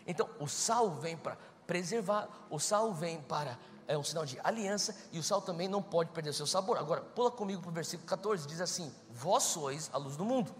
Então, 0.07 0.29
o 0.39 0.47
sal 0.47 0.91
vem 0.91 1.17
para 1.17 1.37
preservar, 1.65 2.27
o 2.49 2.59
sal 2.59 2.93
vem 2.93 3.21
para 3.21 3.57
é 3.87 3.97
um 3.97 4.03
sinal 4.03 4.25
de 4.25 4.39
aliança 4.43 4.95
e 5.11 5.19
o 5.19 5.23
sal 5.23 5.41
também 5.41 5.67
não 5.67 5.81
pode 5.81 6.09
perder 6.11 6.29
o 6.29 6.33
seu 6.33 6.47
sabor. 6.47 6.77
Agora, 6.77 7.01
pula 7.01 7.29
comigo 7.29 7.61
para 7.61 7.69
o 7.69 7.73
versículo 7.73 8.07
14, 8.07 8.47
diz 8.47 8.61
assim: 8.61 8.91
Vós 9.11 9.43
sois 9.43 9.89
a 9.93 9.97
luz 9.97 10.15
do 10.15 10.25
mundo, 10.25 10.53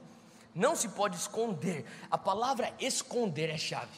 não 0.54 0.76
se 0.76 0.90
pode 0.90 1.16
esconder. 1.16 1.86
A 2.12 2.18
palavra 2.18 2.74
esconder 2.80 3.50
é 3.50 3.58
chave. 3.58 3.98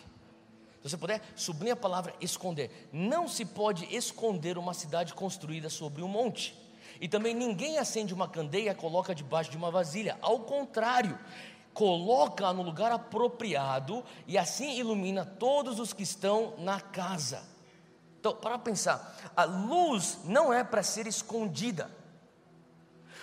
Se 0.82 0.90
você 0.92 0.98
puder, 0.98 1.22
sublinhe 1.36 1.72
a 1.72 1.76
palavra 1.76 2.14
esconder. 2.22 2.90
Não 2.94 3.28
se 3.28 3.44
pode 3.44 3.86
esconder 3.94 4.58
uma 4.58 4.74
cidade 4.74 5.14
construída 5.14 5.70
sobre 5.70 6.04
um 6.04 6.08
monte. 6.08 6.56
E 7.02 7.08
também 7.08 7.34
ninguém 7.34 7.78
acende 7.80 8.14
uma 8.14 8.28
candeia 8.28 8.72
e 8.72 8.76
coloca 8.76 9.14
debaixo 9.14 9.50
de 9.50 9.58
uma 9.58 9.72
vasilha. 9.72 10.18
Ao 10.22 10.40
contrário, 10.42 11.18
coloca 11.76 12.54
no 12.54 12.64
lugar 12.64 12.90
apropriado 12.92 14.04
e 14.26 14.38
assim 14.38 14.78
ilumina 14.78 15.26
todos 15.26 15.78
os 15.78 15.92
que 15.92 16.04
estão 16.04 16.54
na 16.58 16.80
casa. 16.80 17.44
Então, 18.18 18.34
para 18.34 18.58
pensar, 18.58 19.16
a 19.36 19.44
luz 19.44 20.20
não 20.24 20.52
é 20.52 20.64
para 20.64 20.82
ser 20.82 21.06
escondida. 21.06 21.92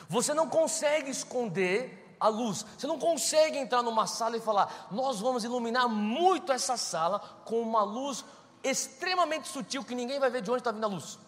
Você 0.07 0.35
não 0.35 0.49
consegue 0.49 1.11
esconder 1.11 2.15
a 2.21 2.29
luz. 2.29 2.65
Você 2.77 2.87
não 2.87 2.99
consegue 2.99 3.57
entrar 3.57 3.83
numa 3.83 4.07
sala 4.07 4.37
e 4.37 4.41
falar: 4.41 4.89
"Nós 4.91 5.19
vamos 5.19 5.43
iluminar 5.43 5.89
muito 5.89 6.53
essa 6.53 6.77
sala 6.77 7.19
com 7.47 7.61
uma 7.61 7.83
luz 7.83 8.23
extremamente 8.63 9.49
sutil 9.49 9.83
que 9.83 9.95
ninguém 9.95 10.21
vai 10.21 10.31
ver 10.31 10.43
de 10.43 10.51
onde 10.51 10.61
está 10.61 10.71
vindo 10.71 10.85
a 10.85 10.89
luz". 10.89 11.19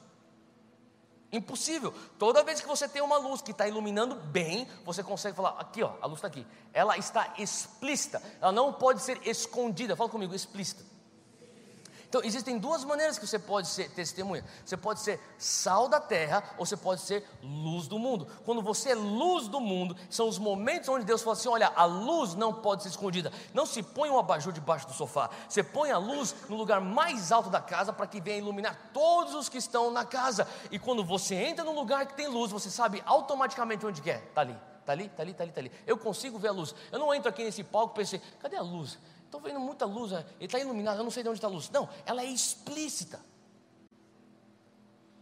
Impossível. 1.34 1.92
Toda 2.18 2.44
vez 2.44 2.60
que 2.60 2.68
você 2.68 2.88
tem 2.88 3.02
uma 3.02 3.16
luz 3.16 3.42
que 3.42 3.50
está 3.50 3.66
iluminando 3.66 4.14
bem, 4.14 4.68
você 4.84 5.02
consegue 5.02 5.36
falar: 5.36 5.56
aqui, 5.58 5.82
ó, 5.82 5.92
a 6.00 6.06
luz 6.06 6.18
está 6.18 6.28
aqui. 6.28 6.46
Ela 6.72 6.96
está 6.96 7.34
explícita. 7.38 8.22
Ela 8.40 8.52
não 8.52 8.72
pode 8.72 9.02
ser 9.02 9.20
escondida. 9.26 9.96
Fala 9.96 10.08
comigo, 10.08 10.34
explícita. 10.34 10.93
Então, 12.14 12.24
existem 12.24 12.56
duas 12.58 12.84
maneiras 12.84 13.18
que 13.18 13.26
você 13.26 13.40
pode 13.40 13.66
ser 13.66 13.90
testemunha. 13.90 14.44
Você 14.64 14.76
pode 14.76 15.00
ser 15.00 15.18
sal 15.36 15.88
da 15.88 15.98
terra 15.98 16.44
ou 16.56 16.64
você 16.64 16.76
pode 16.76 17.00
ser 17.00 17.28
luz 17.42 17.88
do 17.88 17.98
mundo. 17.98 18.28
Quando 18.44 18.62
você 18.62 18.90
é 18.90 18.94
luz 18.94 19.48
do 19.48 19.58
mundo, 19.60 19.96
são 20.08 20.28
os 20.28 20.38
momentos 20.38 20.88
onde 20.88 21.04
Deus 21.04 21.22
fala 21.22 21.34
assim: 21.34 21.48
olha, 21.48 21.72
a 21.74 21.84
luz 21.84 22.36
não 22.36 22.54
pode 22.54 22.84
ser 22.84 22.90
escondida. 22.90 23.32
Não 23.52 23.66
se 23.66 23.82
põe 23.82 24.10
um 24.10 24.16
abajur 24.16 24.52
debaixo 24.52 24.86
do 24.86 24.92
sofá. 24.92 25.28
Você 25.48 25.64
põe 25.64 25.90
a 25.90 25.98
luz 25.98 26.36
no 26.48 26.54
lugar 26.54 26.80
mais 26.80 27.32
alto 27.32 27.50
da 27.50 27.60
casa 27.60 27.92
para 27.92 28.06
que 28.06 28.20
venha 28.20 28.38
iluminar 28.38 28.92
todos 28.92 29.34
os 29.34 29.48
que 29.48 29.58
estão 29.58 29.90
na 29.90 30.04
casa. 30.04 30.46
E 30.70 30.78
quando 30.78 31.04
você 31.04 31.34
entra 31.34 31.64
num 31.64 31.74
lugar 31.74 32.06
que 32.06 32.14
tem 32.14 32.28
luz, 32.28 32.52
você 32.52 32.70
sabe 32.70 33.02
automaticamente 33.04 33.84
onde 33.84 34.00
quer. 34.00 34.22
Está 34.28 34.42
ali, 34.42 34.56
está 34.78 34.92
ali, 34.92 35.06
está 35.06 35.22
ali, 35.24 35.32
está 35.32 35.42
ali, 35.42 35.50
está 35.50 35.60
ali. 35.62 35.72
Eu 35.84 35.98
consigo 35.98 36.38
ver 36.38 36.46
a 36.46 36.52
luz. 36.52 36.76
Eu 36.92 37.00
não 37.00 37.12
entro 37.12 37.28
aqui 37.28 37.42
nesse 37.42 37.64
palco 37.64 37.92
e 37.96 37.96
pensei: 37.96 38.22
cadê 38.38 38.54
a 38.54 38.62
luz? 38.62 39.00
Estou 39.34 39.50
vendo 39.50 39.58
muita 39.58 39.84
luz, 39.84 40.12
é, 40.12 40.24
ele 40.38 40.44
está 40.44 40.60
iluminado, 40.60 40.98
eu 40.98 41.02
não 41.02 41.10
sei 41.10 41.24
de 41.24 41.28
onde 41.28 41.38
está 41.38 41.48
a 41.48 41.50
luz. 41.50 41.68
Não, 41.68 41.88
ela 42.06 42.22
é 42.22 42.26
explícita. 42.26 43.20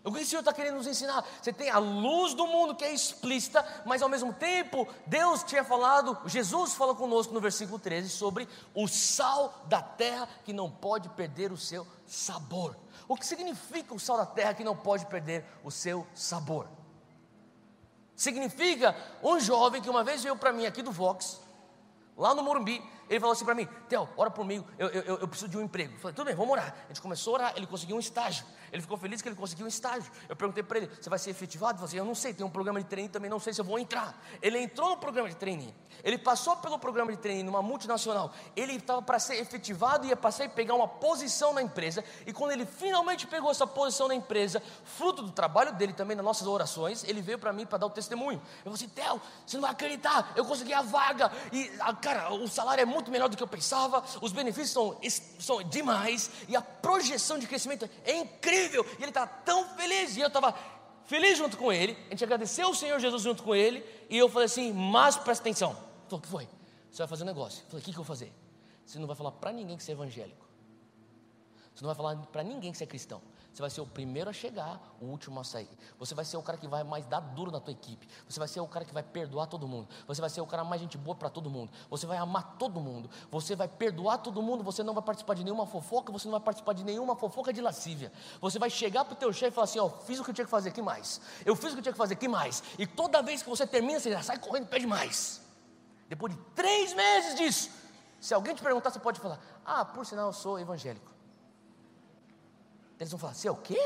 O 0.04 0.12
que 0.12 0.20
o 0.20 0.26
Senhor 0.26 0.40
está 0.40 0.52
querendo 0.52 0.74
nos 0.74 0.86
ensinar? 0.86 1.24
Você 1.40 1.50
tem 1.50 1.70
a 1.70 1.78
luz 1.78 2.34
do 2.34 2.46
mundo 2.46 2.74
que 2.74 2.84
é 2.84 2.92
explícita, 2.92 3.64
mas 3.86 4.02
ao 4.02 4.10
mesmo 4.10 4.34
tempo, 4.34 4.86
Deus 5.06 5.42
tinha 5.42 5.64
falado, 5.64 6.18
Jesus 6.26 6.74
fala 6.74 6.94
conosco 6.94 7.32
no 7.32 7.40
versículo 7.40 7.78
13 7.78 8.10
sobre 8.10 8.46
o 8.74 8.86
sal 8.86 9.64
da 9.66 9.80
terra 9.80 10.28
que 10.44 10.52
não 10.52 10.70
pode 10.70 11.08
perder 11.08 11.50
o 11.50 11.56
seu 11.56 11.86
sabor. 12.06 12.76
O 13.08 13.16
que 13.16 13.26
significa 13.26 13.94
o 13.94 13.98
sal 13.98 14.18
da 14.18 14.26
terra 14.26 14.52
que 14.52 14.62
não 14.62 14.76
pode 14.76 15.06
perder 15.06 15.42
o 15.64 15.70
seu 15.70 16.06
sabor? 16.14 16.68
Significa 18.14 18.94
um 19.22 19.40
jovem 19.40 19.80
que 19.80 19.88
uma 19.88 20.04
vez 20.04 20.22
veio 20.22 20.36
para 20.36 20.52
mim 20.52 20.66
aqui 20.66 20.82
do 20.82 20.92
Vox, 20.92 21.40
lá 22.14 22.34
no 22.34 22.42
Morumbi, 22.42 22.82
ele 23.12 23.20
falou 23.20 23.34
assim 23.34 23.44
para 23.44 23.54
mim: 23.54 23.68
Theo, 23.90 24.08
ora 24.16 24.30
por 24.30 24.42
mim, 24.42 24.64
eu, 24.78 24.88
eu, 24.88 25.18
eu, 25.18 25.28
preciso 25.28 25.50
de 25.50 25.58
um 25.58 25.60
emprego. 25.60 25.92
Eu 25.92 25.98
falei: 25.98 26.14
tudo 26.14 26.24
bem, 26.24 26.34
vamos 26.34 26.50
orar. 26.50 26.74
A 26.84 26.88
gente 26.88 27.02
começou 27.02 27.34
a 27.34 27.38
orar, 27.38 27.52
ele 27.56 27.66
conseguiu 27.66 27.94
um 27.94 28.00
estágio. 28.00 28.46
Ele 28.72 28.80
ficou 28.80 28.96
feliz 28.96 29.20
que 29.20 29.28
ele 29.28 29.36
conseguiu 29.36 29.66
um 29.66 29.68
estágio. 29.68 30.10
Eu 30.26 30.34
perguntei 30.34 30.62
para 30.62 30.78
ele: 30.78 30.90
você 30.98 31.10
vai 31.10 31.18
ser 31.18 31.28
efetivado? 31.28 31.72
Ele 31.72 31.78
falou 31.78 31.88
assim: 31.88 31.98
eu 31.98 32.06
não 32.06 32.14
sei, 32.14 32.32
tem 32.32 32.44
um 32.44 32.50
programa 32.50 32.80
de 32.80 32.86
treino 32.88 33.10
também, 33.10 33.30
não 33.30 33.38
sei 33.38 33.52
se 33.52 33.60
eu 33.60 33.64
vou 33.66 33.78
entrar. 33.78 34.18
Ele 34.40 34.58
entrou 34.58 34.88
no 34.88 34.96
programa 34.96 35.28
de 35.28 35.36
treino. 35.36 35.74
Ele 36.02 36.16
passou 36.16 36.56
pelo 36.56 36.78
programa 36.78 37.12
de 37.12 37.18
treino 37.18 37.44
numa 37.44 37.60
multinacional. 37.60 38.32
Ele 38.56 38.76
estava 38.76 39.02
para 39.02 39.18
ser 39.18 39.36
efetivado 39.36 40.06
e 40.06 40.08
ia 40.08 40.16
passar 40.16 40.46
e 40.46 40.48
pegar 40.48 40.74
uma 40.74 40.88
posição 40.88 41.52
na 41.52 41.60
empresa. 41.60 42.02
E 42.26 42.32
quando 42.32 42.52
ele 42.52 42.64
finalmente 42.64 43.26
pegou 43.26 43.50
essa 43.50 43.66
posição 43.66 44.08
na 44.08 44.14
empresa, 44.14 44.62
fruto 44.84 45.22
do 45.22 45.32
trabalho 45.32 45.74
dele 45.74 45.92
também, 45.92 46.16
nas 46.16 46.24
nossas 46.24 46.46
orações, 46.46 47.04
ele 47.04 47.20
veio 47.20 47.38
para 47.38 47.52
mim 47.52 47.66
para 47.66 47.76
dar 47.76 47.86
o 47.86 47.90
testemunho. 47.90 48.40
Eu 48.64 48.72
falei 48.72 48.74
assim: 48.74 48.88
Theo, 48.88 49.20
você 49.46 49.56
não 49.58 49.62
vai 49.62 49.72
acreditar, 49.72 50.32
eu 50.34 50.46
consegui 50.46 50.72
a 50.72 50.80
vaga. 50.80 51.30
E, 51.52 51.68
cara, 52.00 52.32
o 52.32 52.48
salário 52.48 52.80
é 52.80 52.86
muito 52.86 53.01
muito 53.02 53.10
melhor 53.10 53.28
do 53.28 53.36
que 53.36 53.42
eu 53.42 53.48
pensava, 53.48 54.02
os 54.20 54.32
benefícios 54.32 54.70
são, 54.70 54.98
são 55.38 55.62
demais, 55.62 56.30
e 56.48 56.56
a 56.56 56.62
projeção 56.62 57.38
de 57.38 57.46
crescimento 57.46 57.88
é 58.04 58.16
incrível, 58.16 58.86
e 58.98 59.02
ele 59.02 59.10
está 59.10 59.26
tão 59.26 59.68
feliz, 59.76 60.16
e 60.16 60.20
eu 60.20 60.28
estava 60.28 60.54
feliz 61.04 61.36
junto 61.36 61.56
com 61.56 61.72
ele, 61.72 61.96
a 62.06 62.10
gente 62.10 62.24
agradeceu 62.24 62.70
o 62.70 62.74
Senhor 62.74 62.98
Jesus 62.98 63.22
junto 63.22 63.42
com 63.42 63.54
ele, 63.54 63.84
e 64.08 64.16
eu 64.16 64.28
falei 64.28 64.46
assim, 64.46 64.72
mas 64.72 65.16
presta 65.16 65.42
atenção, 65.42 65.70
ele 65.70 66.08
falou, 66.08 66.18
o 66.18 66.22
que 66.22 66.28
foi? 66.28 66.48
Você 66.90 66.98
vai 66.98 67.08
fazer 67.08 67.24
um 67.24 67.26
negócio, 67.26 67.62
eu 67.64 67.70
falei, 67.70 67.82
o 67.82 67.84
que, 67.84 67.92
que 67.92 67.98
eu 67.98 68.04
vou 68.04 68.16
fazer? 68.16 68.32
Você 68.86 68.98
não 68.98 69.06
vai 69.06 69.16
falar 69.16 69.32
para 69.32 69.52
ninguém 69.52 69.76
que 69.76 69.82
você 69.82 69.90
é 69.90 69.94
evangélico, 69.94 70.46
você 71.74 71.84
não 71.84 71.88
vai 71.92 71.96
falar 71.96 72.16
para 72.26 72.42
ninguém 72.42 72.70
que 72.70 72.78
você 72.78 72.84
é 72.84 72.86
cristão, 72.86 73.20
você 73.52 73.60
vai 73.60 73.70
ser 73.70 73.82
o 73.82 73.86
primeiro 73.86 74.30
a 74.30 74.32
chegar, 74.32 74.80
o 74.98 75.04
último 75.04 75.38
a 75.38 75.44
sair. 75.44 75.68
Você 75.98 76.14
vai 76.14 76.24
ser 76.24 76.38
o 76.38 76.42
cara 76.42 76.56
que 76.56 76.66
vai 76.66 76.82
mais 76.82 77.04
dar 77.04 77.20
duro 77.20 77.50
na 77.50 77.60
tua 77.60 77.72
equipe. 77.72 78.08
Você 78.26 78.38
vai 78.38 78.48
ser 78.48 78.60
o 78.60 78.66
cara 78.66 78.82
que 78.82 78.94
vai 78.94 79.02
perdoar 79.02 79.46
todo 79.46 79.68
mundo. 79.68 79.88
Você 80.06 80.22
vai 80.22 80.30
ser 80.30 80.40
o 80.40 80.46
cara 80.46 80.64
mais 80.64 80.80
gente 80.80 80.96
boa 80.96 81.14
para 81.14 81.28
todo 81.28 81.50
mundo. 81.50 81.70
Você 81.90 82.06
vai 82.06 82.16
amar 82.16 82.56
todo 82.58 82.80
mundo. 82.80 83.10
Você 83.30 83.54
vai 83.54 83.68
perdoar 83.68 84.18
todo 84.18 84.40
mundo. 84.40 84.64
Você 84.64 84.82
não 84.82 84.94
vai 84.94 85.02
participar 85.02 85.34
de 85.34 85.44
nenhuma 85.44 85.66
fofoca. 85.66 86.10
Você 86.10 86.28
não 86.28 86.32
vai 86.32 86.40
participar 86.40 86.72
de 86.72 86.82
nenhuma 86.82 87.14
fofoca 87.14 87.52
de 87.52 87.60
lascívia. 87.60 88.10
Você 88.40 88.58
vai 88.58 88.70
chegar 88.70 89.04
para 89.04 89.12
o 89.12 89.16
teu 89.16 89.30
chefe 89.34 89.48
e 89.48 89.54
falar 89.54 89.64
assim: 89.64 89.78
ó, 89.78 89.90
fiz 89.90 90.18
o 90.18 90.24
que 90.24 90.30
eu 90.30 90.34
tinha 90.34 90.46
que 90.46 90.50
fazer, 90.50 90.72
que 90.72 90.80
mais? 90.80 91.20
Eu 91.44 91.54
fiz 91.54 91.72
o 91.72 91.74
que 91.74 91.80
eu 91.80 91.82
tinha 91.82 91.92
que 91.92 91.98
fazer, 91.98 92.16
que 92.16 92.28
mais? 92.28 92.62
E 92.78 92.86
toda 92.86 93.22
vez 93.22 93.42
que 93.42 93.50
você 93.50 93.66
termina, 93.66 94.00
você 94.00 94.10
já 94.10 94.22
sai 94.22 94.38
correndo 94.38 94.64
e 94.64 94.68
pede 94.68 94.86
mais. 94.86 95.42
Depois 96.08 96.34
de 96.34 96.40
três 96.54 96.94
meses 96.94 97.34
disso, 97.34 97.70
se 98.18 98.32
alguém 98.32 98.54
te 98.54 98.62
perguntar, 98.62 98.90
você 98.90 98.98
pode 98.98 99.20
falar: 99.20 99.38
ah, 99.62 99.84
por 99.84 100.06
sinal, 100.06 100.28
eu 100.28 100.32
sou 100.32 100.58
evangélico. 100.58 101.11
Eles 103.02 103.10
vão 103.10 103.18
falar: 103.18 103.34
Você 103.34 103.48
é 103.48 103.50
o 103.50 103.56
quê? 103.56 103.80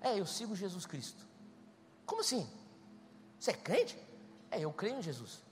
É, 0.00 0.18
eu 0.18 0.24
sigo 0.24 0.56
Jesus 0.56 0.86
Cristo. 0.86 1.26
Como 2.06 2.22
assim? 2.22 2.48
Você 3.38 3.50
é 3.50 3.54
crente? 3.54 3.98
É, 4.50 4.58
eu 4.60 4.72
creio 4.72 4.98
em 4.98 5.02
Jesus. 5.02 5.42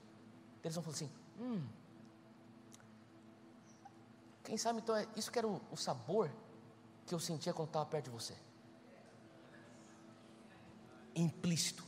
Eles 0.63 0.73
vão 0.73 0.83
falar 0.83 0.95
assim: 0.95 1.11
Hum. 1.39 1.63
Quem 4.43 4.57
sabe 4.57 4.79
então 4.79 4.95
é 4.95 5.07
isso 5.15 5.31
que 5.31 5.37
era 5.37 5.47
o, 5.47 5.61
o 5.71 5.77
sabor 5.77 6.31
que 7.05 7.13
eu 7.13 7.19
sentia 7.19 7.53
quando 7.53 7.67
estava 7.67 7.85
perto 7.85 8.05
de 8.05 8.11
você. 8.11 8.35
Implícito. 11.15 11.83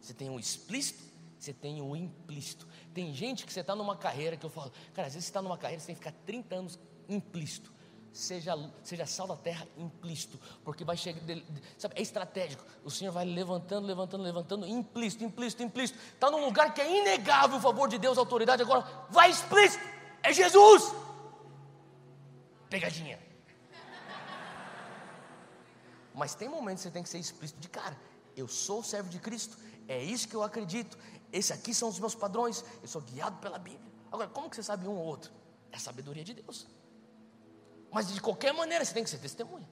Você 0.00 0.12
tem 0.12 0.28
o 0.28 0.40
explícito, 0.40 1.04
você 1.38 1.52
tem 1.52 1.80
o 1.80 1.94
implícito. 1.94 2.66
Tem 2.92 3.14
gente 3.14 3.46
que 3.46 3.52
você 3.52 3.60
está 3.60 3.76
numa 3.76 3.96
carreira 3.96 4.36
que 4.36 4.44
eu 4.44 4.50
falo, 4.50 4.72
cara, 4.92 5.06
às 5.06 5.14
vezes 5.14 5.26
você 5.26 5.30
está 5.30 5.40
numa 5.40 5.56
carreira, 5.56 5.80
você 5.80 5.86
tem 5.86 5.94
que 5.94 6.00
ficar 6.00 6.16
30 6.24 6.54
anos 6.56 6.78
implícito 7.08 7.77
seja, 8.12 8.54
seja 8.82 9.06
sal 9.06 9.26
da 9.26 9.36
terra 9.36 9.66
implícito, 9.76 10.38
porque 10.64 10.84
vai 10.84 10.96
chegar, 10.96 11.20
sabe, 11.76 11.94
é 11.96 12.02
estratégico. 12.02 12.64
O 12.84 12.90
Senhor 12.90 13.12
vai 13.12 13.24
levantando, 13.24 13.86
levantando, 13.86 14.22
levantando, 14.22 14.66
implícito, 14.66 15.24
implícito, 15.24 15.62
implícito. 15.62 15.98
Está 16.14 16.30
num 16.30 16.44
lugar 16.44 16.74
que 16.74 16.80
é 16.80 17.00
inegável 17.00 17.58
o 17.58 17.60
favor 17.60 17.88
de 17.88 17.98
Deus, 17.98 18.18
a 18.18 18.20
autoridade, 18.20 18.62
agora 18.62 18.84
vai 19.10 19.30
explícito, 19.30 19.84
é 20.22 20.32
Jesus. 20.32 20.92
Pegadinha. 22.68 23.18
Mas 26.14 26.34
tem 26.34 26.48
momentos 26.48 26.82
que 26.82 26.88
você 26.88 26.92
tem 26.92 27.02
que 27.02 27.08
ser 27.08 27.18
explícito 27.18 27.60
de 27.60 27.68
cara. 27.68 27.96
Eu 28.36 28.48
sou 28.48 28.82
servo 28.82 29.08
de 29.08 29.18
Cristo, 29.18 29.56
é 29.86 30.02
isso 30.02 30.28
que 30.28 30.34
eu 30.34 30.42
acredito. 30.42 30.98
Esses 31.32 31.50
aqui 31.50 31.72
são 31.72 31.88
os 31.88 31.98
meus 31.98 32.14
padrões, 32.14 32.64
eu 32.82 32.88
sou 32.88 33.00
guiado 33.00 33.36
pela 33.38 33.58
Bíblia. 33.58 33.88
Agora, 34.10 34.28
como 34.28 34.48
que 34.48 34.56
você 34.56 34.62
sabe 34.62 34.88
um 34.88 34.96
ou 34.96 35.04
outro? 35.04 35.30
É 35.70 35.78
sabedoria 35.78 36.24
de 36.24 36.34
Deus. 36.34 36.66
Mas 37.90 38.08
de 38.08 38.20
qualquer 38.20 38.52
maneira 38.52 38.84
você 38.84 38.92
tem 38.92 39.04
que 39.04 39.10
ser 39.10 39.18
testemunha. 39.18 39.68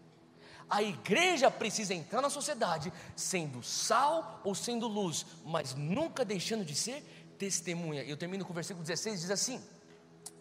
A 0.69 0.83
igreja 0.83 1.51
precisa 1.51 1.95
entrar 1.95 2.21
na 2.21 2.31
sociedade 2.31 2.93
sendo 3.15 3.63
sal 3.63 4.41
ou 4.43 4.55
sendo 4.55 4.89
luz, 4.89 5.25
mas 5.45 5.75
nunca 5.75 6.25
deixando 6.25 6.65
de 6.65 6.75
ser 6.75 7.03
testemunha. 7.39 8.03
Eu 8.03 8.17
termino 8.17 8.45
com 8.45 8.53
o 8.53 8.55
versículo 8.55 8.85
16, 8.85 9.21
diz 9.21 9.31
assim: 9.31 9.63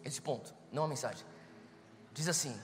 esse 0.04 0.20
ponto, 0.20 0.54
não 0.72 0.84
a 0.84 0.88
mensagem. 0.88 1.24
Diz 2.12 2.28
assim: 2.28 2.58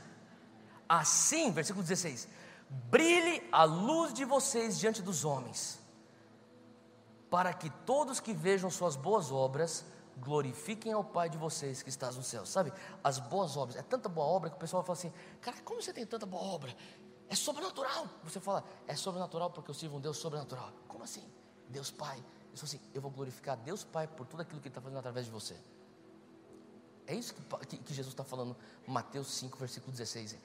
Assim, 0.89 1.51
versículo 1.51 1.83
16: 1.83 2.29
Brilhe 2.69 3.43
a 3.51 3.65
luz 3.65 4.13
de 4.15 4.25
vocês 4.25 4.79
diante 4.79 5.03
dos 5.03 5.25
homens, 5.25 5.79
para 7.31 7.53
que 7.53 7.71
todos 7.85 8.21
que 8.21 8.33
vejam 8.33 8.71
suas 8.71 8.97
boas 8.97 9.31
obras 9.31 9.85
glorifiquem 10.23 10.93
ao 10.93 11.03
Pai 11.03 11.29
de 11.29 11.37
vocês 11.37 11.83
que 11.83 11.89
estás 11.89 12.17
no 12.17 12.23
céu. 12.23 12.47
Sabe, 12.47 12.73
as 13.03 13.19
boas 13.19 13.57
obras, 13.57 13.77
é 13.77 13.83
tanta 13.83 14.09
boa 14.09 14.27
obra 14.27 14.51
que 14.51 14.57
o 14.57 14.59
pessoal 14.59 14.83
fala 14.85 14.97
assim, 14.97 15.13
cara, 15.41 15.61
como 15.63 15.83
você 15.83 15.93
tem 15.93 16.07
tanta 16.07 16.25
boa 16.25 16.43
obra? 16.43 16.75
É 17.29 17.35
sobrenatural. 17.35 18.09
Você 18.23 18.39
fala, 18.39 18.65
é 18.87 18.95
sobrenatural 18.95 19.51
porque 19.51 19.71
eu 19.71 19.75
sirvo 19.75 19.97
um 19.97 20.01
Deus 20.01 20.19
sobrenatural. 20.19 20.73
Como 20.87 21.03
assim? 21.03 21.29
Deus 21.69 21.91
Pai. 21.91 22.19
Eu 22.19 22.57
falo 22.57 22.65
assim, 22.65 22.81
eu 22.95 23.01
vou 23.01 23.11
glorificar 23.11 23.57
Deus 23.57 23.83
Pai 23.83 24.07
por 24.07 24.27
tudo 24.27 24.43
aquilo 24.43 24.61
que 24.61 24.69
Ele 24.69 24.71
está 24.71 24.81
fazendo 24.81 24.99
através 24.99 25.27
de 25.27 25.33
você. 25.33 25.57
É 27.07 27.15
isso 27.15 27.35
que, 27.35 27.67
que, 27.67 27.79
que 27.79 27.95
Jesus 27.95 28.13
está 28.13 28.23
falando, 28.23 28.57
Mateus 28.87 29.29
5, 29.33 29.59
versículo 29.59 29.91
16. 29.91 30.35
É, 30.35 30.39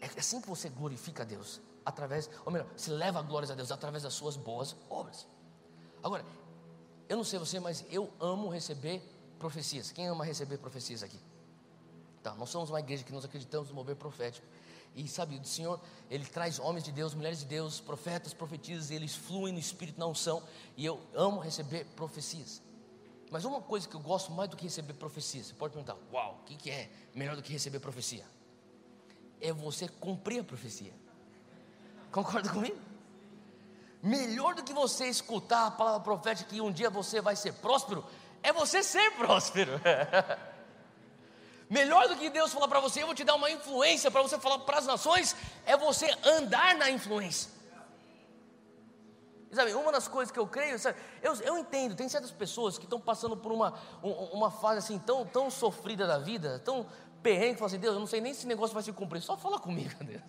é 0.00 0.06
assim 0.18 0.40
que 0.40 0.48
você 0.48 0.68
glorifica 0.68 1.24
a 1.24 1.26
Deus, 1.26 1.60
através, 1.84 2.30
ou 2.44 2.52
melhor, 2.52 2.68
se 2.76 2.90
leva 2.90 3.20
glórias 3.22 3.50
a 3.50 3.54
Deus 3.54 3.72
através 3.72 4.04
das 4.04 4.14
suas 4.14 4.36
boas 4.36 4.76
obras. 4.88 5.26
Agora, 6.02 6.24
eu 7.12 7.18
não 7.18 7.24
sei 7.24 7.38
você, 7.38 7.60
mas 7.60 7.84
eu 7.90 8.10
amo 8.18 8.48
receber 8.48 9.02
profecias. 9.38 9.92
Quem 9.92 10.06
ama 10.08 10.24
receber 10.24 10.56
profecias 10.56 11.02
aqui? 11.02 11.18
Tá, 12.22 12.34
nós 12.36 12.48
somos 12.48 12.70
uma 12.70 12.80
igreja 12.80 13.04
que 13.04 13.12
nós 13.12 13.22
acreditamos 13.22 13.68
no 13.68 13.74
mover 13.74 13.96
profético. 13.96 14.46
E 14.96 15.06
sabe, 15.06 15.36
o 15.36 15.44
Senhor, 15.44 15.78
Ele 16.10 16.24
traz 16.24 16.58
homens 16.58 16.84
de 16.84 16.90
Deus, 16.90 17.14
mulheres 17.14 17.40
de 17.40 17.44
Deus, 17.44 17.80
profetas, 17.80 18.32
profetisas, 18.32 18.90
eles 18.90 19.14
fluem 19.14 19.52
no 19.52 19.58
Espírito 19.58 20.00
na 20.00 20.06
unção. 20.06 20.42
E 20.74 20.86
eu 20.86 21.02
amo 21.14 21.38
receber 21.38 21.84
profecias. 21.94 22.62
Mas 23.30 23.44
uma 23.44 23.60
coisa 23.60 23.86
que 23.86 23.94
eu 23.94 24.00
gosto 24.00 24.32
mais 24.32 24.48
do 24.48 24.56
que 24.56 24.64
receber 24.64 24.94
profecias, 24.94 25.48
você 25.48 25.54
pode 25.54 25.74
perguntar, 25.74 25.98
uau, 26.10 26.38
o 26.40 26.44
que, 26.46 26.56
que 26.56 26.70
é 26.70 26.90
melhor 27.14 27.36
do 27.36 27.42
que 27.42 27.52
receber 27.52 27.78
profecia? 27.78 28.24
É 29.38 29.52
você 29.52 29.86
cumprir 29.86 30.40
a 30.40 30.44
profecia. 30.44 30.94
Concorda 32.10 32.48
comigo? 32.48 32.91
Melhor 34.02 34.56
do 34.56 34.64
que 34.64 34.72
você 34.72 35.06
escutar 35.06 35.68
a 35.68 35.70
palavra 35.70 36.00
profética 36.00 36.50
que 36.50 36.60
um 36.60 36.72
dia 36.72 36.90
você 36.90 37.20
vai 37.20 37.36
ser 37.36 37.52
próspero, 37.52 38.04
é 38.42 38.52
você 38.52 38.82
ser 38.82 39.12
próspero. 39.14 39.80
Melhor 41.70 42.08
do 42.08 42.16
que 42.16 42.28
Deus 42.28 42.52
falar 42.52 42.66
para 42.66 42.80
você, 42.80 43.02
eu 43.02 43.06
vou 43.06 43.14
te 43.14 43.22
dar 43.22 43.36
uma 43.36 43.48
influência 43.48 44.10
para 44.10 44.20
você 44.20 44.40
falar 44.40 44.58
para 44.58 44.78
as 44.78 44.86
nações, 44.86 45.36
é 45.64 45.76
você 45.76 46.12
andar 46.24 46.74
na 46.74 46.90
influência. 46.90 47.48
Sabe, 49.52 49.72
uma 49.74 49.92
das 49.92 50.08
coisas 50.08 50.32
que 50.32 50.38
eu 50.38 50.46
creio, 50.48 50.78
sabe, 50.78 50.98
eu, 51.22 51.34
eu 51.36 51.58
entendo, 51.58 51.94
tem 51.94 52.08
certas 52.08 52.30
pessoas 52.32 52.78
que 52.78 52.84
estão 52.84 53.00
passando 53.00 53.36
por 53.36 53.52
uma, 53.52 53.74
uma 54.02 54.50
fase 54.50 54.78
assim 54.78 54.98
tão, 54.98 55.24
tão 55.26 55.48
sofrida 55.48 56.06
da 56.06 56.18
vida, 56.18 56.58
tão 56.64 56.86
perrengue, 57.22 57.54
falam 57.54 57.66
assim, 57.66 57.78
Deus, 57.78 57.94
eu 57.94 58.00
não 58.00 58.06
sei 58.06 58.20
nem 58.20 58.32
se 58.32 58.40
esse 58.40 58.48
negócio 58.48 58.74
vai 58.74 58.82
se 58.82 58.92
cumprir, 58.92 59.20
só 59.20 59.36
fala 59.36 59.60
comigo, 59.60 59.92
Deus. 60.02 60.22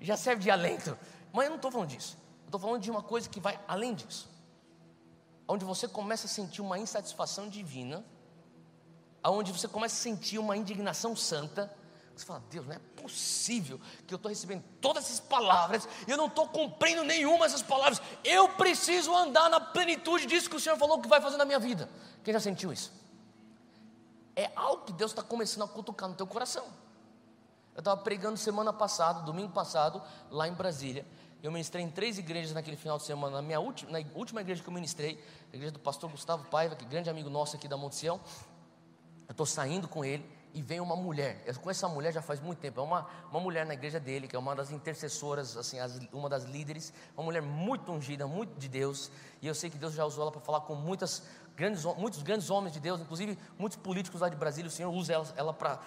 Já 0.00 0.16
serve 0.16 0.42
de 0.42 0.50
alento. 0.50 0.96
Mas 1.32 1.44
eu 1.44 1.50
não 1.50 1.56
estou 1.56 1.70
falando 1.70 1.88
disso 1.88 2.16
estou 2.50 2.60
falando 2.60 2.82
de 2.82 2.90
uma 2.90 3.02
coisa 3.02 3.28
que 3.28 3.40
vai 3.40 3.58
além 3.66 3.94
disso. 3.94 4.28
Onde 5.46 5.64
você 5.64 5.88
começa 5.88 6.26
a 6.26 6.28
sentir 6.28 6.60
uma 6.60 6.78
insatisfação 6.78 7.48
divina, 7.48 8.04
aonde 9.22 9.52
você 9.52 9.68
começa 9.68 9.94
a 9.94 9.98
sentir 9.98 10.38
uma 10.38 10.56
indignação 10.56 11.14
santa. 11.14 11.72
Você 12.14 12.26
fala, 12.26 12.42
Deus, 12.50 12.66
não 12.66 12.74
é 12.74 12.78
possível 13.00 13.80
que 14.06 14.12
eu 14.12 14.16
estou 14.16 14.28
recebendo 14.28 14.62
todas 14.80 15.04
essas 15.04 15.20
palavras 15.20 15.88
e 16.06 16.10
eu 16.10 16.16
não 16.16 16.26
estou 16.26 16.46
cumprindo 16.48 17.02
nenhuma 17.02 17.46
dessas 17.46 17.62
palavras. 17.62 18.02
Eu 18.22 18.50
preciso 18.50 19.14
andar 19.14 19.48
na 19.48 19.60
plenitude 19.60 20.26
disso 20.26 20.50
que 20.50 20.56
o 20.56 20.60
Senhor 20.60 20.76
falou 20.76 21.00
que 21.00 21.08
vai 21.08 21.20
fazer 21.20 21.36
na 21.36 21.44
minha 21.44 21.58
vida. 21.58 21.88
Quem 22.22 22.34
já 22.34 22.40
sentiu 22.40 22.72
isso? 22.72 22.92
É 24.36 24.50
algo 24.54 24.84
que 24.84 24.92
Deus 24.92 25.12
está 25.12 25.22
começando 25.22 25.64
a 25.64 25.68
cutucar 25.68 26.08
no 26.08 26.14
teu 26.14 26.26
coração. 26.26 26.64
Eu 27.74 27.80
estava 27.80 28.00
pregando 28.02 28.36
semana 28.36 28.72
passada, 28.72 29.22
domingo 29.22 29.52
passado, 29.52 30.02
lá 30.30 30.46
em 30.46 30.52
Brasília, 30.52 31.06
eu 31.42 31.50
ministrei 31.50 31.82
em 31.82 31.90
três 31.90 32.18
igrejas 32.18 32.52
naquele 32.52 32.76
final 32.76 32.98
de 32.98 33.04
semana. 33.04 33.36
Na 33.36 33.42
minha 33.42 33.60
última, 33.60 33.92
na 33.92 34.04
última 34.14 34.40
igreja 34.40 34.62
que 34.62 34.68
eu 34.68 34.74
ministrei, 34.74 35.22
a 35.52 35.56
igreja 35.56 35.72
do 35.72 35.78
pastor 35.78 36.10
Gustavo 36.10 36.44
Paiva, 36.44 36.76
que 36.76 36.84
é 36.84 36.88
grande 36.88 37.08
amigo 37.08 37.30
nosso 37.30 37.56
aqui 37.56 37.66
da 37.66 37.76
Monte 37.76 37.96
Sião. 37.96 38.20
Eu 39.26 39.32
estou 39.32 39.46
saindo 39.46 39.88
com 39.88 40.04
ele 40.04 40.24
e 40.52 40.60
vem 40.60 40.80
uma 40.80 40.96
mulher. 40.96 41.42
Eu 41.46 41.54
conheço 41.54 41.84
essa 41.84 41.88
mulher 41.88 42.12
já 42.12 42.20
faz 42.20 42.40
muito 42.40 42.58
tempo. 42.58 42.80
É 42.80 42.82
uma, 42.82 43.06
uma 43.30 43.40
mulher 43.40 43.64
na 43.64 43.74
igreja 43.74 44.00
dele, 44.00 44.26
que 44.26 44.36
é 44.36 44.38
uma 44.38 44.54
das 44.54 44.70
intercessoras, 44.70 45.56
assim, 45.56 45.78
as, 45.78 45.98
uma 46.12 46.28
das 46.28 46.44
líderes. 46.44 46.92
Uma 47.16 47.24
mulher 47.24 47.40
muito 47.40 47.90
ungida, 47.90 48.26
muito 48.26 48.58
de 48.58 48.68
Deus. 48.68 49.10
E 49.40 49.46
eu 49.46 49.54
sei 49.54 49.70
que 49.70 49.78
Deus 49.78 49.94
já 49.94 50.04
usou 50.04 50.22
ela 50.22 50.32
para 50.32 50.40
falar 50.40 50.60
com 50.62 50.74
muitas 50.74 51.22
grandes, 51.56 51.84
muitos 51.84 52.22
grandes 52.22 52.50
homens 52.50 52.72
de 52.72 52.80
Deus, 52.80 53.00
inclusive 53.00 53.38
muitos 53.58 53.78
políticos 53.78 54.20
lá 54.20 54.28
de 54.28 54.36
Brasília. 54.36 54.68
O 54.68 54.72
Senhor 54.72 54.90
usa 54.90 55.12
ela, 55.12 55.34
ela 55.36 55.54
para 55.54 55.78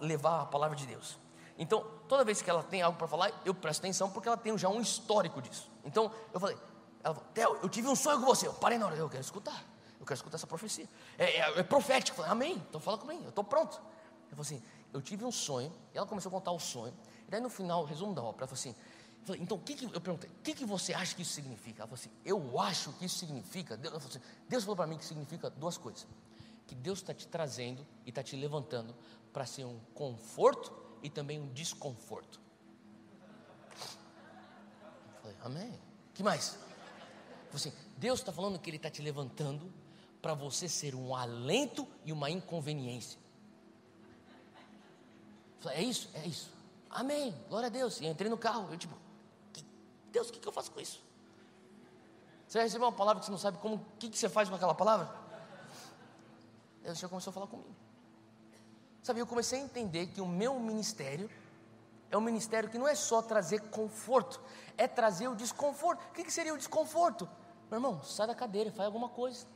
levar 0.00 0.42
a 0.42 0.46
palavra 0.46 0.76
de 0.76 0.86
Deus. 0.86 1.18
Então, 1.56 1.86
toda 2.08 2.24
vez 2.24 2.42
que 2.42 2.50
ela 2.50 2.62
tem 2.62 2.82
algo 2.82 2.98
para 2.98 3.06
falar, 3.06 3.32
eu 3.44 3.54
presto 3.54 3.80
atenção 3.80 4.10
porque 4.10 4.28
ela 4.28 4.36
tem 4.36 4.56
já 4.58 4.68
um 4.68 4.80
histórico 4.80 5.40
disso. 5.40 5.70
Então, 5.84 6.10
eu 6.32 6.40
falei, 6.40 6.56
ela 7.02 7.14
falou, 7.14 7.30
Theo, 7.32 7.58
eu 7.62 7.68
tive 7.68 7.86
um 7.86 7.94
sonho 7.94 8.18
com 8.18 8.26
você. 8.26 8.46
Eu 8.46 8.54
parei 8.54 8.78
na 8.78 8.86
hora, 8.86 8.96
eu 8.96 9.08
quero 9.08 9.22
escutar. 9.22 9.64
Eu 10.00 10.06
quero 10.06 10.14
escutar 10.14 10.36
essa 10.36 10.46
profecia. 10.46 10.88
É, 11.16 11.38
é, 11.38 11.60
é 11.60 11.62
profético. 11.62 12.20
Eu 12.20 12.24
falei, 12.24 12.32
amém. 12.32 12.62
Então 12.68 12.80
fala 12.80 12.98
comigo, 12.98 13.22
eu 13.22 13.28
estou 13.28 13.44
pronto. 13.44 13.80
Eu 14.30 14.36
falei 14.36 14.42
assim, 14.42 14.62
eu 14.92 15.00
tive 15.00 15.24
um 15.24 15.30
sonho. 15.30 15.72
E 15.92 15.98
ela 15.98 16.06
começou 16.06 16.28
a 16.30 16.32
contar 16.32 16.50
o 16.50 16.58
sonho. 16.58 16.94
E 17.26 17.30
daí 17.30 17.40
no 17.40 17.48
final, 17.48 17.84
resumo 17.84 18.14
da 18.14 18.22
obra, 18.22 18.44
ela 18.44 18.48
falou 18.48 18.58
assim, 18.58 18.74
eu 19.20 19.26
falei, 19.26 19.42
então, 19.42 19.56
o 19.56 19.60
que, 19.60 19.74
que 19.74 19.84
eu 19.84 20.00
perguntei, 20.00 20.28
o 20.28 20.42
que, 20.42 20.54
que 20.54 20.66
você 20.66 20.92
acha 20.92 21.14
que 21.14 21.22
isso 21.22 21.32
significa? 21.32 21.82
Ela 21.82 21.88
falou 21.88 22.00
assim, 22.00 22.10
eu 22.24 22.60
acho 22.60 22.92
que 22.94 23.06
isso 23.06 23.18
significa, 23.18 23.76
Deus, 23.76 23.94
assim, 23.94 24.20
Deus 24.48 24.64
falou 24.64 24.76
para 24.76 24.86
mim 24.86 24.98
que 24.98 25.04
significa 25.04 25.48
duas 25.48 25.78
coisas. 25.78 26.06
que 26.66 26.74
Deus 26.74 26.98
está 26.98 27.14
te 27.14 27.26
trazendo 27.28 27.86
e 28.04 28.10
está 28.10 28.22
te 28.22 28.36
levantando 28.36 28.94
para 29.32 29.46
ser 29.46 29.64
um 29.64 29.78
conforto 29.94 30.83
e 31.04 31.10
também 31.10 31.38
um 31.38 31.52
desconforto. 31.52 32.40
Eu 35.16 35.20
falei, 35.20 35.36
amém. 35.44 35.80
que 36.14 36.22
mais? 36.22 36.58
assim, 37.52 37.72
Deus 37.96 38.18
está 38.18 38.32
falando 38.32 38.58
que 38.58 38.68
Ele 38.68 38.78
está 38.78 38.90
te 38.90 39.00
levantando 39.00 39.72
para 40.20 40.34
você 40.34 40.68
ser 40.68 40.94
um 40.94 41.14
alento 41.14 41.86
e 42.04 42.12
uma 42.12 42.30
inconveniência. 42.30 43.18
Eu 45.58 45.62
falei, 45.62 45.78
é 45.78 45.82
isso? 45.82 46.10
É 46.14 46.26
isso. 46.26 46.50
Amém. 46.90 47.34
Glória 47.48 47.66
a 47.66 47.70
Deus. 47.70 48.00
E 48.00 48.06
entrei 48.06 48.30
no 48.30 48.38
carro. 48.38 48.72
Eu 48.72 48.78
tipo, 48.78 48.96
Deus, 50.10 50.30
o 50.30 50.32
que, 50.32 50.40
que 50.40 50.48
eu 50.48 50.52
faço 50.52 50.70
com 50.72 50.80
isso? 50.80 51.02
Você 52.48 52.58
vai 52.58 52.66
receber 52.66 52.84
uma 52.84 52.92
palavra 52.92 53.20
que 53.20 53.26
você 53.26 53.32
não 53.32 53.38
sabe 53.38 53.58
como, 53.58 53.76
o 53.76 53.98
que, 53.98 54.08
que 54.08 54.18
você 54.18 54.28
faz 54.28 54.48
com 54.48 54.54
aquela 54.54 54.74
palavra? 54.74 55.14
Deus 56.82 56.98
já 56.98 57.08
começou 57.08 57.30
a 57.30 57.34
falar 57.34 57.46
comigo. 57.46 57.83
Sabe, 59.04 59.20
eu 59.20 59.26
comecei 59.26 59.60
a 59.60 59.62
entender 59.62 60.06
que 60.06 60.22
o 60.22 60.26
meu 60.26 60.58
ministério 60.58 61.28
é 62.10 62.16
um 62.16 62.22
ministério 62.22 62.70
que 62.70 62.78
não 62.78 62.88
é 62.88 62.94
só 62.94 63.20
trazer 63.20 63.60
conforto, 63.68 64.40
é 64.78 64.88
trazer 64.88 65.28
o 65.28 65.36
desconforto. 65.36 66.02
O 66.08 66.12
que, 66.14 66.30
seria 66.30 66.54
o 66.54 66.56
desconforto? 66.56 67.28
Meu 67.70 67.76
irmão, 67.76 68.02
sai 68.02 68.26
da 68.26 68.34
cadeira, 68.34 68.72
faz 68.72 68.86
alguma 68.86 69.10
coisa. 69.10 69.46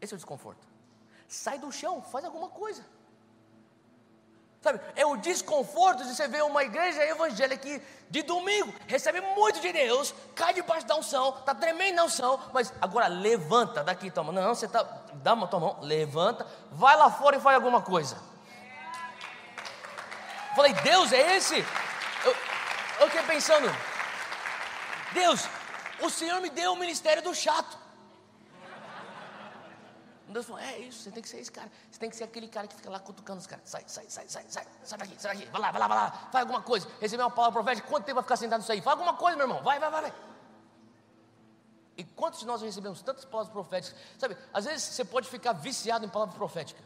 Esse 0.00 0.14
é 0.14 0.16
o 0.16 0.16
desconforto. 0.16 0.66
Sai 1.28 1.58
do 1.58 1.70
chão, 1.70 2.00
faz 2.00 2.24
alguma 2.24 2.48
coisa. 2.48 2.82
Sabe, 4.60 4.80
é 4.96 5.06
o 5.06 5.16
desconforto 5.16 6.02
de 6.02 6.14
você 6.14 6.26
ver 6.26 6.42
uma 6.42 6.64
igreja 6.64 7.04
evangélica 7.04 7.62
que 7.62 7.80
de 8.10 8.22
domingo 8.22 8.74
recebe 8.88 9.20
muito 9.20 9.60
de 9.60 9.72
Deus, 9.72 10.12
cai 10.34 10.52
debaixo 10.52 10.84
da 10.84 10.96
unção, 10.96 11.28
está 11.38 11.54
tremendo 11.54 11.94
na 11.94 12.04
unção, 12.04 12.40
mas 12.52 12.72
agora 12.80 13.06
levanta 13.06 13.84
daqui, 13.84 14.10
toma. 14.10 14.32
Não, 14.32 14.54
você 14.54 14.66
está, 14.66 14.82
dá 15.14 15.34
uma 15.34 15.46
tua 15.46 15.60
mão, 15.60 15.78
levanta, 15.80 16.44
vai 16.72 16.96
lá 16.96 17.08
fora 17.08 17.36
e 17.36 17.40
faz 17.40 17.54
alguma 17.54 17.82
coisa. 17.82 18.18
Falei, 20.56 20.72
Deus, 20.72 21.12
é 21.12 21.36
esse? 21.36 21.64
Eu, 22.24 22.36
eu 23.00 23.10
fiquei 23.10 23.22
pensando, 23.22 23.72
Deus, 25.12 25.48
o 26.00 26.10
Senhor 26.10 26.40
me 26.40 26.50
deu 26.50 26.72
o 26.72 26.76
ministério 26.76 27.22
do 27.22 27.32
chato. 27.32 27.78
Deus 30.32 30.46
falou: 30.46 30.60
É 30.60 30.78
isso, 30.78 31.02
você 31.02 31.10
tem 31.10 31.22
que 31.22 31.28
ser 31.28 31.38
esse 31.38 31.50
cara. 31.50 31.70
Você 31.90 31.98
tem 31.98 32.10
que 32.10 32.16
ser 32.16 32.24
aquele 32.24 32.48
cara 32.48 32.66
que 32.66 32.74
fica 32.74 32.90
lá 32.90 33.00
cutucando 33.00 33.40
os 33.40 33.46
caras. 33.46 33.68
Sai, 33.68 33.82
sai, 33.86 34.04
sai, 34.08 34.28
sai, 34.28 34.44
sai, 34.48 34.66
sai 34.84 34.98
daqui, 34.98 35.20
sai 35.20 35.36
daqui. 35.36 35.50
Vai 35.50 35.60
lá, 35.60 35.70
vai 35.70 35.80
lá, 35.80 35.88
vai 35.88 35.96
lá. 35.96 36.10
Faz 36.10 36.42
alguma 36.42 36.62
coisa. 36.62 36.86
Receber 37.00 37.22
uma 37.22 37.30
palavra 37.30 37.62
profética. 37.62 37.88
Quanto 37.88 38.04
tempo 38.04 38.16
vai 38.16 38.22
ficar 38.22 38.36
sentado 38.36 38.60
nisso 38.60 38.72
aí? 38.72 38.80
Faz 38.80 38.98
alguma 38.98 39.14
coisa, 39.16 39.36
meu 39.36 39.46
irmão. 39.46 39.62
Vai, 39.62 39.78
vai, 39.78 39.90
vai, 39.90 40.02
vai. 40.02 40.14
E 41.96 42.04
quantos 42.04 42.40
de 42.40 42.46
nós 42.46 42.62
recebemos 42.62 43.02
tantas 43.02 43.24
palavras 43.24 43.52
proféticas? 43.52 43.98
Sabe, 44.18 44.36
às 44.52 44.66
vezes 44.66 44.82
você 44.82 45.04
pode 45.04 45.28
ficar 45.28 45.52
viciado 45.52 46.04
em 46.04 46.08
palavra 46.08 46.34
profética. 46.34 46.80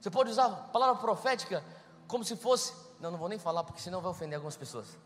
Você 0.00 0.10
pode 0.10 0.30
usar 0.30 0.46
a 0.46 0.50
palavra 0.50 0.96
profética 0.96 1.62
como 2.06 2.24
se 2.24 2.36
fosse. 2.36 2.74
Não, 2.98 3.10
não 3.10 3.18
vou 3.18 3.28
nem 3.28 3.38
falar, 3.38 3.62
porque 3.62 3.80
senão 3.80 4.00
vai 4.00 4.10
ofender 4.10 4.36
algumas 4.36 4.56
pessoas. 4.56 4.98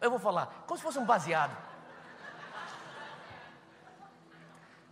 Eu 0.00 0.10
vou 0.10 0.18
falar, 0.18 0.64
como 0.66 0.76
se 0.76 0.82
fosse 0.82 0.98
um 0.98 1.06
baseado. 1.06 1.56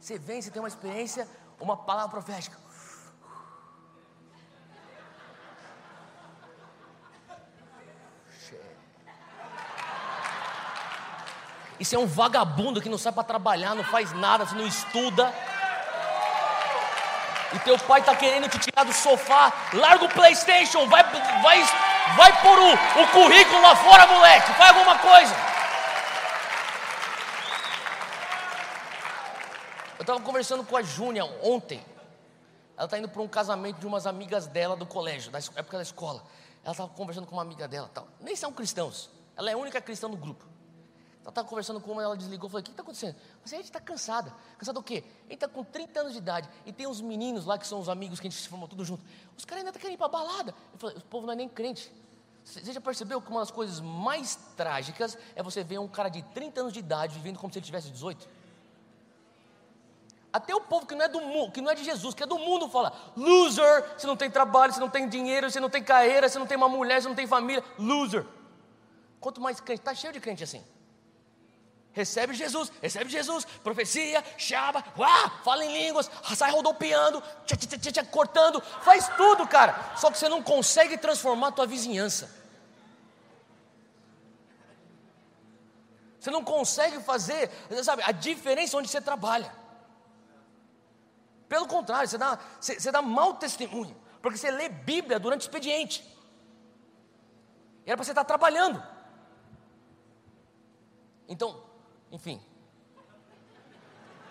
Você 0.01 0.19
vem, 0.19 0.41
você 0.41 0.51
tem 0.51 0.63
uma 0.63 0.69
experiência, 0.69 1.29
uma 1.61 1.77
palavra 1.77 2.11
profética. 2.11 2.57
Isso 11.81 11.95
é 11.95 11.99
um 11.99 12.07
vagabundo 12.07 12.81
que 12.81 12.89
não 12.89 12.99
sai 12.99 13.13
para 13.13 13.23
trabalhar, 13.23 13.75
não 13.75 13.85
faz 13.85 14.13
nada, 14.13 14.45
você 14.45 14.55
não 14.55 14.67
estuda. 14.67 15.33
E 17.53 17.59
teu 17.61 17.79
pai 17.79 18.01
está 18.01 18.15
querendo 18.15 18.49
te 18.49 18.59
tirar 18.59 18.85
do 18.85 18.93
sofá. 18.93 19.53
Larga 19.73 20.05
o 20.05 20.09
PlayStation, 20.09 20.87
vai, 20.89 21.05
vai, 21.43 21.63
vai 22.17 22.43
por 22.43 22.59
o, 22.59 23.03
o 23.03 23.07
currículo 23.09 23.63
lá 23.63 23.77
fora, 23.77 24.07
moleque. 24.07 24.53
Faz 24.55 24.77
alguma 24.77 24.99
coisa. 24.99 25.48
Estava 30.09 30.25
conversando 30.25 30.65
com 30.65 30.75
a 30.75 30.83
Júnia 30.83 31.25
ontem. 31.43 31.85
Ela 32.77 32.87
está 32.87 32.99
indo 32.99 33.09
para 33.09 33.21
um 33.21 33.29
casamento 33.29 33.79
de 33.79 33.87
umas 33.87 34.07
amigas 34.07 34.47
dela 34.47 34.75
do 34.75 34.87
colégio, 34.87 35.31
da 35.31 35.39
época 35.39 35.77
da 35.77 35.83
escola. 35.83 36.23
Ela 36.65 36.73
estava 36.73 36.89
conversando 36.89 37.27
com 37.27 37.35
uma 37.35 37.43
amiga 37.43 37.69
dela, 37.69 37.91
tal. 37.93 38.09
nem 38.19 38.35
são 38.35 38.51
cristãos. 38.51 39.11
Ela 39.37 39.51
é 39.51 39.53
a 39.53 39.59
única 39.59 39.81
cristã 39.83 40.09
do 40.09 40.17
grupo. 40.17 40.47
Ela 41.21 41.29
estava 41.29 41.47
conversando 41.47 41.79
com 41.79 41.93
uma, 41.93 42.03
ela 42.03 42.17
desligou, 42.17 42.49
falei: 42.49 42.63
"O 42.63 42.65
que 42.65 42.71
está 42.71 42.83
acontecendo?" 42.83 43.17
Mas 43.43 43.53
a 43.53 43.57
gente 43.57 43.67
está 43.67 43.81
cansada. 43.81 44.33
Cansada 44.57 44.81
do 44.81 44.83
quê? 44.83 45.05
A 45.05 45.23
gente 45.25 45.35
está 45.35 45.49
com 45.49 45.63
30 45.63 46.01
anos 46.01 46.13
de 46.13 46.19
idade 46.19 46.49
e 46.65 46.73
tem 46.73 46.87
uns 46.87 47.03
meninos 47.03 47.45
lá 47.45 47.59
que 47.59 47.67
são 47.67 47.79
os 47.79 47.89
amigos 47.91 48.19
que 48.19 48.27
a 48.27 48.31
gente 48.31 48.41
se 48.41 48.49
formou 48.49 48.67
tudo 48.67 48.85
junto. 48.87 49.05
Os 49.37 49.45
caras 49.45 49.61
ainda 49.61 49.73
tá 49.73 49.79
querendo 49.79 49.97
ir 49.97 49.99
para 49.99 50.09
balada. 50.09 50.55
Eu 50.73 50.79
falei: 50.79 50.97
"O 50.97 51.03
povo 51.03 51.27
não 51.27 51.35
é 51.35 51.37
nem 51.37 51.49
crente." 51.49 51.93
Você 52.45 52.73
já 52.73 52.81
percebeu 52.81 53.21
que 53.21 53.31
uma 53.31 53.41
das 53.41 53.51
coisas 53.51 53.79
mais 53.79 54.37
trágicas 54.57 55.19
é 55.37 55.43
você 55.43 55.63
ver 55.63 55.79
um 55.79 55.87
cara 55.87 56.09
de 56.09 56.23
30 56.23 56.63
anos 56.63 56.73
de 56.73 56.79
idade 56.79 57.15
vivendo 57.15 57.39
como 57.39 57.53
se 57.53 57.59
ele 57.59 57.67
tivesse 57.67 57.91
18? 57.91 58.38
Até 60.33 60.55
o 60.55 60.61
povo 60.61 60.87
que 60.87 60.95
não 60.95 61.05
é 61.05 61.09
do 61.09 61.21
mundo, 61.21 61.53
que 61.53 61.61
não 61.61 61.71
é 61.71 61.75
de 61.75 61.83
Jesus, 61.83 62.15
que 62.15 62.23
é 62.23 62.27
do 62.27 62.39
mundo, 62.39 62.69
fala: 62.69 62.93
loser, 63.17 63.85
você 63.97 64.07
não 64.07 64.17
tem 64.17 64.31
trabalho, 64.31 64.73
você 64.73 64.81
não 64.81 64.91
tem 64.91 65.09
dinheiro, 65.09 65.51
você 65.51 65.59
não 65.59 65.71
tem 65.71 65.83
carreira, 65.83 66.29
você 66.29 66.39
não 66.39 66.47
tem 66.47 66.57
uma 66.57 66.69
mulher, 66.69 67.01
você 67.01 67.09
não 67.09 67.15
tem 67.15 67.27
família, 67.27 67.65
loser. 67.79 68.27
Quanto 69.21 69.41
mais 69.41 69.59
crente, 69.59 69.81
está 69.81 69.95
cheio 69.95 70.13
de 70.13 70.21
crente 70.21 70.45
assim. 70.45 70.63
Recebe 71.93 72.35
Jesus, 72.35 72.71
recebe 72.81 73.11
Jesus, 73.11 73.45
profecia, 73.65 74.23
chaba, 74.37 74.85
uá, 74.97 75.31
fala 75.43 75.65
em 75.65 75.73
línguas, 75.73 76.11
sai 76.37 76.51
rodopiando, 76.53 77.23
tchá, 77.45 77.57
tchá, 77.57 77.91
tchá, 77.91 78.05
cortando, 78.05 78.61
faz 78.83 79.09
tudo, 79.17 79.49
cara. 79.49 79.97
Só 79.97 80.11
que 80.11 80.19
você 80.19 80.29
não 80.29 80.43
consegue 80.43 80.97
transformar 80.99 81.49
a 81.49 81.53
tua 81.53 81.67
vizinhança. 81.67 82.31
Você 86.21 86.31
não 86.31 86.45
consegue 86.45 87.01
fazer, 87.01 87.51
sabe, 87.83 88.03
a 88.05 88.13
diferença 88.13 88.77
onde 88.77 88.89
você 88.89 89.01
trabalha. 89.01 89.51
Pelo 91.49 91.67
contrário, 91.67 92.09
você 92.09 92.19
dá, 92.19 92.39
você, 92.61 92.79
você 92.79 92.93
dá 92.93 93.01
mau 93.01 93.35
testemunho, 93.35 93.97
porque 94.21 94.37
você 94.37 94.51
lê 94.51 94.69
Bíblia 94.69 95.19
durante 95.19 95.43
o 95.43 95.45
expediente. 95.45 96.05
Era 97.87 97.97
para 97.97 98.05
você 98.05 98.11
estar 98.11 98.25
trabalhando. 98.25 98.83
Então, 101.27 101.63
enfim. 102.13 102.41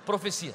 Profecia. 0.05 0.53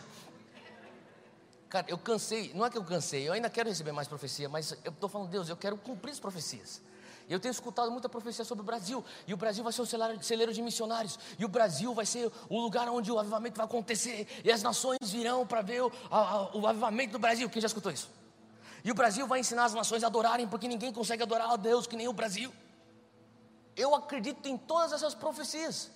Cara, 1.69 1.87
eu 1.89 1.99
cansei, 1.99 2.53
não 2.55 2.67
é 2.67 2.71
que 2.71 2.77
eu 2.77 2.85
cansei, 2.85 3.27
eu 3.27 3.33
ainda 3.33 3.49
quero 3.49 3.69
receber 3.69 3.93
mais 3.93 4.07
profecia, 4.07 4.49
mas 4.49 4.73
eu 4.85 4.93
estou 4.93 5.09
falando, 5.09 5.31
Deus, 5.31 5.49
eu 5.49 5.57
quero 5.57 5.77
cumprir 5.77 6.13
as 6.13 6.21
profecias. 6.21 6.83
Eu 7.29 7.41
tenho 7.41 7.53
escutado 7.53 7.91
muita 7.91 8.09
profecia 8.09 8.45
sobre 8.45 8.63
o 8.63 8.65
Brasil, 8.65 9.05
e 9.27 9.35
o 9.35 9.37
Brasil 9.37 9.63
vai 9.65 9.73
ser 9.73 9.83
um 9.83 10.21
celeiro 10.21 10.53
de 10.53 10.63
missionários, 10.63 11.19
e 11.39 11.45
o 11.45 11.49
Brasil 11.49 11.95
vai 11.95 12.07
ser 12.07 12.31
o 12.49 12.61
lugar 12.61 12.89
onde 12.89 13.11
o 13.11 13.19
avivamento 13.19 13.57
vai 13.57 13.67
acontecer, 13.67 14.27
e 14.45 14.51
as 14.51 14.63
nações 14.63 14.99
virão 15.03 15.47
para 15.47 15.63
ver 15.63 15.83
o, 15.83 15.93
a, 16.11 16.57
o 16.57 16.67
avivamento 16.67 17.13
do 17.13 17.19
Brasil. 17.19 17.49
Quem 17.49 17.61
já 17.61 17.67
escutou 17.67 17.93
isso? 17.93 18.11
E 18.85 18.91
o 18.91 18.95
Brasil 18.95 19.27
vai 19.27 19.41
ensinar 19.41 19.65
as 19.65 19.75
nações 19.75 20.03
a 20.03 20.09
adorarem, 20.09 20.49
porque 20.49 20.67
ninguém 20.67 20.93
consegue 20.93 21.23
adorar 21.23 21.51
a 21.51 21.57
Deus 21.57 21.87
que 21.87 21.97
nem 21.97 22.09
o 22.09 22.13
Brasil. 22.13 22.53
Eu 23.77 23.95
acredito 23.95 24.49
em 24.49 24.59
todas 24.59 24.93
essas 24.93 25.15
profecias. 25.15 25.91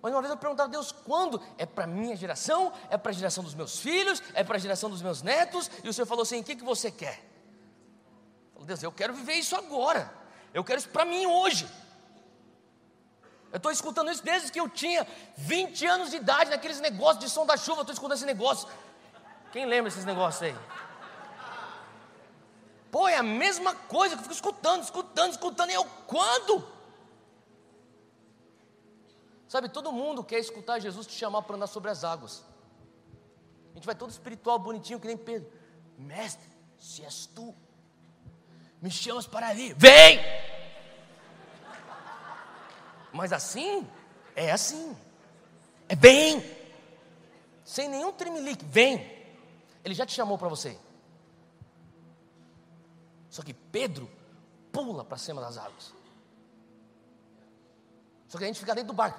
Mas 0.00 0.12
uma 0.12 0.20
vez 0.20 0.30
eu 0.30 0.36
perguntava 0.36 0.68
a 0.68 0.70
Deus 0.70 0.92
quando? 0.92 1.40
É 1.56 1.64
para 1.64 1.84
a 1.84 1.86
minha 1.86 2.14
geração? 2.14 2.72
É 2.90 2.96
para 2.96 3.10
a 3.10 3.14
geração 3.14 3.42
dos 3.42 3.54
meus 3.54 3.80
filhos? 3.80 4.22
É 4.34 4.44
para 4.44 4.56
a 4.56 4.58
geração 4.58 4.90
dos 4.90 5.02
meus 5.02 5.22
netos? 5.22 5.70
E 5.82 5.88
o 5.88 5.94
Senhor 5.94 6.06
falou 6.06 6.22
assim: 6.22 6.40
o 6.40 6.44
que, 6.44 6.54
que 6.54 6.64
você 6.64 6.90
quer? 6.90 7.33
Deus, 8.66 8.82
eu 8.82 8.92
quero 8.92 9.14
viver 9.14 9.34
isso 9.34 9.56
agora. 9.56 10.12
Eu 10.52 10.62
quero 10.62 10.78
isso 10.78 10.88
para 10.88 11.04
mim 11.04 11.26
hoje. 11.26 11.68
Eu 13.52 13.58
estou 13.58 13.70
escutando 13.70 14.10
isso 14.10 14.24
desde 14.24 14.50
que 14.50 14.60
eu 14.60 14.68
tinha 14.68 15.06
20 15.36 15.86
anos 15.86 16.10
de 16.10 16.16
idade, 16.16 16.50
naqueles 16.50 16.80
negócios 16.80 17.24
de 17.24 17.30
som 17.30 17.46
da 17.46 17.56
chuva. 17.56 17.78
Eu 17.78 17.82
estou 17.82 17.92
escutando 17.92 18.16
esse 18.16 18.26
negócio. 18.26 18.68
Quem 19.52 19.66
lembra 19.66 19.90
desses 19.90 20.04
negócios 20.04 20.42
aí? 20.42 20.56
Pô, 22.90 23.08
é 23.08 23.16
a 23.16 23.22
mesma 23.22 23.74
coisa 23.74 24.14
que 24.14 24.20
eu 24.20 24.22
fico 24.22 24.34
escutando, 24.34 24.82
escutando, 24.82 25.30
escutando. 25.32 25.70
E 25.70 25.74
eu, 25.74 25.84
quando? 26.06 26.66
Sabe, 29.48 29.68
todo 29.68 29.92
mundo 29.92 30.24
quer 30.24 30.38
escutar 30.38 30.80
Jesus 30.80 31.06
te 31.06 31.12
chamar 31.12 31.42
para 31.42 31.56
andar 31.56 31.68
sobre 31.68 31.90
as 31.90 32.02
águas. 32.02 32.44
A 33.72 33.74
gente 33.76 33.86
vai 33.86 33.94
todo 33.94 34.10
espiritual, 34.10 34.58
bonitinho, 34.58 34.98
que 34.98 35.06
nem 35.06 35.16
Pedro. 35.16 35.48
Mestre, 35.96 36.48
se 36.76 37.04
és 37.04 37.26
tu, 37.26 37.54
me 38.84 38.90
chamas 38.90 39.26
para 39.26 39.48
ali, 39.48 39.72
vem! 39.72 40.20
Mas 43.10 43.32
assim, 43.32 43.88
é 44.36 44.50
assim, 44.52 44.94
é 45.88 45.96
bem, 45.96 46.44
sem 47.64 47.88
nenhum 47.88 48.12
trimelique, 48.12 48.62
vem. 48.62 48.98
Ele 49.82 49.94
já 49.94 50.04
te 50.04 50.12
chamou 50.12 50.36
para 50.36 50.48
você. 50.50 50.76
Só 53.30 53.42
que 53.42 53.54
Pedro 53.54 54.06
pula 54.70 55.02
para 55.02 55.16
cima 55.16 55.40
das 55.40 55.56
águas. 55.56 55.94
Só 58.28 58.36
que 58.36 58.44
a 58.44 58.46
gente 58.46 58.60
fica 58.60 58.74
dentro 58.74 58.88
do 58.88 58.96
barco. 58.96 59.18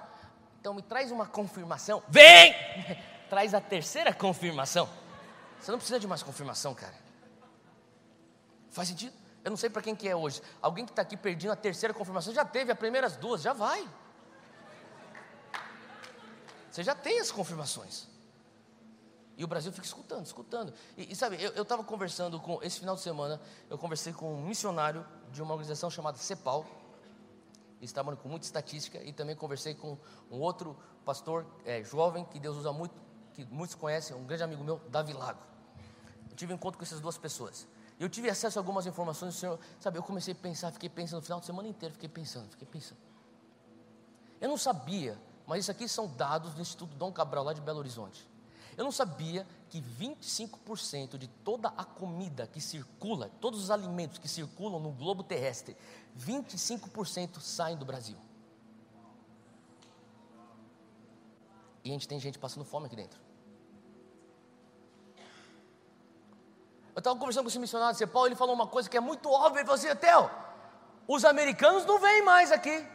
Então 0.60 0.76
me 0.76 0.84
traz 0.84 1.12
uma 1.12 1.26
confirmação. 1.26 2.04
Vem! 2.08 2.54
traz 3.32 3.56
a 3.56 3.62
terceira 3.62 4.14
confirmação. 4.14 4.88
Você 5.60 5.72
não 5.72 5.80
precisa 5.80 6.00
de 6.00 6.06
mais 6.06 6.22
confirmação, 6.22 6.76
cara. 6.76 6.94
Faz 8.70 8.90
sentido? 8.90 9.25
Eu 9.46 9.52
não 9.52 9.58
sei 9.58 9.70
para 9.70 9.84
quem 9.84 9.96
que 9.96 10.10
é 10.10 10.16
hoje. 10.16 10.42
Alguém 10.60 10.86
que 10.86 10.92
está 10.92 11.04
aqui 11.04 11.16
perdendo 11.16 11.52
a 11.52 11.56
terceira 11.56 11.94
confirmação 11.94 12.34
já 12.34 12.44
teve 12.44 12.72
as 12.72 12.78
primeiras 12.80 13.16
duas, 13.16 13.44
já 13.44 13.54
vai. 13.54 13.88
Você 16.72 16.84
já 16.84 16.96
tem 16.96 17.20
as 17.20 17.32
confirmações. 17.32 18.08
E 19.38 19.44
o 19.44 19.48
Brasil 19.48 19.72
fica 19.72 19.86
escutando, 19.86 20.26
escutando. 20.26 20.74
E, 20.98 21.12
e 21.12 21.16
sabe, 21.16 21.38
eu 21.40 21.62
estava 21.62 21.84
conversando 21.84 22.40
com, 22.40 22.60
esse 22.64 22.80
final 22.80 22.96
de 22.96 23.02
semana, 23.02 23.40
eu 23.70 23.78
conversei 23.78 24.12
com 24.14 24.34
um 24.34 24.42
missionário 24.48 25.06
de 25.32 25.44
uma 25.44 25.54
organização 25.54 25.92
chamada 25.92 26.18
CEPAL. 26.18 26.66
Eles 27.80 27.94
com 27.94 28.28
muita 28.28 28.48
estatística. 28.48 28.98
E 29.04 29.14
também 29.14 29.36
conversei 29.36 29.76
com 29.76 29.96
um 30.32 30.40
outro 30.40 30.76
pastor 31.06 31.46
é, 31.64 31.84
jovem, 31.84 32.26
que 32.26 32.40
Deus 32.40 32.58
usa 32.58 32.74
muito, 32.74 32.96
que 33.36 33.46
muitos 33.46 33.76
conhecem, 33.76 34.16
um 34.18 34.26
grande 34.26 34.42
amigo 34.42 34.64
meu, 34.64 34.82
Davi 34.90 35.14
Lago. 35.14 35.40
Eu 36.32 36.36
tive 36.36 36.52
um 36.52 36.56
encontro 36.56 36.80
com 36.80 36.84
essas 36.84 37.00
duas 37.00 37.16
pessoas. 37.16 37.68
Eu 38.00 38.10
tive 38.10 38.30
acesso 38.30 38.60
a 38.60 38.62
algumas 38.62 38.86
informações 38.86 39.36
Senhor. 39.36 39.60
Sabe, 39.80 39.98
eu 39.98 40.04
comecei 40.04 40.34
a 40.34 40.38
pensar, 40.38 40.72
fiquei 40.72 40.90
pensando, 40.90 41.20
no 41.20 41.26
final 41.26 41.40
de 41.40 41.46
semana 41.46 41.68
inteiro, 41.68 41.94
fiquei 41.94 42.10
pensando, 42.10 42.50
fiquei 42.50 42.68
pensando. 42.68 43.00
Eu 44.42 44.50
não 44.50 44.58
sabia, 44.58 45.18
mas 45.48 45.62
isso 45.62 45.72
aqui 45.72 45.88
são 45.88 46.08
dados 46.08 46.54
do 46.54 46.62
Instituto 46.62 46.94
Dom 46.96 47.12
Cabral, 47.12 47.44
lá 47.44 47.54
de 47.54 47.62
Belo 47.62 47.80
Horizonte. 47.80 48.28
Eu 48.78 48.84
não 48.84 48.92
sabia 48.92 49.48
que 49.70 49.82
25% 49.82 51.18
de 51.18 51.28
toda 51.28 51.70
a 51.70 51.86
comida 51.86 52.46
que 52.46 52.60
circula, 52.60 53.32
todos 53.40 53.64
os 53.64 53.72
alimentos 53.72 54.18
que 54.18 54.28
circulam 54.28 54.80
no 54.80 54.92
globo 54.92 55.24
terrestre, 55.24 55.78
25% 56.20 57.40
saem 57.40 57.78
do 57.78 57.86
Brasil. 57.86 58.18
E 61.86 61.90
a 61.90 61.94
gente 61.94 62.08
tem 62.08 62.20
gente 62.20 62.38
passando 62.38 62.66
fome 62.66 62.88
aqui 62.88 62.96
dentro. 62.96 63.25
Eu 66.96 67.00
estava 67.00 67.20
conversando 67.20 67.44
com 67.44 67.50
esse 67.50 67.60
missionário 67.60 67.98
de 67.98 68.08
Paulo, 68.08 68.30
ele 68.30 68.36
falou 68.36 68.56
uma 68.56 68.68
coisa 68.68 68.90
que 68.90 68.96
é 68.96 69.02
muito 69.02 69.30
óbvia, 69.30 69.60
ele 69.60 69.68
falou 69.68 69.76
assim, 69.76 69.94
Theo, 69.98 70.32
os 71.06 71.26
americanos 71.26 71.86
não 71.86 72.00
vêm 72.00 72.24
mais 72.24 72.54
aqui. 72.54 72.88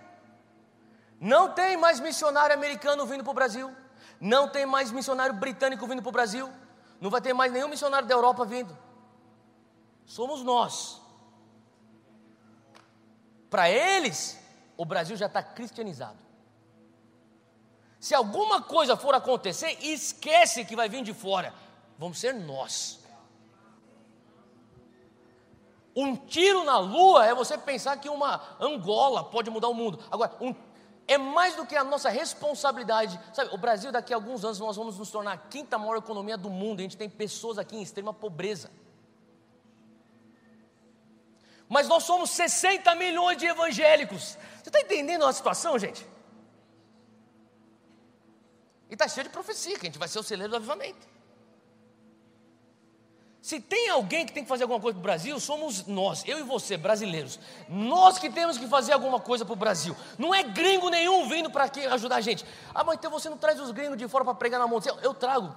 Não 1.20 1.52
tem 1.52 1.76
mais 1.76 2.00
missionário 2.00 2.56
americano 2.56 3.04
vindo 3.04 3.22
para 3.22 3.30
o 3.30 3.34
Brasil. 3.34 3.70
Não 4.18 4.48
tem 4.48 4.64
mais 4.64 4.90
missionário 4.90 5.34
britânico 5.34 5.86
vindo 5.86 6.00
para 6.00 6.08
o 6.08 6.12
Brasil. 6.12 6.50
Não 6.98 7.10
vai 7.10 7.20
ter 7.20 7.34
mais 7.34 7.52
nenhum 7.52 7.68
missionário 7.68 8.08
da 8.08 8.14
Europa 8.14 8.44
vindo. 8.46 8.76
Somos 10.06 10.42
nós. 10.42 11.00
Para 13.50 13.68
eles, 13.68 14.38
o 14.78 14.84
Brasil 14.84 15.16
já 15.16 15.26
está 15.26 15.42
cristianizado. 15.42 16.18
Se 17.98 18.14
alguma 18.14 18.62
coisa 18.62 18.96
for 18.96 19.14
acontecer, 19.14 19.76
esquece 19.82 20.64
que 20.64 20.74
vai 20.74 20.88
vir 20.88 21.02
de 21.02 21.12
fora. 21.12 21.52
Vamos 21.98 22.18
ser 22.18 22.32
nós. 22.32 22.99
Um 25.94 26.16
tiro 26.16 26.64
na 26.64 26.78
lua 26.78 27.26
é 27.26 27.34
você 27.34 27.58
pensar 27.58 27.96
que 27.96 28.08
uma 28.08 28.56
Angola 28.60 29.24
pode 29.24 29.50
mudar 29.50 29.68
o 29.68 29.74
mundo. 29.74 29.98
Agora, 30.10 30.36
um 30.40 30.54
é 31.06 31.18
mais 31.18 31.56
do 31.56 31.66
que 31.66 31.74
a 31.74 31.82
nossa 31.82 32.08
responsabilidade. 32.08 33.18
Sabe, 33.34 33.52
o 33.52 33.58
Brasil, 33.58 33.90
daqui 33.90 34.12
a 34.12 34.16
alguns 34.16 34.44
anos, 34.44 34.60
nós 34.60 34.76
vamos 34.76 34.96
nos 34.96 35.10
tornar 35.10 35.32
a 35.32 35.36
quinta 35.36 35.76
maior 35.76 35.96
economia 35.96 36.38
do 36.38 36.48
mundo. 36.48 36.78
A 36.78 36.82
gente 36.82 36.96
tem 36.96 37.10
pessoas 37.10 37.58
aqui 37.58 37.76
em 37.76 37.82
extrema 37.82 38.14
pobreza. 38.14 38.70
Mas 41.68 41.88
nós 41.88 42.04
somos 42.04 42.30
60 42.30 42.94
milhões 42.94 43.38
de 43.38 43.46
evangélicos. 43.46 44.38
Você 44.62 44.68
está 44.68 44.80
entendendo 44.80 45.24
a 45.26 45.32
situação, 45.32 45.76
gente? 45.78 46.06
E 48.88 48.94
está 48.94 49.08
cheio 49.08 49.24
de 49.24 49.30
profecia, 49.30 49.78
que 49.78 49.86
a 49.86 49.88
gente 49.88 49.98
vai 49.98 50.06
ser 50.06 50.20
o 50.20 50.22
celeiro 50.22 50.50
do 50.50 50.56
avivamento. 50.56 51.08
Se 53.50 53.58
tem 53.58 53.88
alguém 53.88 54.24
que 54.24 54.32
tem 54.32 54.44
que 54.44 54.48
fazer 54.48 54.62
alguma 54.62 54.78
coisa 54.78 54.94
para 54.94 55.00
o 55.00 55.02
Brasil, 55.02 55.40
somos 55.40 55.84
nós, 55.84 56.22
eu 56.24 56.38
e 56.38 56.42
você, 56.44 56.76
brasileiros. 56.76 57.36
Nós 57.68 58.16
que 58.16 58.30
temos 58.30 58.56
que 58.56 58.68
fazer 58.68 58.92
alguma 58.92 59.18
coisa 59.18 59.44
para 59.44 59.52
o 59.52 59.56
Brasil. 59.56 59.96
Não 60.16 60.32
é 60.32 60.44
gringo 60.44 60.88
nenhum 60.88 61.28
vindo 61.28 61.50
para 61.50 61.64
aqui 61.64 61.84
ajudar 61.84 62.18
a 62.18 62.20
gente. 62.20 62.46
Ah, 62.72 62.84
mas 62.84 62.94
então 62.94 63.10
você 63.10 63.28
não 63.28 63.36
traz 63.36 63.58
os 63.58 63.72
gringos 63.72 63.98
de 63.98 64.06
fora 64.06 64.24
para 64.24 64.34
pregar 64.34 64.60
na 64.60 64.68
mão. 64.68 64.80
Eu 65.02 65.12
trago. 65.12 65.52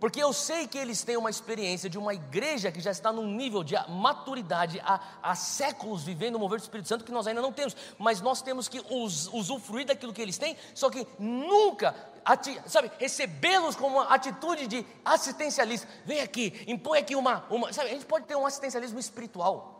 Porque 0.00 0.20
eu 0.20 0.32
sei 0.32 0.66
que 0.66 0.76
eles 0.76 1.04
têm 1.04 1.16
uma 1.16 1.30
experiência 1.30 1.88
de 1.88 1.96
uma 1.96 2.12
igreja 2.12 2.72
que 2.72 2.80
já 2.80 2.90
está 2.90 3.12
num 3.12 3.28
nível 3.28 3.62
de 3.62 3.76
maturidade 3.88 4.82
há, 4.84 4.98
há 5.22 5.36
séculos 5.36 6.02
vivendo 6.02 6.34
o 6.34 6.40
mover 6.40 6.58
do 6.58 6.62
Espírito 6.62 6.88
Santo 6.88 7.04
que 7.04 7.12
nós 7.12 7.28
ainda 7.28 7.40
não 7.40 7.52
temos. 7.52 7.76
Mas 8.00 8.20
nós 8.20 8.42
temos 8.42 8.66
que 8.66 8.80
us, 8.90 9.30
usufruir 9.32 9.86
daquilo 9.86 10.12
que 10.12 10.20
eles 10.20 10.38
têm, 10.38 10.56
só 10.74 10.90
que 10.90 11.06
nunca 11.20 11.94
ati, 12.26 12.60
sabe, 12.66 12.90
recebê-los 12.98 13.76
como 13.76 13.98
uma 13.98 14.08
atitude 14.08 14.66
de 14.66 14.84
assistencialista. 15.04 15.86
Vem 16.04 16.20
aqui, 16.20 16.64
impõe 16.66 16.98
aqui 16.98 17.14
uma, 17.14 17.46
uma. 17.48 17.72
Sabe, 17.72 17.90
a 17.90 17.92
gente 17.92 18.04
pode 18.04 18.26
ter 18.26 18.34
um 18.34 18.44
assistencialismo 18.44 18.98
espiritual. 18.98 19.74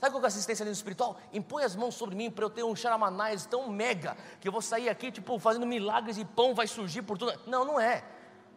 Sabe 0.00 0.12
qual 0.12 0.22
é 0.22 0.24
o 0.24 0.26
assistencialismo 0.26 0.76
espiritual? 0.76 1.18
Impõe 1.30 1.62
as 1.62 1.76
mãos 1.76 1.94
sobre 1.94 2.16
mim 2.16 2.30
para 2.30 2.42
eu 2.42 2.48
ter 2.48 2.64
um 2.64 2.74
charamanais 2.74 3.44
tão 3.44 3.68
mega 3.68 4.16
que 4.40 4.48
eu 4.48 4.52
vou 4.52 4.62
sair 4.62 4.88
aqui, 4.88 5.12
tipo, 5.12 5.38
fazendo 5.38 5.66
milagres 5.66 6.16
e 6.16 6.24
pão 6.24 6.54
vai 6.54 6.66
surgir 6.66 7.02
por 7.02 7.18
tudo. 7.18 7.38
Não, 7.46 7.66
não 7.66 7.78
é. 7.78 8.02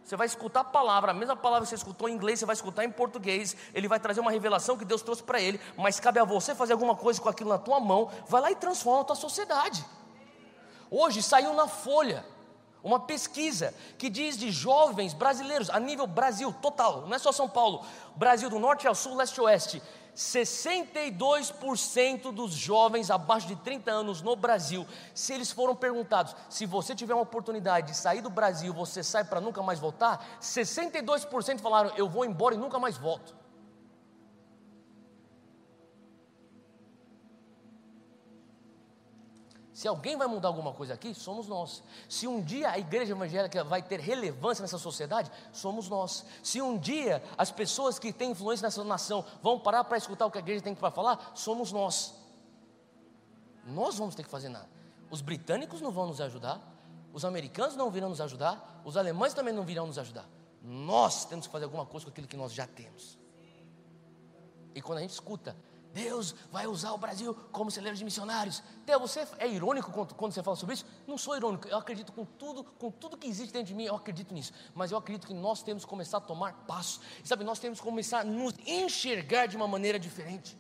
Você 0.01 0.15
vai 0.15 0.25
escutar 0.25 0.61
a 0.61 0.63
palavra, 0.63 1.11
a 1.11 1.13
mesma 1.13 1.35
palavra 1.35 1.65
que 1.65 1.69
você 1.69 1.75
escutou 1.75 2.07
em 2.07 2.13
inglês, 2.13 2.39
você 2.39 2.45
vai 2.45 2.53
escutar 2.53 2.85
em 2.85 2.91
português. 2.91 3.55
Ele 3.73 3.89
vai 3.89 3.99
trazer 3.99 4.21
uma 4.21 4.31
revelação 4.31 4.77
que 4.77 4.85
Deus 4.85 5.01
trouxe 5.01 5.23
para 5.23 5.41
ele, 5.41 5.59
mas 5.77 5.99
cabe 5.99 6.19
a 6.19 6.23
você 6.23 6.55
fazer 6.55 6.71
alguma 6.71 6.95
coisa 6.95 7.21
com 7.21 7.27
aquilo 7.27 7.49
na 7.49 7.57
tua 7.57 7.79
mão. 7.81 8.09
Vai 8.27 8.41
lá 8.41 8.51
e 8.51 8.55
transforma 8.55 9.01
a 9.01 9.05
tua 9.05 9.15
sociedade. 9.15 9.85
Hoje 10.89 11.21
saiu 11.21 11.53
na 11.53 11.67
Folha 11.67 12.25
uma 12.83 12.99
pesquisa 12.99 13.73
que 13.97 14.09
diz 14.09 14.37
de 14.37 14.51
jovens 14.51 15.13
brasileiros, 15.13 15.69
a 15.69 15.79
nível 15.79 16.05
Brasil 16.05 16.53
total, 16.61 17.07
não 17.07 17.15
é 17.15 17.19
só 17.19 17.31
São 17.31 17.47
Paulo, 17.47 17.85
Brasil 18.15 18.49
do 18.49 18.59
norte 18.59 18.85
ao 18.87 18.93
sul, 18.93 19.15
leste 19.15 19.39
a 19.39 19.43
oeste, 19.43 19.81
62% 20.15 22.31
dos 22.31 22.51
jovens 22.51 23.09
abaixo 23.09 23.47
de 23.47 23.55
30 23.55 23.89
anos 23.89 24.21
no 24.21 24.35
Brasil, 24.35 24.85
se 25.15 25.33
eles 25.33 25.51
foram 25.51 25.75
perguntados, 25.75 26.35
se 26.49 26.65
você 26.65 26.93
tiver 26.93 27.13
uma 27.13 27.23
oportunidade 27.23 27.87
de 27.87 27.95
sair 27.97 28.21
do 28.21 28.29
Brasil, 28.29 28.73
você 28.73 29.01
sai 29.01 29.23
para 29.23 29.39
nunca 29.41 29.63
mais 29.63 29.79
voltar, 29.79 30.37
62% 30.41 31.59
falaram, 31.59 31.93
eu 31.95 32.09
vou 32.09 32.25
embora 32.25 32.53
e 32.53 32.57
nunca 32.57 32.77
mais 32.77 32.97
volto. 32.97 33.33
Se 39.83 39.87
alguém 39.89 40.15
vai 40.15 40.27
mudar 40.27 40.47
alguma 40.47 40.71
coisa 40.71 40.93
aqui, 40.93 41.13
somos 41.13 41.45
nós. 41.45 41.83
Se 42.07 42.25
um 42.25 42.41
dia 42.41 42.69
a 42.69 42.79
igreja 42.79 43.11
evangélica 43.11 43.65
vai 43.65 43.81
ter 43.81 43.99
relevância 43.99 44.61
nessa 44.61 44.77
sociedade, 44.77 45.29
somos 45.51 45.89
nós. 45.89 46.25
Se 46.41 46.61
um 46.61 46.77
dia 46.77 47.21
as 47.37 47.51
pessoas 47.51 47.99
que 47.99 48.13
têm 48.13 48.31
influência 48.31 48.65
nessa 48.65 48.81
nação 48.85 49.25
vão 49.41 49.59
parar 49.59 49.83
para 49.83 49.97
escutar 49.97 50.25
o 50.25 50.31
que 50.31 50.37
a 50.37 50.39
igreja 50.39 50.63
tem 50.63 50.73
para 50.73 50.89
falar, 50.89 51.33
somos 51.35 51.73
nós. 51.73 52.13
Nós 53.65 53.97
vamos 53.97 54.15
ter 54.15 54.23
que 54.23 54.29
fazer 54.29 54.47
nada. 54.47 54.69
Os 55.11 55.19
britânicos 55.19 55.81
não 55.81 55.91
vão 55.91 56.07
nos 56.07 56.21
ajudar, 56.21 56.61
os 57.11 57.25
americanos 57.25 57.75
não 57.75 57.91
virão 57.91 58.07
nos 58.07 58.21
ajudar, 58.21 58.81
os 58.85 58.95
alemães 58.95 59.33
também 59.33 59.53
não 59.53 59.65
virão 59.65 59.85
nos 59.85 59.97
ajudar. 59.97 60.29
Nós 60.61 61.25
temos 61.25 61.45
que 61.45 61.51
fazer 61.51 61.65
alguma 61.65 61.85
coisa 61.85 62.05
com 62.05 62.09
aquilo 62.09 62.25
que 62.29 62.37
nós 62.37 62.53
já 62.53 62.65
temos. 62.65 63.17
E 64.73 64.81
quando 64.81 64.99
a 64.99 65.01
gente 65.01 65.11
escuta 65.11 65.53
Deus 65.93 66.33
vai 66.51 66.65
usar 66.65 66.91
o 66.91 66.97
Brasil 66.97 67.35
como 67.51 67.69
celeiro 67.69 67.95
de 67.95 68.03
missionários. 68.03 68.63
Deus, 68.83 68.99
você 68.99 69.27
é 69.37 69.47
irônico 69.47 69.91
quando 70.15 70.33
você 70.33 70.41
fala 70.41 70.57
sobre 70.57 70.73
isso? 70.73 70.85
Não 71.05 71.19
sou 71.19 71.37
irônico, 71.37 71.67
eu 71.67 71.77
acredito 71.77 72.11
com 72.11 72.25
tudo, 72.25 72.63
com 72.63 72.89
tudo 72.89 73.15
que 73.15 73.27
existe 73.27 73.53
dentro 73.53 73.67
de 73.67 73.75
mim, 73.75 73.85
eu 73.85 73.95
acredito 73.95 74.33
nisso. 74.33 74.51
Mas 74.73 74.91
eu 74.91 74.97
acredito 74.97 75.27
que 75.27 75.33
nós 75.35 75.61
temos 75.61 75.85
que 75.85 75.89
começar 75.89 76.17
a 76.17 76.21
tomar 76.21 76.53
passos. 76.65 76.99
sabe, 77.23 77.43
nós 77.43 77.59
temos 77.59 77.79
que 77.79 77.85
começar 77.85 78.21
a 78.21 78.23
nos 78.23 78.55
enxergar 78.65 79.45
de 79.45 79.55
uma 79.55 79.67
maneira 79.67 79.99
diferente. 79.99 80.57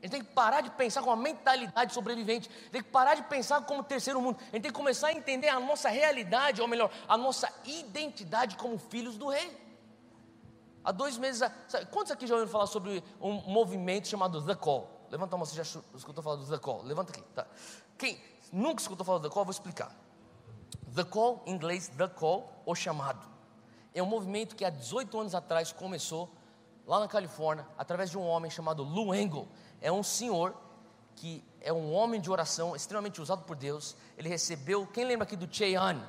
A 0.00 0.06
gente 0.06 0.12
tem 0.12 0.24
que 0.24 0.32
parar 0.32 0.62
de 0.62 0.70
pensar 0.70 1.02
com 1.02 1.10
uma 1.10 1.16
mentalidade 1.16 1.92
sobrevivente. 1.92 2.48
Tem 2.70 2.82
que 2.82 2.88
parar 2.88 3.16
de 3.16 3.24
pensar 3.24 3.60
como 3.62 3.82
terceiro 3.82 4.22
mundo. 4.22 4.38
A 4.40 4.44
gente 4.44 4.62
tem 4.62 4.70
que 4.70 4.72
começar 4.72 5.08
a 5.08 5.12
entender 5.12 5.48
a 5.48 5.60
nossa 5.60 5.90
realidade, 5.90 6.62
ou 6.62 6.68
melhor, 6.68 6.90
a 7.06 7.18
nossa 7.18 7.52
identidade 7.66 8.56
como 8.56 8.78
filhos 8.78 9.18
do 9.18 9.28
rei. 9.28 9.67
Há 10.88 10.92
dois 10.92 11.18
meses, 11.18 11.42
sabe, 11.68 11.84
quantos 11.90 12.10
aqui 12.10 12.26
já 12.26 12.32
ouviram 12.34 12.50
falar 12.50 12.66
sobre 12.66 13.04
um 13.20 13.32
movimento 13.42 14.08
chamado 14.08 14.40
The 14.40 14.54
Call? 14.54 14.88
Levanta 15.10 15.36
a 15.36 15.38
mão, 15.38 15.44
você 15.44 15.54
já 15.54 15.80
escutou 15.94 16.24
falar 16.24 16.36
do 16.36 16.46
The 16.46 16.56
Call? 16.56 16.82
Levanta 16.82 17.12
aqui, 17.12 17.22
tá? 17.34 17.46
Quem 17.98 18.18
nunca 18.50 18.80
escutou 18.80 19.04
falar 19.04 19.18
do 19.18 19.28
The 19.28 19.34
Call, 19.34 19.44
vou 19.44 19.50
explicar. 19.50 19.94
The 20.94 21.04
Call, 21.04 21.42
em 21.44 21.52
inglês, 21.52 21.88
The 21.88 22.08
Call, 22.08 22.50
o 22.64 22.74
chamado. 22.74 23.20
É 23.92 24.02
um 24.02 24.06
movimento 24.06 24.56
que 24.56 24.64
há 24.64 24.70
18 24.70 25.20
anos 25.20 25.34
atrás 25.34 25.72
começou 25.72 26.32
lá 26.86 27.00
na 27.00 27.06
Califórnia, 27.06 27.68
através 27.76 28.10
de 28.10 28.16
um 28.16 28.26
homem 28.26 28.50
chamado 28.50 28.82
Lou 28.82 29.14
Engle. 29.14 29.46
É 29.82 29.92
um 29.92 30.02
senhor 30.02 30.56
que 31.16 31.44
é 31.60 31.70
um 31.70 31.92
homem 31.92 32.18
de 32.18 32.30
oração 32.30 32.74
extremamente 32.74 33.20
usado 33.20 33.44
por 33.44 33.56
Deus. 33.56 33.94
Ele 34.16 34.30
recebeu, 34.30 34.86
quem 34.86 35.04
lembra 35.04 35.24
aqui 35.26 35.36
do 35.36 35.54
Cheyenne? 35.54 36.02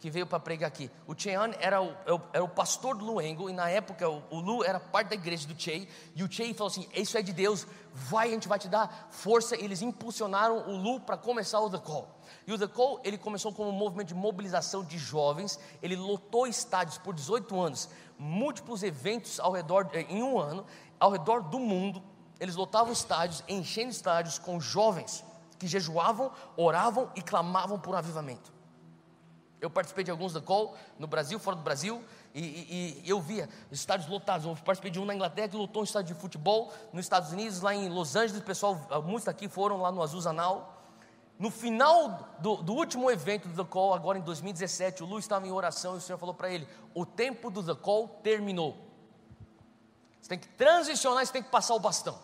Que 0.00 0.10
veio 0.10 0.26
para 0.26 0.38
pregar 0.38 0.68
aqui. 0.68 0.90
O 1.06 1.14
Chean 1.14 1.52
era 1.58 1.80
o, 1.80 1.90
é 1.90 2.20
era 2.34 2.44
o 2.44 2.48
pastor 2.48 2.96
do 2.96 3.04
Luengo, 3.04 3.48
e 3.48 3.52
na 3.52 3.68
época 3.68 4.08
o, 4.08 4.22
o 4.30 4.40
Lu 4.40 4.64
era 4.64 4.78
parte 4.78 5.08
da 5.08 5.14
igreja 5.14 5.46
do 5.46 5.60
Che, 5.60 5.88
e 6.14 6.22
o 6.22 6.30
Che 6.30 6.52
falou 6.54 6.70
assim: 6.70 6.86
Isso 6.94 7.16
é 7.16 7.22
de 7.22 7.32
Deus, 7.32 7.66
vai, 7.92 8.28
a 8.28 8.30
gente 8.32 8.48
vai 8.48 8.58
te 8.58 8.68
dar 8.68 9.08
força. 9.10 9.56
E 9.56 9.64
eles 9.64 9.82
impulsionaram 9.82 10.68
o 10.68 10.76
Lu 10.76 11.00
para 11.00 11.16
começar 11.16 11.60
o 11.60 11.70
The 11.70 11.78
Call. 11.78 12.08
E 12.46 12.52
o 12.52 12.58
The 12.58 12.68
Call, 12.68 13.00
ele 13.04 13.18
começou 13.18 13.52
como 13.52 13.70
um 13.70 13.72
movimento 13.72 14.08
de 14.08 14.14
mobilização 14.14 14.84
de 14.84 14.98
jovens, 14.98 15.58
ele 15.82 15.96
lotou 15.96 16.46
estádios 16.46 16.98
por 16.98 17.14
18 17.14 17.60
anos, 17.60 17.88
múltiplos 18.18 18.82
eventos 18.82 19.40
ao 19.40 19.52
redor, 19.52 19.88
eh, 19.92 20.06
em 20.08 20.22
um 20.22 20.38
ano, 20.38 20.64
ao 20.98 21.10
redor 21.10 21.42
do 21.42 21.58
mundo, 21.58 22.02
eles 22.38 22.56
lotavam 22.56 22.92
estádios, 22.92 23.42
enchendo 23.48 23.90
estádios 23.90 24.38
com 24.38 24.60
jovens 24.60 25.24
que 25.58 25.66
jejuavam, 25.66 26.30
oravam 26.56 27.10
e 27.14 27.22
clamavam 27.22 27.78
por 27.78 27.94
avivamento. 27.94 28.55
Eu 29.60 29.70
participei 29.70 30.04
de 30.04 30.10
alguns 30.10 30.32
da 30.32 30.40
Call 30.40 30.76
no 30.98 31.06
Brasil, 31.06 31.38
fora 31.38 31.56
do 31.56 31.62
Brasil, 31.62 32.04
e, 32.34 32.40
e, 32.40 33.02
e, 33.04 33.08
eu 33.08 33.20
via 33.20 33.48
estádios 33.72 34.08
lotados. 34.08 34.46
Eu 34.46 34.54
participei 34.56 34.90
de 34.90 35.00
um 35.00 35.04
na 35.04 35.14
Inglaterra 35.14 35.48
que 35.48 35.56
lotou 35.56 35.80
um 35.80 35.84
estádio 35.84 36.14
de 36.14 36.20
futebol, 36.20 36.72
nos 36.92 37.06
Estados 37.06 37.32
Unidos, 37.32 37.62
lá 37.62 37.74
em 37.74 37.88
Los 37.88 38.14
Angeles, 38.16 38.42
o 38.42 38.44
pessoal, 38.44 38.78
muitos 39.02 39.24
daqui 39.24 39.48
foram 39.48 39.80
lá 39.80 39.90
no 39.90 40.02
Azuzanal. 40.02 40.74
No 41.38 41.50
final 41.50 42.34
do, 42.38 42.56
do, 42.56 42.74
último 42.74 43.10
evento 43.10 43.48
do 43.48 43.62
The 43.62 43.70
Call, 43.70 43.94
agora 43.94 44.18
em 44.18 44.22
2017, 44.22 45.02
o 45.02 45.06
Lu 45.06 45.18
estava 45.18 45.46
em 45.46 45.52
oração 45.52 45.94
e 45.94 45.98
o 45.98 46.00
Senhor 46.00 46.18
falou 46.18 46.34
para 46.34 46.50
ele: 46.50 46.66
O 46.94 47.04
tempo 47.04 47.50
do 47.50 47.62
The 47.62 47.74
Call 47.74 48.08
terminou. 48.22 48.76
Você 50.20 50.30
tem 50.30 50.38
que 50.38 50.48
transicionar, 50.48 51.24
você 51.24 51.32
tem 51.32 51.42
que 51.42 51.50
passar 51.50 51.74
o 51.74 51.78
bastão. 51.78 52.18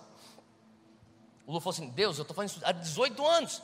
O 1.47 1.53
Lu 1.53 1.61
falou 1.61 1.75
assim: 1.75 1.89
Deus, 1.91 2.17
eu 2.17 2.23
estou 2.23 2.35
fazendo 2.35 2.57
isso 2.57 2.67
há 2.67 2.73
18 2.73 3.27
anos. 3.27 3.63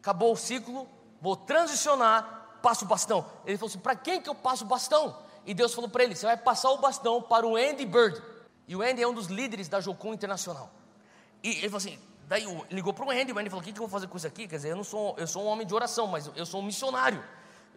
Acabou 0.00 0.32
o 0.32 0.36
ciclo, 0.36 0.88
vou 1.20 1.36
transicionar, 1.36 2.35
passo 2.62 2.84
o 2.84 2.88
bastão. 2.88 3.24
Ele 3.44 3.56
falou 3.56 3.68
assim: 3.68 3.78
Para 3.78 3.96
quem 3.96 4.20
que 4.20 4.28
eu 4.28 4.34
passo 4.34 4.64
o 4.64 4.66
bastão? 4.66 5.16
E 5.44 5.54
Deus 5.54 5.74
falou 5.74 5.88
para 5.88 6.04
ele: 6.04 6.14
Você 6.14 6.26
vai 6.26 6.36
passar 6.36 6.70
o 6.70 6.78
bastão 6.78 7.22
para 7.22 7.46
o 7.46 7.56
Andy 7.56 7.86
Bird. 7.86 8.20
E 8.68 8.74
o 8.74 8.82
Andy 8.82 9.02
é 9.02 9.06
um 9.06 9.14
dos 9.14 9.26
líderes 9.26 9.68
da 9.68 9.80
Jocum 9.80 10.12
Internacional. 10.12 10.70
E 11.42 11.50
ele 11.50 11.68
falou 11.68 11.78
assim: 11.78 11.98
Daí 12.28 12.44
ligou 12.70 12.92
para 12.92 13.06
o 13.06 13.10
Andy, 13.10 13.32
o 13.32 13.38
Andy 13.38 13.48
falou: 13.48 13.62
O 13.62 13.64
que, 13.64 13.72
que 13.72 13.78
eu 13.78 13.86
vou 13.86 13.88
fazer 13.88 14.08
com 14.08 14.16
isso 14.16 14.26
aqui? 14.26 14.48
Quer 14.48 14.56
dizer, 14.56 14.70
eu 14.70 14.76
não 14.76 14.84
sou, 14.84 15.14
eu 15.16 15.26
sou 15.26 15.44
um 15.44 15.46
homem 15.46 15.66
de 15.66 15.72
oração, 15.72 16.06
mas 16.08 16.30
eu 16.34 16.44
sou 16.44 16.60
um 16.60 16.64
missionário. 16.64 17.22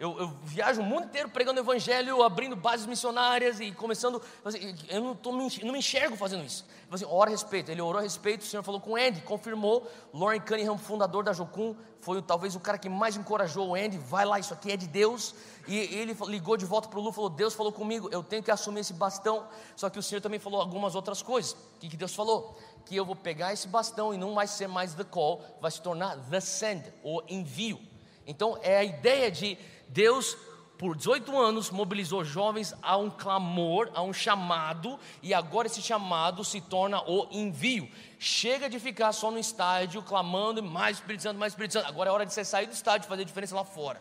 Eu, 0.00 0.18
eu, 0.18 0.28
viajo 0.44 0.80
o 0.80 0.84
mundo 0.84 1.04
inteiro 1.04 1.28
pregando 1.28 1.60
o 1.60 1.62
evangelho, 1.62 2.22
abrindo 2.22 2.56
bases 2.56 2.86
missionárias 2.86 3.60
e 3.60 3.70
começando. 3.70 4.22
Assim, 4.42 4.74
eu 4.88 5.02
não, 5.02 5.14
tô, 5.14 5.30
não 5.30 5.46
me 5.46 5.78
enxergo 5.78 6.16
fazendo 6.16 6.42
isso. 6.42 6.64
Assim, 6.90 7.04
ora 7.06 7.28
a 7.28 7.32
respeito. 7.32 7.70
Ele 7.70 7.82
orou 7.82 7.98
a 7.98 8.02
respeito, 8.02 8.40
o 8.40 8.46
Senhor 8.46 8.62
falou 8.62 8.80
com 8.80 8.92
o 8.92 8.96
Andy, 8.96 9.20
confirmou. 9.20 9.86
Lauren 10.14 10.40
Cunningham, 10.40 10.78
fundador 10.78 11.22
da 11.22 11.34
Jocum, 11.34 11.76
foi 12.00 12.22
talvez 12.22 12.56
o 12.56 12.60
cara 12.60 12.78
que 12.78 12.88
mais 12.88 13.14
encorajou 13.14 13.68
o 13.68 13.74
Andy. 13.74 13.98
Vai 13.98 14.24
lá, 14.24 14.38
isso 14.38 14.54
aqui 14.54 14.72
é 14.72 14.76
de 14.78 14.88
Deus. 14.88 15.34
E 15.68 15.76
ele 15.76 16.16
ligou 16.28 16.56
de 16.56 16.64
volta 16.64 16.88
para 16.88 16.98
o 16.98 17.02
Lu 17.02 17.12
falou: 17.12 17.28
Deus 17.28 17.52
falou 17.52 17.70
comigo, 17.70 18.08
eu 18.10 18.22
tenho 18.22 18.42
que 18.42 18.50
assumir 18.50 18.80
esse 18.80 18.94
bastão. 18.94 19.46
Só 19.76 19.90
que 19.90 19.98
o 19.98 20.02
Senhor 20.02 20.22
também 20.22 20.40
falou 20.40 20.62
algumas 20.62 20.94
outras 20.94 21.20
coisas. 21.20 21.52
O 21.52 21.78
que, 21.78 21.90
que 21.90 21.96
Deus 21.98 22.14
falou? 22.14 22.56
Que 22.86 22.96
eu 22.96 23.04
vou 23.04 23.16
pegar 23.16 23.52
esse 23.52 23.68
bastão 23.68 24.14
e 24.14 24.16
não 24.16 24.34
vai 24.34 24.46
ser 24.46 24.66
mais 24.66 24.94
the 24.94 25.04
call, 25.04 25.44
vai 25.60 25.70
se 25.70 25.82
tornar 25.82 26.16
the 26.30 26.40
send, 26.40 26.90
ou 27.02 27.22
envio. 27.28 27.78
Então 28.26 28.58
é 28.62 28.78
a 28.78 28.84
ideia 28.84 29.30
de 29.30 29.58
Deus, 29.90 30.36
por 30.78 30.96
18 30.96 31.36
anos, 31.36 31.70
mobilizou 31.70 32.24
jovens 32.24 32.74
a 32.80 32.96
um 32.96 33.10
clamor, 33.10 33.90
a 33.92 34.02
um 34.02 34.12
chamado, 34.12 34.98
e 35.22 35.34
agora 35.34 35.66
esse 35.66 35.82
chamado 35.82 36.44
se 36.44 36.60
torna 36.60 37.02
o 37.02 37.28
envio. 37.30 37.90
Chega 38.18 38.70
de 38.70 38.78
ficar 38.78 39.12
só 39.12 39.30
no 39.30 39.38
estádio 39.38 40.02
clamando, 40.02 40.62
mais 40.62 40.98
Espírito 40.98 41.22
Santo, 41.22 41.38
mais 41.38 41.52
Espírito 41.52 41.72
Santo. 41.72 41.86
Agora 41.86 42.08
é 42.08 42.12
hora 42.12 42.24
de 42.24 42.32
você 42.32 42.44
sair 42.44 42.66
do 42.66 42.72
estádio 42.72 43.06
e 43.06 43.08
fazer 43.08 43.24
diferença 43.24 43.54
lá 43.54 43.64
fora. 43.64 44.00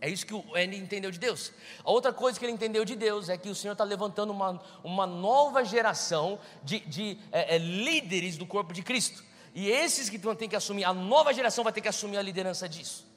É 0.00 0.08
isso 0.08 0.26
que 0.26 0.34
o 0.34 0.44
Andy 0.54 0.76
entendeu 0.76 1.10
de 1.10 1.18
Deus. 1.18 1.52
A 1.82 1.90
outra 1.90 2.12
coisa 2.12 2.38
que 2.38 2.44
ele 2.44 2.52
entendeu 2.52 2.84
de 2.84 2.94
Deus 2.94 3.28
é 3.28 3.36
que 3.36 3.48
o 3.48 3.54
Senhor 3.54 3.72
está 3.72 3.82
levantando 3.82 4.30
uma, 4.30 4.60
uma 4.84 5.06
nova 5.06 5.64
geração 5.64 6.38
de, 6.62 6.80
de 6.80 7.18
é, 7.32 7.56
é, 7.56 7.58
líderes 7.58 8.36
do 8.36 8.46
corpo 8.46 8.72
de 8.72 8.82
Cristo. 8.82 9.24
E 9.54 9.68
esses 9.68 10.08
que 10.08 10.18
têm 10.36 10.48
que 10.48 10.54
assumir, 10.54 10.84
a 10.84 10.92
nova 10.92 11.32
geração 11.32 11.64
vai 11.64 11.72
ter 11.72 11.80
que 11.80 11.88
assumir 11.88 12.16
a 12.16 12.22
liderança 12.22 12.68
disso. 12.68 13.07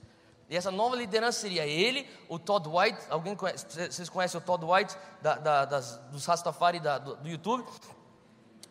E 0.52 0.58
essa 0.58 0.70
nova 0.70 0.97
liderança 0.97 1.39
seria 1.39 1.66
ele, 1.66 2.06
o 2.28 2.38
Todd 2.38 2.68
White. 2.68 2.99
Alguém 3.10 3.38
conhece, 3.38 3.66
vocês 3.89 4.10
conhecem 4.10 4.38
o 4.38 4.43
Todd 4.43 4.66
White 4.66 4.97
da, 5.22 5.36
da, 5.36 5.64
das, 5.64 5.95
dos 6.12 6.26
Rastafari 6.26 6.82
da, 6.82 6.97
do, 6.97 7.16
do 7.16 7.30
YouTube? 7.30 7.66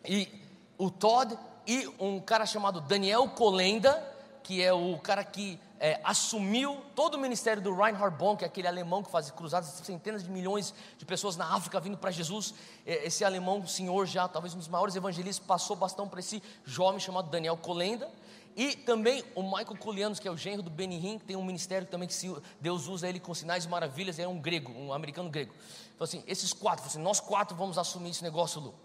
E 0.05 0.29
o 0.77 0.91
Todd 0.91 1.35
e 1.65 1.91
um 1.99 2.19
cara 2.19 2.45
chamado 2.45 2.81
Daniel 2.81 3.27
Colenda, 3.29 3.99
que 4.43 4.61
é 4.61 4.71
o 4.71 4.95
cara 4.99 5.23
que 5.23 5.59
é, 5.79 5.99
assumiu 6.03 6.79
todo 6.95 7.15
o 7.15 7.17
ministério 7.17 7.63
do 7.63 7.73
Reinhard 7.73 8.15
Bonk, 8.15 8.45
aquele 8.45 8.67
alemão 8.67 9.01
que 9.01 9.09
faz 9.09 9.31
cruzadas, 9.31 9.69
centenas 9.83 10.23
de 10.23 10.29
milhões 10.29 10.75
de 10.99 11.03
pessoas 11.03 11.35
na 11.35 11.51
África 11.51 11.79
vindo 11.79 11.97
para 11.97 12.11
Jesus. 12.11 12.53
É, 12.85 13.07
esse 13.07 13.25
alemão, 13.25 13.65
senhor 13.65 14.05
já, 14.05 14.27
talvez 14.27 14.53
um 14.53 14.59
dos 14.59 14.67
maiores 14.67 14.95
evangelistas, 14.95 15.43
passou 15.43 15.75
bastão 15.75 16.07
para 16.07 16.19
esse 16.19 16.43
jovem 16.63 16.99
chamado 16.99 17.31
Daniel 17.31 17.57
Colenda. 17.57 18.07
E 18.55 18.75
também 18.75 19.23
o 19.33 19.41
Michael 19.43 19.77
Kulianos, 19.77 20.19
que 20.19 20.27
é 20.27 20.31
o 20.31 20.37
genro 20.37 20.61
do 20.61 20.69
Benny 20.69 21.17
que 21.17 21.25
tem 21.25 21.35
um 21.35 21.43
ministério 21.43 21.87
também 21.87 22.07
que 22.07 22.15
Deus 22.59 22.87
usa 22.87 23.07
ele 23.07 23.19
com 23.19 23.33
sinais 23.33 23.65
e 23.65 23.69
maravilhas, 23.69 24.19
é 24.19 24.27
um 24.27 24.39
grego, 24.39 24.71
um 24.71 24.91
americano 24.93 25.29
grego. 25.29 25.53
Então 25.95 26.05
assim, 26.05 26.23
esses 26.27 26.51
quatro, 26.51 26.85
assim, 26.85 26.99
nós 26.99 27.19
quatro 27.19 27.55
vamos 27.55 27.77
assumir 27.77 28.09
esse 28.09 28.23
negócio, 28.23 28.59
Lu. 28.59 28.75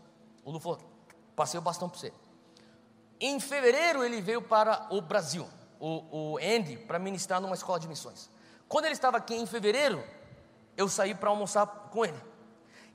O 0.44 0.50
Lu 0.50 0.60
falou, 0.60 0.78
passei 1.34 1.58
o 1.58 1.62
bastão 1.62 1.88
para 1.88 1.98
você. 1.98 2.12
Em 3.20 3.40
fevereiro 3.40 4.04
ele 4.04 4.20
veio 4.20 4.42
para 4.42 4.86
o 4.90 5.00
Brasil, 5.00 5.48
o, 5.80 6.34
o 6.34 6.38
Andy, 6.38 6.76
para 6.76 6.98
ministrar 6.98 7.40
numa 7.40 7.54
escola 7.54 7.80
de 7.80 7.88
missões. 7.88 8.30
Quando 8.68 8.84
ele 8.84 8.94
estava 8.94 9.16
aqui 9.16 9.34
em 9.34 9.46
fevereiro, 9.46 10.02
eu 10.76 10.88
saí 10.88 11.14
para 11.14 11.30
almoçar 11.30 11.66
com 11.66 12.04
ele. 12.04 12.20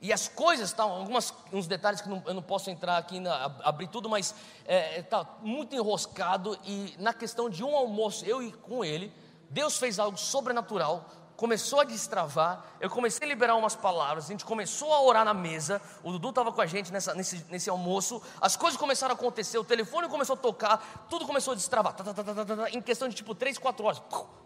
E 0.02 0.12
as 0.12 0.26
coisas 0.26 0.70
estão, 0.70 0.90
alguns 0.90 1.32
uns 1.52 1.68
detalhes 1.68 2.00
que 2.00 2.08
não, 2.08 2.20
eu 2.26 2.34
não 2.34 2.42
posso 2.42 2.68
entrar 2.68 2.96
aqui, 2.96 3.20
na, 3.20 3.44
abrir 3.62 3.86
tudo, 3.86 4.08
mas 4.08 4.34
está 4.64 4.66
é, 4.66 4.98
é 4.98 5.02
tá 5.02 5.24
muito 5.40 5.76
enroscado. 5.76 6.58
E 6.64 6.96
na 6.98 7.14
questão 7.14 7.48
de 7.48 7.62
um 7.62 7.76
almoço, 7.76 8.24
eu 8.26 8.42
e 8.42 8.50
com 8.50 8.84
ele, 8.84 9.14
Deus 9.48 9.76
fez 9.76 10.00
algo 10.00 10.18
sobrenatural, 10.18 11.08
começou 11.36 11.78
a 11.78 11.84
destravar. 11.84 12.64
Eu 12.80 12.90
comecei 12.90 13.24
a 13.24 13.28
liberar 13.28 13.54
umas 13.54 13.76
palavras, 13.76 14.24
a 14.24 14.28
gente 14.28 14.44
começou 14.44 14.92
a 14.92 15.00
orar 15.00 15.24
na 15.24 15.32
mesa. 15.32 15.80
O 16.02 16.10
Dudu 16.10 16.30
estava 16.30 16.50
com 16.50 16.60
a 16.60 16.66
gente 16.66 16.92
nessa, 16.92 17.14
nesse, 17.14 17.46
nesse 17.48 17.70
almoço. 17.70 18.20
As 18.40 18.56
coisas 18.56 18.76
começaram 18.76 19.12
a 19.12 19.14
acontecer, 19.14 19.56
o 19.56 19.64
telefone 19.64 20.08
começou 20.08 20.34
a 20.34 20.36
tocar, 20.36 21.06
tudo 21.08 21.24
começou 21.24 21.52
a 21.52 21.54
destravar. 21.54 21.94
Tá, 21.94 22.02
tá, 22.12 22.44
tá, 22.44 22.70
em 22.70 22.82
questão 22.82 23.08
de 23.08 23.14
tipo 23.14 23.36
3, 23.36 23.56
4 23.56 23.86
horas, 23.86 24.02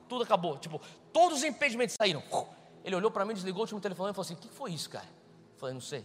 tudo 0.07 0.23
acabou. 0.23 0.59
Tipo, 0.59 0.83
todos 1.15 1.39
os 1.39 1.45
impedimentos 1.45 1.97
saíram. 1.99 2.23
Ele 2.85 2.95
olhou 2.95 3.11
para 3.11 3.25
mim, 3.25 3.33
desligou 3.33 3.61
o 3.61 3.63
último 3.63 3.81
telefone 3.81 4.11
e 4.11 4.13
falou 4.13 4.27
assim: 4.27 4.35
O 4.35 4.37
que 4.37 4.51
foi 4.51 4.73
isso, 4.73 4.91
cara? 4.91 5.07
Falei, 5.57 5.75
não 5.75 5.81
sei. 5.81 6.05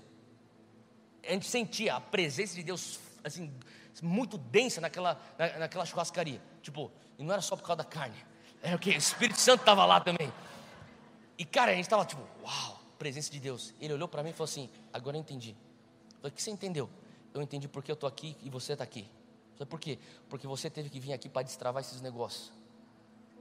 A 1.27 1.31
gente 1.31 1.47
sentia 1.47 1.95
a 1.95 2.01
presença 2.01 2.55
de 2.55 2.63
Deus 2.63 2.99
assim, 3.23 3.53
muito 4.01 4.37
densa 4.37 4.81
naquela, 4.81 5.19
na, 5.37 5.59
naquela 5.59 5.85
churrascaria. 5.85 6.41
Tipo, 6.61 6.91
e 7.17 7.23
não 7.23 7.33
era 7.33 7.41
só 7.41 7.55
por 7.55 7.63
causa 7.63 7.77
da 7.77 7.83
carne. 7.83 8.15
Era 8.61 8.75
o 8.75 8.79
que? 8.79 8.89
O 8.89 8.97
Espírito 8.97 9.39
Santo 9.39 9.61
estava 9.61 9.85
lá 9.85 9.99
também. 9.99 10.31
E 11.37 11.45
cara, 11.45 11.71
a 11.71 11.75
gente 11.75 11.85
estava 11.85 12.05
tipo, 12.05 12.21
uau, 12.43 12.79
presença 12.97 13.31
de 13.31 13.39
Deus. 13.39 13.73
Ele 13.79 13.93
olhou 13.93 14.07
para 14.07 14.23
mim 14.23 14.29
e 14.29 14.33
falou 14.33 14.45
assim: 14.45 14.69
agora 14.93 15.17
eu 15.17 15.21
entendi. 15.21 15.51
Eu 15.51 16.17
falei, 16.17 16.31
o 16.31 16.35
que 16.35 16.41
você 16.41 16.51
entendeu? 16.51 16.89
Eu 17.33 17.41
entendi 17.41 17.67
porque 17.67 17.91
eu 17.91 17.95
estou 17.95 18.07
aqui 18.07 18.37
e 18.43 18.49
você 18.49 18.73
está 18.73 18.83
aqui. 18.83 19.09
Sabe 19.57 19.69
por 19.69 19.79
quê? 19.79 19.97
Porque 20.29 20.47
você 20.47 20.69
teve 20.69 20.89
que 20.89 20.99
vir 20.99 21.13
aqui 21.13 21.29
para 21.29 21.43
destravar 21.43 21.81
esses 21.81 22.01
negócios. 22.01 22.51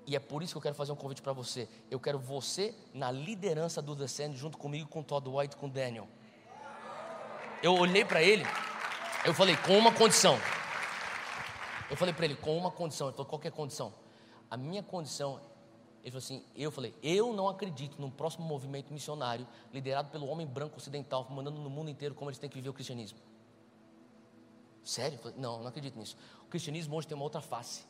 E 0.07 0.17
é 0.17 0.19
por 0.19 0.43
isso 0.43 0.55
que 0.55 0.59
eu 0.59 0.63
quero 0.63 0.75
fazer 0.75 0.93
um 0.93 0.97
convite 0.97 1.23
para 1.23 1.33
você. 1.33 1.69
Eu 1.91 2.01
quero 2.01 2.19
você 2.19 2.75
na 2.93 3.11
liderança 3.11 3.81
do 3.81 3.95
Descend 3.95 4.37
junto 4.37 4.59
comigo, 4.59 4.89
com 4.89 5.03
Todd 5.03 5.29
White, 5.29 5.57
com 5.57 5.69
Daniel. 5.69 6.09
Eu 7.63 7.75
olhei 7.75 8.05
para 8.05 8.23
ele, 8.23 8.45
eu 9.25 9.35
falei, 9.35 9.57
com 9.57 9.77
uma 9.77 9.93
condição. 9.93 10.39
Eu 11.91 11.97
falei 11.97 12.15
para 12.15 12.25
ele, 12.25 12.37
com 12.37 12.57
uma 12.57 12.71
condição. 12.71 13.09
Ele 13.09 13.17
falou, 13.17 13.29
qual 13.29 13.41
é 13.45 13.51
condição? 13.51 13.93
A 14.51 14.57
minha 14.57 14.83
condição, 14.83 15.41
ele 16.03 16.11
falou 16.11 16.25
assim, 16.25 16.45
eu 16.57 16.71
falei, 16.71 16.95
eu 17.03 17.33
não 17.33 17.49
acredito 17.49 18.01
num 18.01 18.11
próximo 18.11 18.47
movimento 18.47 18.93
missionário 18.93 19.47
liderado 19.73 20.09
pelo 20.11 20.27
homem 20.27 20.47
branco 20.47 20.79
ocidental, 20.79 21.27
mandando 21.31 21.61
no 21.61 21.69
mundo 21.69 21.91
inteiro 21.91 22.15
como 22.15 22.31
eles 22.31 22.39
têm 22.39 22.49
que 22.49 22.57
viver 22.57 22.71
o 22.71 22.73
cristianismo. 22.73 23.19
Sério? 24.83 25.19
Falei, 25.19 25.37
não, 25.39 25.61
não 25.61 25.67
acredito 25.67 25.99
nisso. 25.99 26.17
O 26.43 26.47
cristianismo 26.47 26.97
hoje 26.97 27.07
tem 27.07 27.15
uma 27.15 27.25
outra 27.25 27.43
face 27.43 27.90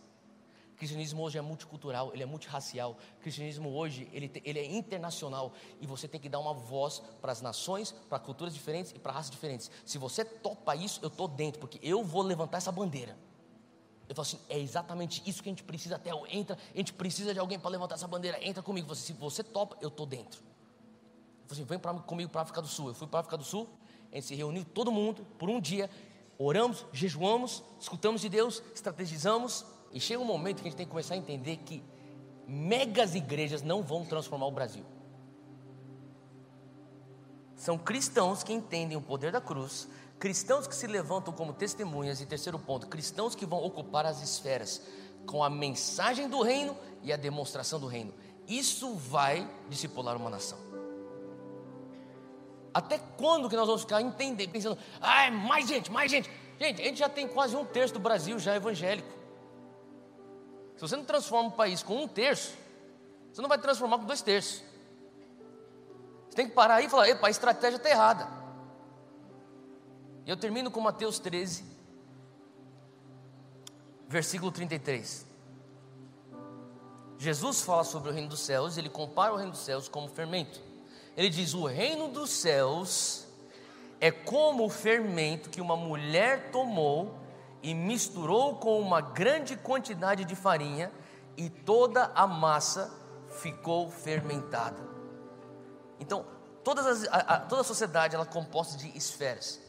cristianismo 0.80 1.22
hoje 1.22 1.36
é 1.36 1.42
multicultural, 1.42 2.10
ele 2.14 2.22
é 2.22 2.26
multirracial. 2.26 2.96
Cristianismo 3.20 3.68
hoje 3.68 4.08
ele, 4.14 4.32
ele 4.42 4.58
é 4.58 4.64
internacional 4.64 5.52
e 5.78 5.86
você 5.86 6.08
tem 6.08 6.18
que 6.18 6.28
dar 6.28 6.38
uma 6.38 6.54
voz 6.54 7.02
para 7.20 7.30
as 7.30 7.42
nações, 7.42 7.92
para 8.08 8.18
culturas 8.18 8.54
diferentes 8.54 8.90
e 8.96 8.98
para 8.98 9.12
raças 9.12 9.30
diferentes. 9.30 9.70
Se 9.84 9.98
você 9.98 10.24
topa 10.24 10.74
isso, 10.74 10.98
eu 11.02 11.08
estou 11.08 11.28
dentro, 11.28 11.60
porque 11.60 11.78
eu 11.82 12.02
vou 12.02 12.22
levantar 12.22 12.56
essa 12.56 12.72
bandeira. 12.72 13.14
Eu 14.08 14.14
falo 14.14 14.26
assim, 14.26 14.40
é 14.48 14.58
exatamente 14.58 15.22
isso 15.26 15.42
que 15.42 15.50
a 15.50 15.52
gente 15.52 15.62
precisa 15.62 15.96
até 15.96 16.10
entra, 16.30 16.56
a 16.74 16.76
gente 16.76 16.94
precisa 16.94 17.34
de 17.34 17.38
alguém 17.38 17.58
para 17.58 17.70
levantar 17.70 17.96
essa 17.96 18.08
bandeira, 18.08 18.42
entra 18.42 18.62
comigo. 18.62 18.94
se 18.94 19.12
você 19.12 19.44
topa, 19.44 19.76
eu 19.82 19.88
estou 19.88 20.06
dentro. 20.06 20.40
Eu 20.40 21.48
falei 21.48 21.62
assim, 21.62 21.64
vem 21.64 21.78
pra, 21.78 21.92
comigo 21.92 22.30
para 22.30 22.40
a 22.40 22.42
África 22.42 22.62
do 22.62 22.68
Sul. 22.68 22.88
Eu 22.88 22.94
fui 22.94 23.06
para 23.06 23.18
a 23.18 23.20
África 23.20 23.36
do 23.36 23.44
Sul, 23.44 23.68
a 24.10 24.14
gente 24.14 24.28
se 24.28 24.34
reuniu 24.34 24.64
todo 24.64 24.90
mundo 24.90 25.26
por 25.38 25.50
um 25.50 25.60
dia, 25.60 25.90
oramos, 26.38 26.86
jejuamos, 26.90 27.62
escutamos 27.78 28.22
de 28.22 28.30
Deus, 28.30 28.62
estrategizamos, 28.74 29.66
e 29.92 30.00
chega 30.00 30.20
um 30.20 30.24
momento 30.24 30.62
que 30.62 30.68
a 30.68 30.70
gente 30.70 30.76
tem 30.76 30.86
que 30.86 30.90
começar 30.90 31.14
a 31.14 31.16
entender 31.16 31.56
que 31.58 31.82
megas 32.46 33.14
igrejas 33.14 33.62
não 33.62 33.82
vão 33.82 34.04
transformar 34.04 34.46
o 34.46 34.50
Brasil. 34.50 34.84
São 37.56 37.76
cristãos 37.76 38.42
que 38.42 38.52
entendem 38.52 38.96
o 38.96 39.02
poder 39.02 39.30
da 39.32 39.40
cruz, 39.40 39.88
cristãos 40.18 40.66
que 40.66 40.74
se 40.74 40.86
levantam 40.86 41.32
como 41.32 41.52
testemunhas, 41.52 42.20
e 42.20 42.26
terceiro 42.26 42.58
ponto, 42.58 42.86
cristãos 42.86 43.34
que 43.34 43.44
vão 43.44 43.62
ocupar 43.64 44.06
as 44.06 44.22
esferas 44.22 44.82
com 45.26 45.44
a 45.44 45.50
mensagem 45.50 46.28
do 46.28 46.42
reino 46.42 46.76
e 47.02 47.12
a 47.12 47.16
demonstração 47.16 47.78
do 47.78 47.86
reino. 47.86 48.14
Isso 48.48 48.94
vai 48.94 49.48
discipular 49.68 50.16
uma 50.16 50.30
nação. 50.30 50.58
Até 52.72 52.98
quando 52.98 53.48
que 53.48 53.56
nós 53.56 53.66
vamos 53.66 53.82
ficar 53.82 54.00
entendendo, 54.00 54.50
pensando, 54.50 54.78
ah, 55.00 55.30
mais 55.30 55.68
gente, 55.68 55.90
mais 55.90 56.10
gente. 56.10 56.30
Gente, 56.58 56.80
a 56.80 56.84
gente 56.84 56.98
já 56.98 57.08
tem 57.08 57.26
quase 57.28 57.56
um 57.56 57.64
terço 57.64 57.94
do 57.94 58.00
Brasil 58.00 58.38
já 58.38 58.56
evangélico. 58.56 59.19
Se 60.80 60.88
você 60.88 60.96
não 60.96 61.04
transforma 61.04 61.50
um 61.50 61.52
país 61.52 61.82
com 61.82 62.04
um 62.04 62.08
terço, 62.08 62.56
você 63.30 63.42
não 63.42 63.50
vai 63.50 63.58
transformar 63.58 63.98
com 63.98 64.06
dois 64.06 64.22
terços. 64.22 64.64
Você 66.26 66.36
tem 66.36 66.48
que 66.48 66.54
parar 66.54 66.76
aí 66.76 66.86
e 66.86 66.88
falar, 66.88 67.06
epa, 67.06 67.26
a 67.26 67.30
estratégia 67.30 67.76
está 67.76 67.90
errada. 67.90 68.26
E 70.24 70.30
eu 70.30 70.38
termino 70.38 70.70
com 70.70 70.80
Mateus 70.80 71.18
13, 71.18 71.66
versículo 74.08 74.50
33. 74.50 75.26
Jesus 77.18 77.60
fala 77.60 77.84
sobre 77.84 78.08
o 78.08 78.12
reino 78.14 78.30
dos 78.30 78.40
céus, 78.40 78.78
ele 78.78 78.88
compara 78.88 79.34
o 79.34 79.36
reino 79.36 79.52
dos 79.52 79.60
céus 79.60 79.86
como 79.86 80.08
fermento. 80.08 80.62
Ele 81.14 81.28
diz: 81.28 81.52
O 81.52 81.66
reino 81.66 82.08
dos 82.08 82.30
céus 82.30 83.26
é 84.00 84.10
como 84.10 84.64
o 84.64 84.70
fermento 84.70 85.50
que 85.50 85.60
uma 85.60 85.76
mulher 85.76 86.50
tomou 86.50 87.19
e 87.62 87.74
misturou 87.74 88.56
com 88.56 88.80
uma 88.80 89.00
grande 89.00 89.56
quantidade 89.56 90.24
de 90.24 90.34
farinha, 90.34 90.90
e 91.36 91.48
toda 91.48 92.10
a 92.14 92.26
massa 92.26 92.92
ficou 93.28 93.90
fermentada. 93.90 94.82
Então, 95.98 96.24
as, 96.66 97.08
a, 97.08 97.16
a, 97.16 97.40
toda 97.40 97.62
a 97.62 97.64
sociedade 97.64 98.14
ela 98.14 98.24
é 98.24 98.28
composta 98.28 98.76
de 98.76 98.96
esferas. 98.96 99.60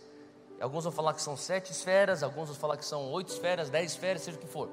Alguns 0.59 0.83
vão 0.83 0.93
falar 0.93 1.13
que 1.13 1.21
são 1.21 1.35
sete 1.35 1.71
esferas, 1.71 2.21
alguns 2.21 2.49
vão 2.49 2.57
falar 2.57 2.77
que 2.77 2.85
são 2.85 3.11
oito 3.11 3.31
esferas, 3.31 3.69
dez 3.69 3.91
esferas, 3.91 4.21
seja 4.21 4.37
o 4.37 4.39
que 4.39 4.47
for. 4.47 4.69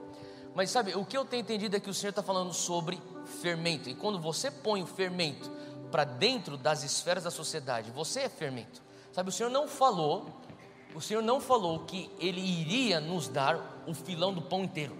Mas 0.54 0.70
sabe, 0.70 0.94
o 0.94 1.04
que 1.04 1.16
eu 1.16 1.24
tenho 1.24 1.40
entendido 1.40 1.76
é 1.76 1.80
que 1.80 1.88
o 1.88 1.94
Senhor 1.94 2.10
está 2.10 2.22
falando 2.22 2.52
sobre 2.52 3.00
fermento. 3.40 3.88
E 3.88 3.94
quando 3.94 4.20
você 4.20 4.50
põe 4.50 4.82
o 4.82 4.86
fermento 4.86 5.50
para 5.90 6.04
dentro 6.04 6.56
das 6.56 6.82
esferas 6.82 7.24
da 7.24 7.30
sociedade, 7.30 7.90
você 7.90 8.20
é 8.22 8.28
fermento. 8.28 8.82
Sabe, 9.12 9.30
o 9.30 9.32
Senhor 9.32 9.50
não 9.50 9.66
falou, 9.66 10.26
o 10.94 11.00
Senhor 11.00 11.22
não 11.22 11.40
falou 11.40 11.80
que 11.80 12.10
Ele 12.18 12.40
iria 12.40 13.00
nos 13.00 13.28
dar 13.28 13.82
o 13.86 13.94
filão 13.94 14.32
do 14.32 14.42
pão 14.42 14.64
inteiro. 14.64 14.96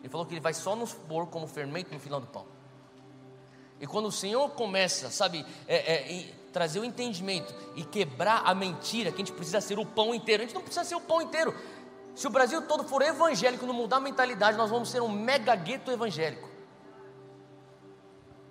Ele 0.00 0.08
falou 0.08 0.26
que 0.26 0.34
Ele 0.34 0.40
vai 0.40 0.54
só 0.54 0.76
nos 0.76 0.92
pôr 0.92 1.26
como 1.26 1.46
fermento 1.46 1.92
no 1.92 2.00
filão 2.00 2.20
do 2.20 2.26
pão. 2.26 2.46
E 3.80 3.86
quando 3.86 4.06
o 4.06 4.12
Senhor 4.12 4.48
começa, 4.50 5.10
sabe, 5.10 5.44
é, 5.66 5.76
é, 5.76 6.34
trazer 6.52 6.80
o 6.80 6.84
entendimento 6.84 7.54
e 7.74 7.84
quebrar 7.84 8.42
a 8.44 8.54
mentira 8.54 9.10
que 9.10 9.16
a 9.16 9.24
gente 9.24 9.32
precisa 9.32 9.60
ser 9.60 9.78
o 9.78 9.84
pão 9.84 10.14
inteiro, 10.14 10.42
a 10.42 10.46
gente 10.46 10.54
não 10.54 10.62
precisa 10.62 10.84
ser 10.84 10.94
o 10.94 11.00
pão 11.00 11.20
inteiro. 11.20 11.54
Se 12.14 12.26
o 12.26 12.30
Brasil 12.30 12.62
todo 12.62 12.84
for 12.84 13.02
evangélico, 13.02 13.66
não 13.66 13.74
mudar 13.74 13.96
a 13.96 14.00
mentalidade, 14.00 14.56
nós 14.56 14.70
vamos 14.70 14.88
ser 14.88 15.02
um 15.02 15.08
mega 15.08 15.54
gueto 15.54 15.90
evangélico. 15.90 16.48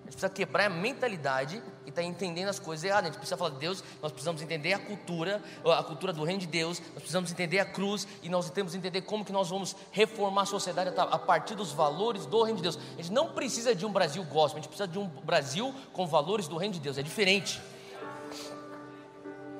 A 0.05 0.07
gente 0.07 0.17
precisa 0.17 0.29
quebrar 0.29 0.65
a 0.67 0.69
mentalidade 0.69 1.63
e 1.83 1.89
estar 1.89 2.03
tá 2.03 2.07
entendendo 2.07 2.47
as 2.47 2.59
coisas 2.59 2.83
erradas. 2.83 3.05
A 3.05 3.07
gente 3.07 3.17
precisa 3.17 3.35
falar 3.35 3.49
de 3.49 3.57
Deus, 3.57 3.83
nós 4.03 4.11
precisamos 4.11 4.39
entender 4.39 4.73
a 4.73 4.77
cultura, 4.77 5.41
a 5.65 5.83
cultura 5.83 6.13
do 6.13 6.23
reino 6.23 6.39
de 6.39 6.45
Deus, 6.45 6.79
nós 6.79 6.99
precisamos 6.99 7.31
entender 7.31 7.57
a 7.57 7.65
cruz 7.65 8.07
e 8.21 8.29
nós 8.29 8.49
temos 8.51 8.73
que 8.73 8.77
entender 8.77 9.01
como 9.01 9.25
que 9.25 9.31
nós 9.31 9.49
vamos 9.49 9.75
reformar 9.91 10.43
a 10.43 10.45
sociedade 10.45 10.93
a 10.95 11.17
partir 11.17 11.55
dos 11.55 11.71
valores 11.71 12.27
do 12.27 12.43
reino 12.43 12.57
de 12.57 12.63
Deus. 12.63 12.77
A 12.97 13.01
gente 13.01 13.11
não 13.11 13.33
precisa 13.33 13.73
de 13.73 13.83
um 13.83 13.91
Brasil 13.91 14.23
gospel, 14.25 14.59
a 14.59 14.61
gente 14.61 14.67
precisa 14.67 14.87
de 14.87 14.99
um 14.99 15.07
Brasil 15.07 15.73
com 15.91 16.05
valores 16.05 16.47
do 16.47 16.55
reino 16.55 16.75
de 16.75 16.79
Deus. 16.79 16.99
É 16.99 17.01
diferente. 17.01 17.59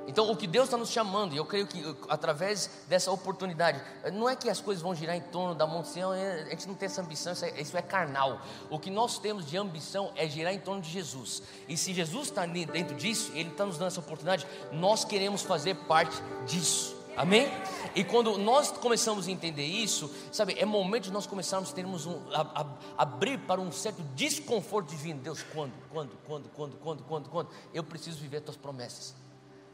Então, 0.08 0.30
o 0.30 0.38
que 0.38 0.46
Deus 0.46 0.66
está 0.66 0.78
nos 0.78 0.90
chamando, 0.90 1.34
e 1.34 1.38
eu 1.38 1.46
creio 1.46 1.66
que 1.66 1.84
através 2.10 2.70
dessa 2.88 3.12
oportunidade, 3.12 3.82
não 4.14 4.30
é 4.30 4.36
que 4.36 4.50
as 4.50 4.62
coisas 4.62 4.82
vão 4.82 4.94
girar 4.94 5.16
em 5.16 5.22
torno 5.22 5.56
da 5.56 5.66
Monte 5.66 5.90
Sião, 5.90 6.14
é, 6.14 6.44
a 6.44 6.50
gente 6.50 6.68
não 6.68 6.76
tem 6.76 6.86
essa 6.86 7.02
ambição, 7.02 7.34
isso 7.34 7.46
é, 7.46 7.62
isso 7.62 7.78
é 7.78 7.82
carnal. 7.82 8.40
O 8.70 8.78
que 8.78 8.92
nós 8.92 9.18
temos 9.18 9.46
de 9.46 9.58
ambição 9.58 10.12
é 10.16 10.28
girar 10.28 10.54
em 10.54 10.60
torno 10.60 10.82
de 10.82 10.90
Jesus. 10.90 11.42
E 11.68 11.76
se 11.76 11.94
Jesus 11.94 12.28
está 12.28 12.46
dentro 12.46 12.96
disso, 12.96 13.32
Ele 13.34 13.50
está 13.50 13.66
nos 13.66 13.78
dando 13.78 13.88
essa 13.88 14.00
oportunidade, 14.00 14.46
nós 14.72 15.04
queremos 15.04 15.42
fazer 15.42 15.76
parte 15.76 16.16
disso. 16.46 16.96
Amém? 17.18 17.50
E 17.96 18.04
quando 18.04 18.38
nós 18.38 18.72
começamos 18.72 19.28
a 19.28 19.32
entender 19.32 19.66
isso, 19.66 20.14
sabe, 20.32 20.54
é 20.60 20.66
momento 20.66 21.06
de 21.06 21.12
nós 21.12 21.26
começarmos 21.26 21.72
termos 21.72 22.06
um, 22.06 22.20
a, 22.34 22.62
a, 22.62 22.66
abrir 22.98 23.40
para 23.40 23.62
um 23.62 23.72
certo 23.72 24.04
desconforto 24.16 24.90
divino. 24.90 25.22
Deus, 25.22 25.42
quando, 25.54 25.72
quando, 25.90 26.12
quando, 26.28 26.50
quando, 26.50 26.76
quando, 26.78 27.04
quando, 27.04 27.30
quando? 27.30 27.50
Eu 27.74 27.84
preciso 27.86 28.20
viver 28.20 28.38
as 28.38 28.44
tuas 28.44 28.58
promessas. 28.58 29.25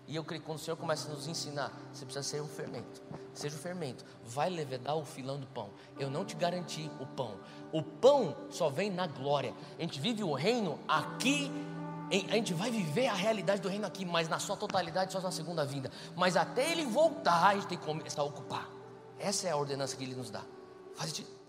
E 0.07 0.15
eu 0.15 0.23
creio 0.23 0.41
que 0.41 0.45
quando 0.45 0.57
o 0.57 0.61
Senhor 0.61 0.75
começa 0.75 1.09
a 1.09 1.13
nos 1.13 1.27
ensinar, 1.27 1.71
você 1.93 2.05
precisa 2.05 2.23
ser 2.23 2.41
um 2.41 2.47
fermento. 2.47 3.01
Seja 3.33 3.55
o 3.55 3.59
fermento, 3.59 4.03
vai 4.25 4.49
levedar 4.49 4.97
o 4.97 5.05
filão 5.05 5.39
do 5.39 5.47
pão. 5.47 5.69
Eu 5.97 6.09
não 6.09 6.25
te 6.25 6.35
garanti 6.35 6.91
o 6.99 7.05
pão. 7.05 7.37
O 7.71 7.81
pão 7.81 8.35
só 8.49 8.69
vem 8.69 8.89
na 8.89 9.07
glória. 9.07 9.53
A 9.77 9.81
gente 9.81 9.99
vive 10.01 10.23
o 10.23 10.33
reino 10.33 10.79
aqui 10.87 11.51
a 12.29 12.35
gente 12.35 12.53
vai 12.53 12.69
viver 12.69 13.07
a 13.07 13.13
realidade 13.13 13.61
do 13.61 13.69
reino 13.69 13.87
aqui, 13.87 14.03
mas 14.03 14.27
na 14.27 14.37
sua 14.37 14.57
totalidade, 14.57 15.13
só 15.13 15.21
na 15.21 15.31
segunda 15.31 15.65
vinda. 15.65 15.89
Mas 16.13 16.35
até 16.35 16.69
ele 16.69 16.85
voltar, 16.85 17.47
a 17.47 17.53
gente 17.53 17.67
tem 17.67 17.77
que 17.77 17.85
começar 17.85 18.21
a 18.21 18.25
ocupar. 18.25 18.69
Essa 19.17 19.47
é 19.47 19.51
a 19.51 19.55
ordenança 19.55 19.95
que 19.95 20.03
ele 20.03 20.15
nos 20.15 20.29
dá. 20.29 20.41
Faz 20.93 21.11
sentido. 21.11 21.40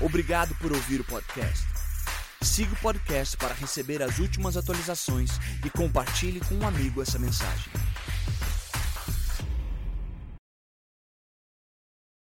Obrigado 0.00 0.54
por 0.54 0.72
ouvir 0.72 1.00
o 1.00 1.04
podcast. 1.04 1.66
Siga 2.40 2.72
o 2.72 2.76
podcast 2.76 3.36
para 3.36 3.52
receber 3.52 4.02
as 4.02 4.18
últimas 4.18 4.56
atualizações 4.56 5.30
e 5.64 5.68
compartilhe 5.68 6.40
com 6.40 6.54
um 6.54 6.66
amigo 6.66 7.02
essa 7.02 7.18
mensagem. 7.18 7.70